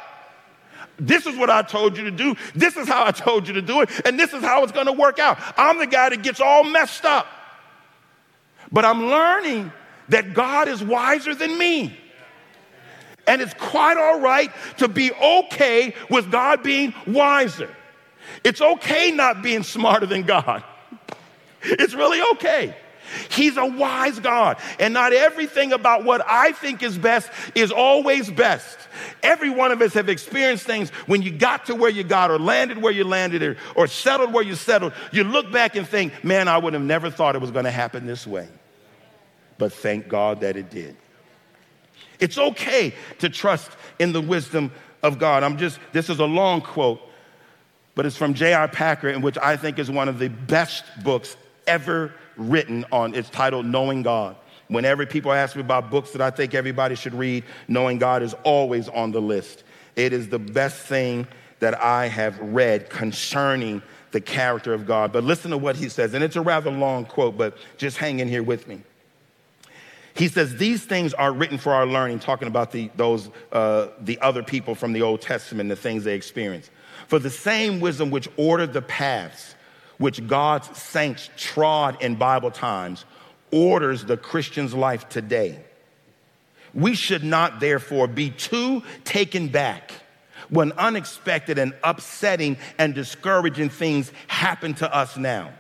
This 1.01 1.27
is 1.27 1.37
what 1.37 1.51
I 1.51 1.63
told 1.63 1.97
you 1.97 2.05
to 2.05 2.11
do. 2.11 2.37
This 2.55 2.77
is 2.77 2.87
how 2.87 3.07
I 3.07 3.11
told 3.11 3.49
you 3.49 3.55
to 3.55 3.63
do 3.63 3.81
it. 3.81 3.91
And 4.05 4.21
this 4.21 4.33
is 4.33 4.43
how 4.43 4.63
it's 4.63 4.73
going 4.73 4.87
to 4.87 4.93
work 4.93 5.19
out. 5.19 5.39
I'm 5.57 5.79
the 5.79 5.87
guy 5.87 6.11
that 6.11 6.23
gets 6.23 6.41
all 6.41 6.63
messed 6.63 7.05
up. 7.05 7.27
But 8.71 8.85
I'm 8.85 9.07
learning 9.07 9.73
that 10.11 10.35
God 10.35 10.69
is 10.69 10.83
wiser 10.83 11.35
than 11.35 11.57
me. 11.57 11.97
And 13.27 13.41
it's 13.41 13.55
quite 13.55 13.97
all 13.97 14.21
right 14.21 14.51
to 14.79 14.89
be 14.89 15.13
okay 15.13 15.95
with 16.09 16.31
God 16.31 16.63
being 16.63 16.95
wiser. 17.07 17.75
It's 18.45 18.61
okay 18.61 19.11
not 19.11 19.43
being 19.43 19.63
smarter 19.63 20.07
than 20.07 20.23
God. 20.23 20.63
It's 21.63 21.95
really 21.95 22.21
okay. 22.33 22.77
He's 23.31 23.57
a 23.57 23.67
wise 23.67 24.19
God, 24.19 24.59
and 24.79 24.95
not 24.95 25.13
everything 25.13 25.73
about 25.73 26.05
what 26.05 26.23
I 26.27 26.53
think 26.53 26.83
is 26.83 26.97
best 26.99 27.31
is 27.55 27.71
always 27.71 28.31
best. 28.31 28.79
Every 29.23 29.51
one 29.51 29.73
of 29.73 29.81
us 29.83 29.95
have 29.95 30.09
experienced 30.09 30.65
things 30.65 30.91
when 31.07 31.23
you 31.23 31.31
got 31.31 31.67
to 31.67 31.75
where 31.75 31.91
you 31.91 32.05
got, 32.05 32.31
or 32.31 32.39
landed 32.39 32.79
where 32.79 32.93
you 32.93 33.05
landed, 33.05 33.43
or, 33.43 33.57
or 33.75 33.87
settled 33.87 34.33
where 34.33 34.45
you 34.45 34.55
settled. 34.55 34.93
You 35.13 35.25
look 35.25 35.51
back 35.53 35.77
and 35.77 35.87
think, 35.87 36.25
man, 36.25 36.49
I 36.49 36.59
would 36.59 36.75
have 36.75 36.83
never 36.83 37.11
thought 37.11 37.35
it 37.35 37.41
was 37.41 37.51
going 37.51 37.65
to 37.65 37.71
happen 37.71 38.07
this 38.07 38.27
way. 38.27 38.49
But 39.59 39.73
thank 39.73 40.09
God 40.09 40.41
that 40.41 40.57
it 40.57 40.71
did. 40.71 40.97
It's 42.19 42.39
okay 42.39 42.95
to 43.19 43.29
trust 43.29 43.71
in 43.99 44.13
the 44.13 44.21
wisdom 44.21 44.73
of 45.03 45.19
God. 45.19 45.43
I'm 45.43 45.57
just, 45.57 45.79
this 45.93 46.11
is 46.11 46.19
a 46.19 46.25
long 46.25 46.61
quote, 46.61 47.01
but 47.95 48.07
it's 48.07 48.17
from 48.17 48.35
J.I. 48.35 48.67
Packer, 48.69 49.09
in 49.09 49.23
which 49.23 49.39
I 49.39 49.57
think 49.57 49.79
is 49.79 49.91
one 49.91 50.09
of 50.09 50.19
the 50.19 50.29
best 50.29 50.85
books 51.03 51.37
ever 51.67 52.13
written 52.41 52.85
on, 52.91 53.15
it's 53.15 53.31
titled 53.31 53.67
Knowing 53.67 54.03
God. 54.03 54.37
Whenever 54.69 55.05
people 55.05 55.33
ask 55.33 55.57
me 55.57 55.63
about 55.63 55.91
books 55.91 56.13
that 56.13 56.21
I 56.21 56.31
think 56.31 56.55
everybody 56.55 56.95
should 56.95 57.15
read, 57.15 57.45
Knowing 57.69 57.99
God 57.99 58.23
is 58.23 58.35
always 58.45 58.89
on 58.89 59.13
the 59.13 59.21
list. 59.21 59.65
It 59.97 60.13
is 60.13 60.29
the 60.29 60.39
best 60.39 60.81
thing 60.81 61.27
that 61.59 61.81
I 61.81 62.07
have 62.07 62.39
read 62.39 62.89
concerning 62.89 63.83
the 64.13 64.21
character 64.21 64.73
of 64.73 64.87
God. 64.87 65.13
But 65.13 65.25
listen 65.25 65.51
to 65.51 65.59
what 65.59 65.77
he 65.77 65.89
says, 65.89 66.15
and 66.15 66.25
it's 66.25 66.37
a 66.37 66.41
rather 66.41 66.71
long 66.71 67.05
quote, 67.05 67.37
but 67.37 67.57
just 67.77 67.99
hang 67.99 68.21
in 68.21 68.29
here 68.29 68.43
with 68.43 68.67
me. 68.67 68.81
He 70.15 70.29
says, 70.29 70.57
These 70.57 70.85
things 70.85 71.15
are 71.15 71.33
written 71.33 71.59
for 71.59 71.73
our 71.73 71.87
learning, 71.87 72.21
talking 72.21 72.49
about 72.49 72.73
the, 72.73 72.91
those, 72.97 73.31
uh, 73.53 73.89
the 74.01 74.19
other 74.21 74.43
people 74.43 74.75
from 74.75 74.93
the 74.93 75.03
Old 75.03 75.21
Testament, 75.21 75.69
the 75.69 75.77
things 75.77 76.05
they 76.05 76.15
experienced. 76.15 76.71
For 77.09 77.19
the 77.19 77.31
same 77.31 77.81
wisdom 77.81 78.11
which 78.11 78.29
ordered 78.37 78.73
the 78.73 78.83
paths 78.83 79.55
which 80.01 80.27
God's 80.27 80.75
saints 80.79 81.29
trod 81.37 82.03
in 82.03 82.15
Bible 82.15 82.51
times 82.51 83.05
orders 83.53 84.03
the 84.03 84.17
Christian's 84.17 84.73
life 84.73 85.11
today. 85.11 85.63
We 86.73 86.95
should 86.95 87.23
not, 87.23 87.61
therefore, 87.61 88.07
be 88.07 88.31
too 88.31 88.83
taken 89.05 89.49
back 89.49 89.93
when 90.49 90.73
unexpected 90.73 91.59
and 91.59 91.75
upsetting 91.85 92.57
and 92.79 92.95
discouraging 92.95 93.69
things 93.69 94.11
happen 94.27 94.73
to 94.75 94.93
us 94.93 95.19
now. 95.19 95.53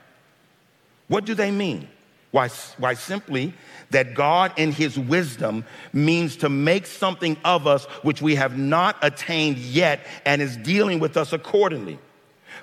What 1.09 1.26
do 1.26 1.34
they 1.34 1.51
mean? 1.51 1.86
Why, 2.30 2.49
why 2.78 2.95
simply 2.95 3.53
that 3.91 4.14
God, 4.14 4.53
in 4.57 4.72
His 4.72 4.99
wisdom, 4.99 5.66
means 5.93 6.36
to 6.38 6.49
make 6.49 6.86
something 6.86 7.36
of 7.45 7.66
us 7.66 7.84
which 8.03 8.22
we 8.22 8.36
have 8.36 8.57
not 8.57 8.97
attained 9.03 9.59
yet 9.59 10.01
and 10.24 10.41
is 10.41 10.57
dealing 10.57 10.99
with 10.99 11.18
us 11.18 11.34
accordingly. 11.34 11.99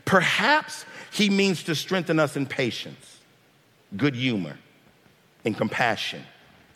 Perhaps 0.06 0.86
he 1.18 1.30
means 1.30 1.64
to 1.64 1.74
strengthen 1.74 2.20
us 2.20 2.36
in 2.36 2.46
patience, 2.46 3.18
good 3.96 4.16
humor, 4.16 4.58
in 5.44 5.56
compassion, 5.56 6.24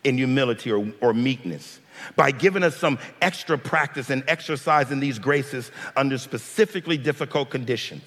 in 0.02 0.16
humility 0.16 0.72
or, 0.72 0.92
or 1.00 1.14
meekness, 1.14 1.78
by 2.16 2.32
giving 2.32 2.64
us 2.64 2.76
some 2.76 2.98
extra 3.20 3.56
practice 3.56 4.10
and 4.10 4.24
exercising 4.26 4.98
these 4.98 5.18
graces 5.20 5.70
under 5.96 6.18
specifically 6.18 6.96
difficult 6.96 7.50
conditions. 7.50 8.02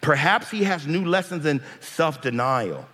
Perhaps 0.00 0.50
He 0.50 0.62
has 0.62 0.86
new 0.86 1.04
lessons 1.04 1.46
in 1.46 1.60
self 1.80 2.20
denial 2.20 2.86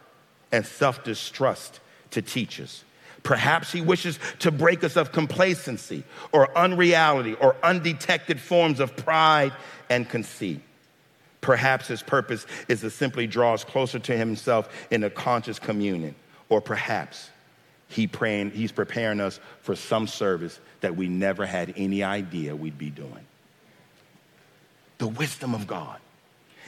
and 0.51 0.65
self 0.65 1.05
distrust 1.05 1.81
to 2.13 2.23
teach 2.23 2.59
us. 2.59 2.85
Perhaps 3.23 3.71
he 3.71 3.81
wishes 3.81 4.19
to 4.41 4.51
break 4.51 4.83
us 4.83 4.97
of 4.97 5.13
complacency 5.13 6.03
or 6.33 6.57
unreality 6.59 7.35
or 7.35 7.55
undetected 7.63 8.41
forms 8.41 8.81
of 8.81 8.97
pride 8.97 9.53
and 9.89 10.09
conceit. 10.09 10.61
Perhaps 11.43 11.89
his 11.89 12.03
purpose 12.03 12.47
is 12.69 12.81
to 12.81 12.89
simply 12.89 13.27
draw 13.27 13.53
us 13.53 13.65
closer 13.65 13.99
to 13.99 14.17
himself 14.17 14.87
in 14.91 15.05
a 15.05 15.11
conscious 15.11 15.59
communion. 15.59 16.15
Or 16.49 16.61
perhaps 16.61 17.29
he 17.89 18.07
praying, 18.07 18.53
he's 18.53 18.73
preparing 18.73 19.21
us 19.21 19.41
for 19.61 19.77
some 19.77 20.07
service 20.07 20.59
that 20.81 20.97
we 20.97 21.09
never 21.09 21.45
had 21.45 21.75
any 21.77 22.03
idea 22.03 22.57
we'd 22.57 22.79
be 22.79 22.91
doing. 22.91 23.27
The 24.99 25.09
wisdom 25.09 25.55
of 25.55 25.67
God. 25.67 25.99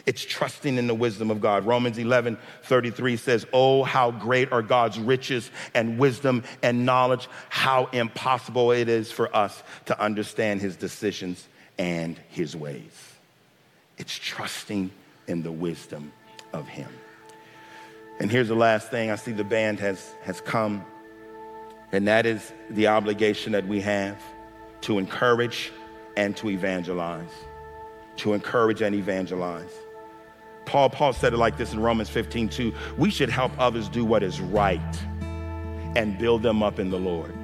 It's 0.07 0.25
trusting 0.25 0.77
in 0.77 0.87
the 0.87 0.95
wisdom 0.95 1.31
of 1.31 1.41
God. 1.41 1.65
Romans 1.65 1.97
11 1.97 2.37
33 2.65 3.17
says, 3.17 3.47
Oh, 3.53 3.85
how 3.85 4.11
great 4.11 4.53
are 4.53 4.61
God's 4.61 4.99
riches 4.99 5.51
and 5.73 5.99
wisdom 5.99 6.43
and 6.63 6.85
knowledge, 6.85 7.29
how 7.49 7.87
impossible 7.87 8.73
it 8.73 8.89
is 8.89 9.13
for 9.13 9.35
us 9.35 9.63
to 9.87 9.99
understand 9.99 10.61
his 10.61 10.77
decisions 10.77 11.47
and 11.79 12.19
his 12.29 12.55
ways. 12.57 13.15
It's 13.99 14.17
trusting 14.17 14.91
in 15.27 15.43
the 15.43 15.53
wisdom 15.53 16.13
of 16.53 16.67
Him. 16.67 16.89
And 18.21 18.31
here's 18.31 18.49
the 18.49 18.55
last 18.55 18.91
thing 18.91 19.11
I 19.11 19.17
see 19.17 19.33
the 19.33 19.45
band 19.45 19.81
has, 19.81 20.15
has 20.23 20.41
come, 20.41 20.85
and 21.93 22.07
that 22.09 22.27
is 22.27 22.53
the 22.71 22.89
obligation 22.89 23.53
that 23.53 23.67
we 23.67 23.81
have 23.81 24.21
to 24.83 24.99
encourage 24.99 25.73
and 26.17 26.37
to 26.37 26.51
evangelize. 26.51 27.31
To 28.19 28.35
encourage 28.35 28.83
and 28.83 28.95
evangelize. 28.95 29.73
Paul, 30.65 30.91
Paul 30.91 31.13
said 31.13 31.33
it 31.33 31.37
like 31.37 31.57
this 31.57 31.73
in 31.73 31.81
Romans 31.81 32.09
15, 32.09 32.49
2. 32.49 32.75
We 32.97 33.11
should 33.11 33.29
help 33.29 33.53
others 33.59 33.89
do 33.89 34.05
what 34.05 34.23
is 34.23 34.41
right 34.41 34.81
and 35.97 36.17
build 36.19 36.43
them 36.43 36.63
up 36.63 36.79
in 36.79 36.91
the 36.91 36.99
Lord. 36.99 37.35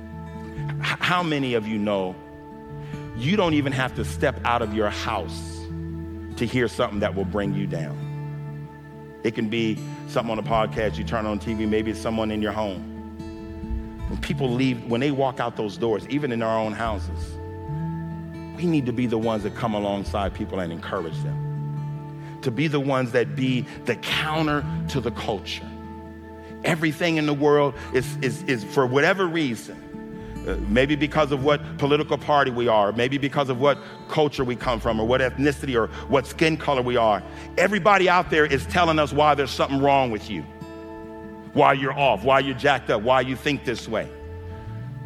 How 0.80 1.22
many 1.22 1.54
of 1.54 1.66
you 1.66 1.78
know 1.78 2.14
you 3.16 3.36
don't 3.36 3.54
even 3.54 3.72
have 3.72 3.94
to 3.96 4.04
step 4.04 4.40
out 4.44 4.62
of 4.62 4.72
your 4.72 4.88
house 4.88 5.59
to 6.40 6.46
hear 6.46 6.68
something 6.68 7.00
that 7.00 7.14
will 7.14 7.24
bring 7.24 7.54
you 7.54 7.66
down? 7.66 8.10
It 9.22 9.34
can 9.34 9.48
be 9.48 9.78
something 10.08 10.32
on 10.32 10.38
a 10.38 10.42
podcast, 10.42 10.96
you 10.96 11.04
turn 11.04 11.26
on 11.26 11.38
TV, 11.38 11.68
maybe 11.68 11.90
it's 11.90 12.00
someone 12.00 12.30
in 12.30 12.40
your 12.42 12.52
home. 12.52 12.86
When 14.08 14.20
people 14.20 14.50
leave, 14.50 14.84
when 14.86 15.00
they 15.00 15.10
walk 15.10 15.38
out 15.38 15.56
those 15.56 15.76
doors, 15.76 16.08
even 16.08 16.32
in 16.32 16.42
our 16.42 16.58
own 16.58 16.72
houses, 16.72 17.36
we 18.56 18.66
need 18.66 18.86
to 18.86 18.92
be 18.92 19.06
the 19.06 19.18
ones 19.18 19.42
that 19.42 19.54
come 19.54 19.74
alongside 19.74 20.34
people 20.34 20.60
and 20.60 20.72
encourage 20.72 21.16
them. 21.22 22.38
To 22.42 22.50
be 22.50 22.66
the 22.68 22.80
ones 22.80 23.12
that 23.12 23.36
be 23.36 23.66
the 23.84 23.96
counter 23.96 24.64
to 24.88 25.00
the 25.00 25.10
culture. 25.10 25.68
Everything 26.64 27.18
in 27.18 27.26
the 27.26 27.34
world 27.34 27.74
is, 27.92 28.16
is, 28.22 28.42
is 28.44 28.64
for 28.64 28.86
whatever 28.86 29.26
reason, 29.26 29.76
uh, 30.46 30.56
maybe 30.68 30.96
because 30.96 31.32
of 31.32 31.44
what 31.44 31.60
political 31.78 32.16
party 32.16 32.50
we 32.50 32.68
are, 32.68 32.92
maybe 32.92 33.18
because 33.18 33.48
of 33.48 33.60
what 33.60 33.78
culture 34.08 34.44
we 34.44 34.56
come 34.56 34.80
from, 34.80 35.00
or 35.00 35.06
what 35.06 35.20
ethnicity 35.20 35.74
or 35.74 35.88
what 36.08 36.26
skin 36.26 36.56
color 36.56 36.82
we 36.82 36.96
are. 36.96 37.22
Everybody 37.58 38.08
out 38.08 38.30
there 38.30 38.46
is 38.46 38.66
telling 38.66 38.98
us 38.98 39.12
why 39.12 39.34
there's 39.34 39.50
something 39.50 39.80
wrong 39.80 40.10
with 40.10 40.30
you, 40.30 40.42
why 41.52 41.74
you're 41.74 41.98
off, 41.98 42.24
why 42.24 42.38
you're 42.40 42.56
jacked 42.56 42.90
up, 42.90 43.02
why 43.02 43.20
you 43.20 43.36
think 43.36 43.64
this 43.64 43.86
way. 43.88 44.08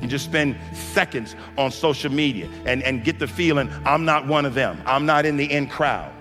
You 0.00 0.08
just 0.08 0.24
spend 0.24 0.56
seconds 0.72 1.34
on 1.56 1.70
social 1.70 2.12
media 2.12 2.48
and, 2.66 2.82
and 2.82 3.02
get 3.04 3.18
the 3.18 3.26
feeling, 3.26 3.70
I'm 3.84 4.04
not 4.04 4.26
one 4.26 4.44
of 4.44 4.54
them, 4.54 4.80
I'm 4.86 5.06
not 5.06 5.24
in 5.26 5.36
the 5.36 5.50
in 5.50 5.66
crowd. 5.66 6.12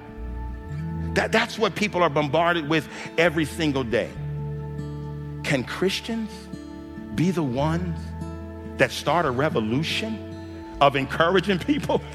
That, 1.16 1.32
that's 1.32 1.59
what 1.59 1.76
people 1.76 2.01
are 2.01 2.09
bombarded 2.09 2.68
with 2.68 2.88
every 3.18 3.45
single 3.45 3.84
day. 3.84 4.09
Can 5.43 5.64
Christians 5.64 6.32
be 7.16 7.30
the 7.30 7.43
ones 7.43 7.99
that 8.78 8.91
start 8.91 9.26
a 9.26 9.32
revolution 9.32 10.76
of 10.82 10.95
encouraging 10.95 11.59
people? 11.59 12.01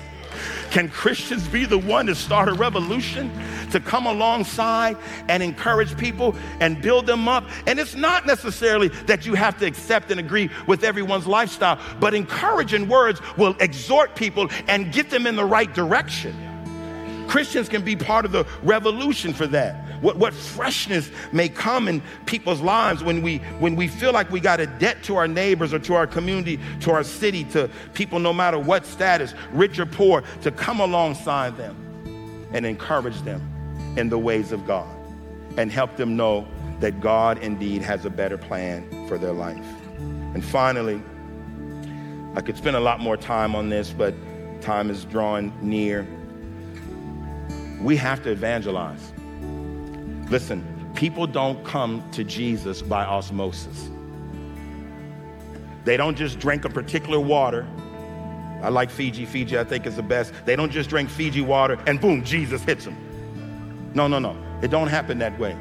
Can 0.70 0.88
Christians 0.88 1.48
be 1.48 1.64
the 1.64 1.78
one 1.78 2.06
to 2.06 2.14
start 2.14 2.48
a 2.48 2.52
revolution, 2.52 3.30
to 3.70 3.80
come 3.80 4.06
alongside 4.06 4.96
and 5.28 5.42
encourage 5.42 5.96
people 5.96 6.36
and 6.61 6.80
build 6.82 7.06
them 7.06 7.26
up? 7.26 7.44
And 7.66 7.78
it's 7.78 7.94
not 7.94 8.26
necessarily 8.26 8.88
that 9.06 9.24
you 9.24 9.34
have 9.34 9.59
to 9.59 9.66
accept 9.66 10.11
and 10.11 10.20
agree 10.20 10.50
with 10.66 10.84
everyone's 10.84 11.26
lifestyle, 11.26 11.80
but 12.00 12.14
encouraging 12.14 12.88
words 12.88 13.20
will 13.36 13.56
exhort 13.61 14.14
people 14.14 14.48
and 14.68 14.92
get 14.92 15.11
them 15.11 15.26
in 15.26 15.36
the 15.36 15.44
right 15.44 15.72
direction. 15.72 16.36
Christians 17.28 17.68
can 17.68 17.82
be 17.82 17.96
part 17.96 18.24
of 18.24 18.32
the 18.32 18.46
revolution 18.62 19.32
for 19.32 19.46
that. 19.48 19.88
What, 20.01 20.16
what 20.16 20.34
freshness 20.34 21.11
may 21.32 21.49
come 21.49 21.88
in 21.88 22.03
people's 22.26 22.61
lives 22.61 23.03
when 23.03 23.22
we, 23.22 23.38
when 23.59 23.76
we 23.76 23.88
feel 23.88 24.12
like 24.12 24.30
we 24.30 24.40
got 24.40 24.61
a 24.61 24.66
debt 24.66 25.03
to 25.05 25.16
our 25.16 25.28
neighbors 25.28 25.72
or 25.72 25.78
to 25.80 25.94
our 25.94 26.07
community, 26.07 26.59
to 26.80 26.90
our 26.90 27.05
city, 27.05 27.44
to 27.44 27.70
people 27.94 28.18
no 28.18 28.32
matter 28.32 28.59
what 28.59 28.86
status, 28.86 29.34
rich 29.53 29.78
or 29.78 29.86
poor, 29.86 30.22
to 30.42 30.51
come 30.51 30.80
alongside 30.80 31.57
them 31.57 31.76
and 32.53 32.64
encourage 32.64 33.20
them 33.22 33.42
in 33.96 34.09
the 34.09 34.18
ways 34.18 34.53
of 34.53 34.66
God 34.66 34.88
and 35.57 35.72
help 35.72 35.96
them 35.96 36.16
know 36.16 36.46
that 36.80 37.01
God 37.01 37.38
indeed 37.38 37.82
has 37.82 38.05
a 38.05 38.11
better 38.11 38.38
plan 38.38 39.07
for 39.09 39.18
their 39.18 39.32
life. 39.32 39.64
And 39.99 40.44
finally, 40.44 41.03
I 42.34 42.40
could 42.40 42.57
spend 42.57 42.76
a 42.76 42.80
lot 42.80 43.01
more 43.01 43.16
time 43.16 43.57
on 43.57 43.68
this, 43.68 43.92
but 43.92 44.14
time 44.61 44.90
is 44.90 45.05
drawing 45.05 45.53
near 45.61 46.07
we 47.80 47.96
have 47.96 48.22
to 48.24 48.30
evangelize. 48.30 49.12
Listen, 50.30 50.92
people 50.94 51.26
don't 51.26 51.62
come 51.64 52.02
to 52.12 52.24
Jesus 52.24 52.82
by 52.82 53.04
osmosis. 53.04 53.88
They 55.84 55.96
don't 55.96 56.16
just 56.16 56.38
drink 56.38 56.64
a 56.64 56.68
particular 56.68 57.18
water. 57.18 57.66
I 58.62 58.68
like 58.68 58.90
Fiji. 58.90 59.24
Fiji, 59.24 59.58
I 59.58 59.64
think, 59.64 59.86
is 59.86 59.96
the 59.96 60.02
best. 60.02 60.34
They 60.44 60.56
don't 60.56 60.70
just 60.70 60.90
drink 60.90 61.08
Fiji 61.08 61.40
water 61.40 61.78
and 61.86 62.00
boom, 62.00 62.24
Jesus 62.24 62.62
hits 62.62 62.84
them. 62.84 62.96
No, 63.94 64.06
no, 64.06 64.18
no. 64.18 64.36
It 64.62 64.70
don't 64.70 64.88
happen 64.88 65.18
that 65.18 65.38
way. 65.38 65.56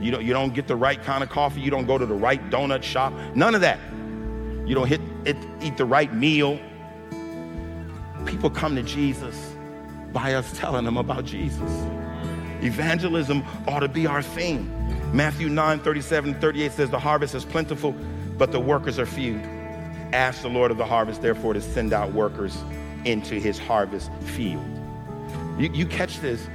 You 0.00 0.10
don't, 0.10 0.24
you 0.24 0.32
don't 0.32 0.54
get 0.54 0.66
the 0.66 0.76
right 0.76 1.00
kind 1.02 1.22
of 1.22 1.30
coffee. 1.30 1.60
You 1.60 1.70
don't 1.70 1.86
go 1.86 1.98
to 1.98 2.06
the 2.06 2.14
right 2.14 2.50
donut 2.50 2.82
shop. 2.82 3.12
None 3.34 3.54
of 3.54 3.60
that. 3.60 3.78
You 4.66 4.74
don't 4.74 4.86
hit, 4.86 5.00
it, 5.24 5.36
eat 5.60 5.76
the 5.76 5.84
right 5.84 6.12
meal. 6.12 6.58
People 8.26 8.50
come 8.50 8.74
to 8.76 8.82
Jesus 8.82 9.54
by 10.12 10.34
us 10.34 10.56
telling 10.58 10.84
them 10.84 10.96
about 10.96 11.24
Jesus. 11.24 11.70
Evangelism 12.62 13.44
ought 13.66 13.80
to 13.80 13.88
be 13.88 14.06
our 14.06 14.22
theme. 14.22 14.72
Matthew 15.12 15.48
9 15.48 15.80
37 15.80 16.40
38 16.40 16.72
says, 16.72 16.90
The 16.90 16.98
harvest 16.98 17.34
is 17.34 17.44
plentiful, 17.44 17.94
but 18.36 18.52
the 18.52 18.60
workers 18.60 18.98
are 18.98 19.06
few. 19.06 19.36
Ask 20.12 20.42
the 20.42 20.48
Lord 20.48 20.70
of 20.70 20.78
the 20.78 20.86
harvest, 20.86 21.22
therefore, 21.22 21.54
to 21.54 21.60
send 21.60 21.92
out 21.92 22.12
workers 22.12 22.56
into 23.04 23.34
his 23.36 23.58
harvest 23.58 24.10
field. 24.22 24.64
You, 25.58 25.70
you 25.72 25.86
catch 25.86 26.20
this? 26.20 26.48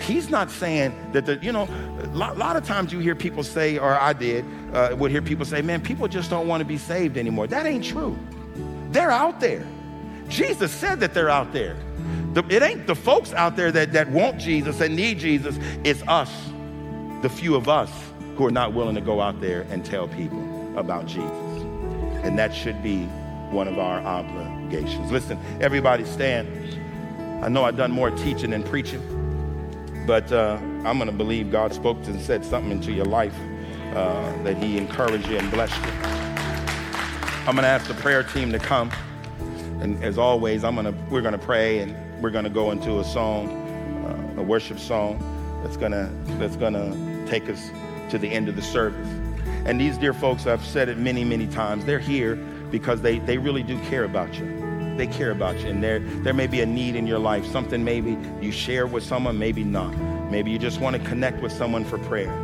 He's 0.00 0.30
not 0.30 0.50
saying 0.50 0.94
that 1.12 1.26
the, 1.26 1.36
you 1.36 1.52
know, 1.52 1.68
a 2.00 2.06
lot, 2.08 2.38
lot 2.38 2.56
of 2.56 2.64
times 2.64 2.92
you 2.92 2.98
hear 2.98 3.14
people 3.14 3.42
say, 3.42 3.78
or 3.78 3.98
I 3.98 4.12
did, 4.12 4.44
uh, 4.72 4.94
would 4.98 5.10
hear 5.10 5.22
people 5.22 5.44
say, 5.44 5.62
man, 5.62 5.80
people 5.80 6.08
just 6.08 6.30
don't 6.30 6.48
want 6.48 6.60
to 6.60 6.64
be 6.64 6.78
saved 6.78 7.16
anymore. 7.16 7.46
That 7.46 7.66
ain't 7.66 7.84
true. 7.84 8.18
They're 8.90 9.10
out 9.10 9.40
there. 9.40 9.66
Jesus 10.28 10.70
said 10.70 11.00
that 11.00 11.14
they're 11.14 11.30
out 11.30 11.52
there. 11.52 11.76
The, 12.32 12.44
it 12.48 12.62
ain't 12.62 12.86
the 12.86 12.94
folks 12.94 13.32
out 13.32 13.56
there 13.56 13.70
that, 13.72 13.92
that 13.92 14.10
want 14.10 14.38
Jesus 14.38 14.80
and 14.80 14.96
need 14.96 15.18
Jesus. 15.18 15.58
It's 15.84 16.02
us, 16.08 16.32
the 17.20 17.28
few 17.28 17.54
of 17.54 17.68
us 17.68 17.90
who 18.36 18.46
are 18.46 18.50
not 18.50 18.72
willing 18.72 18.94
to 18.94 19.00
go 19.00 19.20
out 19.20 19.40
there 19.40 19.62
and 19.70 19.84
tell 19.84 20.08
people 20.08 20.78
about 20.78 21.06
Jesus. 21.06 21.30
And 22.24 22.38
that 22.38 22.54
should 22.54 22.82
be 22.82 23.04
one 23.50 23.68
of 23.68 23.78
our 23.78 24.00
obligations. 24.00 25.12
Listen, 25.12 25.38
everybody 25.60 26.04
stand. 26.04 26.48
I 27.44 27.48
know 27.48 27.64
I've 27.64 27.76
done 27.76 27.90
more 27.90 28.10
teaching 28.10 28.50
than 28.50 28.62
preaching, 28.62 29.02
but 30.06 30.32
uh, 30.32 30.58
I'm 30.84 30.96
going 30.96 31.10
to 31.10 31.16
believe 31.16 31.50
God 31.50 31.74
spoke 31.74 32.02
to 32.04 32.10
and 32.10 32.20
said 32.20 32.44
something 32.44 32.72
into 32.72 32.92
your 32.92 33.04
life 33.04 33.34
uh, 33.94 34.42
that 34.44 34.56
He 34.56 34.78
encouraged 34.78 35.28
you 35.28 35.36
and 35.36 35.50
blessed 35.50 35.76
you. 35.84 35.92
I'm 37.44 37.56
going 37.56 37.64
to 37.64 37.68
ask 37.68 37.88
the 37.88 37.94
prayer 37.94 38.22
team 38.22 38.52
to 38.52 38.58
come. 38.58 38.90
And 39.82 40.02
as 40.04 40.16
always, 40.16 40.62
I'm 40.62 40.76
gonna 40.76 40.94
we're 41.10 41.22
gonna 41.22 41.38
pray 41.38 41.80
and 41.80 42.22
we're 42.22 42.30
gonna 42.30 42.48
go 42.48 42.70
into 42.70 43.00
a 43.00 43.04
song, 43.04 43.50
uh, 44.06 44.40
a 44.40 44.42
worship 44.42 44.78
song 44.78 45.18
that's 45.62 45.76
gonna 45.76 46.08
that's 46.38 46.54
gonna 46.54 47.26
take 47.26 47.48
us 47.48 47.70
to 48.10 48.18
the 48.18 48.28
end 48.28 48.48
of 48.48 48.54
the 48.54 48.62
service. 48.62 49.08
And 49.64 49.80
these 49.80 49.98
dear 49.98 50.12
folks, 50.12 50.46
I've 50.46 50.64
said 50.64 50.88
it 50.88 50.98
many, 50.98 51.24
many 51.24 51.46
times, 51.46 51.84
they're 51.84 51.98
here 51.98 52.36
because 52.70 53.00
they, 53.00 53.18
they 53.20 53.38
really 53.38 53.62
do 53.62 53.78
care 53.84 54.04
about 54.04 54.34
you. 54.38 54.96
They 54.96 55.06
care 55.06 55.30
about 55.30 55.58
you. 55.60 55.68
And 55.68 55.82
there, 55.82 56.00
there 56.00 56.34
may 56.34 56.46
be 56.46 56.60
a 56.60 56.66
need 56.66 56.96
in 56.96 57.06
your 57.06 57.18
life, 57.18 57.46
something 57.46 57.84
maybe 57.84 58.16
you 58.40 58.50
share 58.50 58.86
with 58.86 59.04
someone, 59.04 59.38
maybe 59.38 59.62
not. 59.62 59.96
Maybe 60.30 60.50
you 60.50 60.58
just 60.58 60.80
want 60.80 60.96
to 60.96 61.02
connect 61.08 61.40
with 61.42 61.52
someone 61.52 61.84
for 61.84 61.98
prayer. 61.98 62.34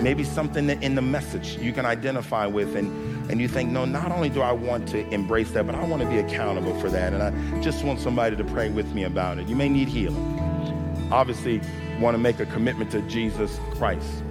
Maybe 0.00 0.24
something 0.24 0.68
in 0.68 0.94
the 0.94 1.02
message 1.02 1.56
you 1.58 1.72
can 1.72 1.86
identify 1.86 2.46
with 2.46 2.76
and, 2.76 3.05
and 3.28 3.40
you 3.40 3.48
think, 3.48 3.70
no, 3.70 3.84
not 3.84 4.12
only 4.12 4.28
do 4.28 4.40
I 4.40 4.52
want 4.52 4.88
to 4.88 5.06
embrace 5.08 5.50
that, 5.52 5.66
but 5.66 5.74
I 5.74 5.84
want 5.84 6.02
to 6.02 6.08
be 6.08 6.18
accountable 6.18 6.78
for 6.80 6.88
that. 6.90 7.12
And 7.12 7.22
I 7.22 7.60
just 7.60 7.84
want 7.84 8.00
somebody 8.00 8.36
to 8.36 8.44
pray 8.44 8.70
with 8.70 8.92
me 8.92 9.04
about 9.04 9.38
it. 9.38 9.48
You 9.48 9.56
may 9.56 9.68
need 9.68 9.88
healing. 9.88 11.08
Obviously, 11.10 11.60
want 11.98 12.14
to 12.14 12.18
make 12.18 12.40
a 12.40 12.46
commitment 12.46 12.90
to 12.92 13.02
Jesus 13.02 13.58
Christ. 13.72 14.22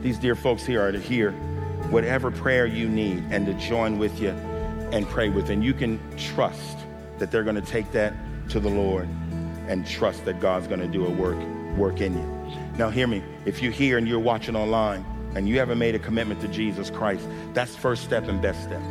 These 0.00 0.18
dear 0.18 0.34
folks 0.34 0.64
here 0.64 0.80
are 0.82 0.92
to 0.92 1.00
hear 1.00 1.32
whatever 1.90 2.30
prayer 2.30 2.66
you 2.66 2.88
need 2.88 3.24
and 3.30 3.44
to 3.46 3.54
join 3.54 3.98
with 3.98 4.20
you 4.20 4.30
and 4.30 5.06
pray 5.08 5.28
with. 5.28 5.50
And 5.50 5.62
you 5.62 5.74
can 5.74 6.00
trust 6.16 6.78
that 7.18 7.30
they're 7.30 7.44
going 7.44 7.56
to 7.56 7.62
take 7.62 7.92
that 7.92 8.14
to 8.48 8.60
the 8.60 8.68
Lord 8.68 9.08
and 9.68 9.86
trust 9.86 10.24
that 10.24 10.40
God's 10.40 10.66
going 10.66 10.80
to 10.80 10.88
do 10.88 11.06
a 11.06 11.10
work 11.10 11.38
work 11.76 12.00
in 12.00 12.14
you. 12.14 12.58
Now 12.76 12.90
hear 12.90 13.06
me. 13.06 13.22
If 13.44 13.62
you're 13.62 13.72
here 13.72 13.98
and 13.98 14.06
you're 14.06 14.20
watching 14.20 14.56
online, 14.56 15.04
and 15.34 15.48
you 15.48 15.58
haven't 15.58 15.78
made 15.78 15.94
a 15.94 15.98
commitment 15.98 16.40
to 16.42 16.48
Jesus 16.48 16.90
Christ, 16.90 17.26
that's 17.54 17.74
first 17.74 18.04
step 18.04 18.28
and 18.28 18.40
best 18.40 18.62
step. 18.62 18.82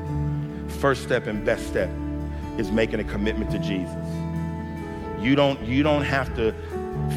First 0.79 1.03
step 1.03 1.27
and 1.27 1.45
best 1.45 1.67
step 1.67 1.89
is 2.57 2.71
making 2.71 2.99
a 2.99 3.03
commitment 3.03 3.51
to 3.51 3.59
Jesus. 3.59 3.95
You 5.19 5.35
don't, 5.35 5.61
you 5.61 5.83
don't 5.83 6.03
have 6.03 6.35
to 6.35 6.53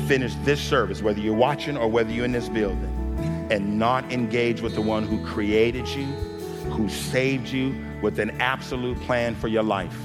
finish 0.06 0.34
this 0.44 0.60
service, 0.60 1.02
whether 1.02 1.20
you're 1.20 1.34
watching 1.34 1.76
or 1.76 1.88
whether 1.88 2.10
you're 2.10 2.24
in 2.24 2.32
this 2.32 2.48
building, 2.48 3.48
and 3.50 3.78
not 3.78 4.12
engage 4.12 4.60
with 4.60 4.74
the 4.74 4.82
one 4.82 5.04
who 5.06 5.24
created 5.24 5.88
you, 5.88 6.04
who 6.70 6.88
saved 6.88 7.48
you 7.48 7.74
with 8.02 8.18
an 8.18 8.30
absolute 8.40 9.00
plan 9.02 9.34
for 9.34 9.48
your 9.48 9.62
life. 9.62 9.96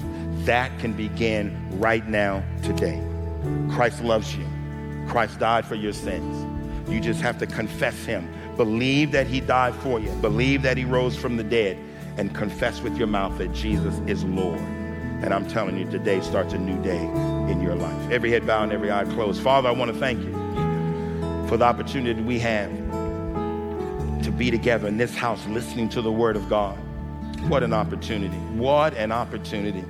That 0.44 0.76
can 0.78 0.94
begin 0.94 1.54
right 1.78 2.06
now, 2.08 2.42
today. 2.62 3.02
Christ 3.70 4.02
loves 4.02 4.34
you. 4.34 4.46
Christ 5.08 5.38
died 5.38 5.66
for 5.66 5.74
your 5.74 5.92
sins. 5.92 6.46
You 6.90 7.00
just 7.00 7.20
have 7.20 7.38
to 7.38 7.46
confess 7.46 8.04
him 8.04 8.32
Believe 8.60 9.12
that 9.12 9.26
he 9.26 9.40
died 9.40 9.74
for 9.76 9.98
you. 9.98 10.10
Believe 10.20 10.60
that 10.60 10.76
he 10.76 10.84
rose 10.84 11.16
from 11.16 11.38
the 11.38 11.42
dead 11.42 11.78
and 12.18 12.34
confess 12.34 12.82
with 12.82 12.94
your 12.98 13.06
mouth 13.06 13.38
that 13.38 13.54
Jesus 13.54 13.98
is 14.06 14.22
Lord. 14.22 14.58
And 14.58 15.32
I'm 15.32 15.48
telling 15.48 15.78
you, 15.78 15.90
today 15.90 16.20
starts 16.20 16.52
a 16.52 16.58
new 16.58 16.78
day 16.82 17.02
in 17.50 17.62
your 17.62 17.74
life. 17.74 18.10
Every 18.10 18.30
head 18.30 18.46
bowed 18.46 18.64
and 18.64 18.72
every 18.72 18.92
eye 18.92 19.04
closed. 19.04 19.40
Father, 19.40 19.70
I 19.70 19.72
want 19.72 19.94
to 19.94 19.98
thank 19.98 20.20
you 20.20 20.32
for 21.48 21.56
the 21.56 21.64
opportunity 21.64 22.20
we 22.20 22.38
have 22.40 22.70
to 24.24 24.30
be 24.30 24.50
together 24.50 24.88
in 24.88 24.98
this 24.98 25.16
house 25.16 25.42
listening 25.46 25.88
to 25.88 26.02
the 26.02 26.12
word 26.12 26.36
of 26.36 26.46
God. 26.50 26.76
What 27.48 27.62
an 27.62 27.72
opportunity. 27.72 28.36
What 28.58 28.92
an 28.92 29.10
opportunity 29.10 29.86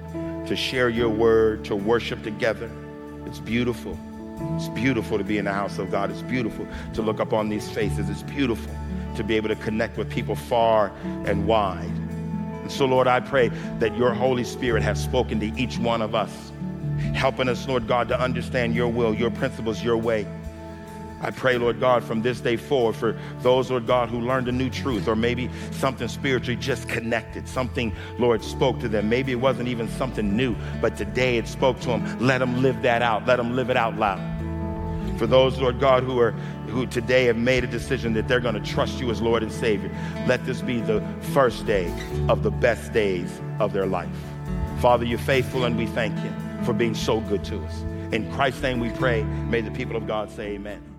to 0.46 0.54
share 0.54 0.88
your 0.88 1.08
word, 1.08 1.64
to 1.64 1.74
worship 1.74 2.22
together. 2.22 2.70
It's 3.26 3.40
beautiful. 3.40 3.98
It's 4.56 4.68
beautiful 4.68 5.18
to 5.18 5.24
be 5.24 5.38
in 5.38 5.44
the 5.44 5.52
house 5.52 5.78
of 5.78 5.90
God. 5.90 6.10
It's 6.10 6.22
beautiful 6.22 6.66
to 6.94 7.02
look 7.02 7.20
up 7.20 7.32
on 7.32 7.48
these 7.48 7.68
faces. 7.70 8.08
It's 8.08 8.22
beautiful 8.22 8.74
to 9.16 9.24
be 9.24 9.36
able 9.36 9.48
to 9.48 9.56
connect 9.56 9.96
with 9.96 10.10
people 10.10 10.34
far 10.34 10.92
and 11.24 11.46
wide. 11.46 11.84
And 11.84 12.70
so, 12.70 12.86
Lord, 12.86 13.06
I 13.06 13.20
pray 13.20 13.48
that 13.78 13.96
your 13.96 14.12
Holy 14.12 14.44
Spirit 14.44 14.82
has 14.82 15.02
spoken 15.02 15.40
to 15.40 15.46
each 15.60 15.78
one 15.78 16.02
of 16.02 16.14
us, 16.14 16.52
helping 17.14 17.48
us, 17.48 17.66
Lord 17.66 17.88
God, 17.88 18.08
to 18.08 18.20
understand 18.20 18.74
your 18.74 18.88
will, 18.88 19.14
your 19.14 19.30
principles, 19.30 19.82
your 19.82 19.96
way. 19.96 20.26
I 21.20 21.30
pray, 21.30 21.58
Lord 21.58 21.80
God, 21.80 22.02
from 22.02 22.22
this 22.22 22.40
day 22.40 22.56
forward 22.56 22.96
for 22.96 23.18
those, 23.40 23.70
Lord 23.70 23.86
God, 23.86 24.08
who 24.08 24.20
learned 24.20 24.48
a 24.48 24.52
new 24.52 24.70
truth 24.70 25.06
or 25.06 25.14
maybe 25.14 25.50
something 25.70 26.08
spiritually 26.08 26.56
just 26.56 26.88
connected. 26.88 27.46
Something, 27.46 27.94
Lord, 28.18 28.42
spoke 28.42 28.80
to 28.80 28.88
them. 28.88 29.08
Maybe 29.08 29.32
it 29.32 29.36
wasn't 29.36 29.68
even 29.68 29.88
something 29.90 30.36
new, 30.36 30.56
but 30.80 30.96
today 30.96 31.36
it 31.36 31.46
spoke 31.46 31.78
to 31.80 31.88
them. 31.88 32.18
Let 32.18 32.38
them 32.38 32.62
live 32.62 32.80
that 32.82 33.02
out. 33.02 33.26
Let 33.26 33.36
them 33.36 33.54
live 33.54 33.70
it 33.70 33.76
out 33.76 33.96
loud. 33.96 34.20
For 35.18 35.26
those, 35.26 35.58
Lord 35.58 35.78
God, 35.78 36.02
who 36.02 36.18
are 36.18 36.34
who 36.70 36.86
today 36.86 37.24
have 37.24 37.36
made 37.36 37.64
a 37.64 37.66
decision 37.66 38.14
that 38.14 38.28
they're 38.28 38.40
going 38.40 38.54
to 38.54 38.72
trust 38.72 39.00
you 39.00 39.10
as 39.10 39.20
Lord 39.20 39.42
and 39.42 39.52
Savior, 39.52 39.90
let 40.26 40.46
this 40.46 40.62
be 40.62 40.80
the 40.80 41.04
first 41.34 41.66
day 41.66 41.92
of 42.28 42.42
the 42.42 42.50
best 42.50 42.92
days 42.92 43.40
of 43.58 43.72
their 43.72 43.86
life. 43.86 44.08
Father, 44.80 45.04
you're 45.04 45.18
faithful 45.18 45.64
and 45.64 45.76
we 45.76 45.86
thank 45.86 46.16
you 46.24 46.32
for 46.64 46.72
being 46.72 46.94
so 46.94 47.20
good 47.20 47.44
to 47.44 47.58
us. 47.64 47.82
In 48.12 48.32
Christ's 48.32 48.62
name 48.62 48.80
we 48.80 48.90
pray. 48.90 49.24
May 49.24 49.60
the 49.60 49.70
people 49.72 49.96
of 49.96 50.06
God 50.06 50.30
say 50.30 50.52
amen. 50.52 50.89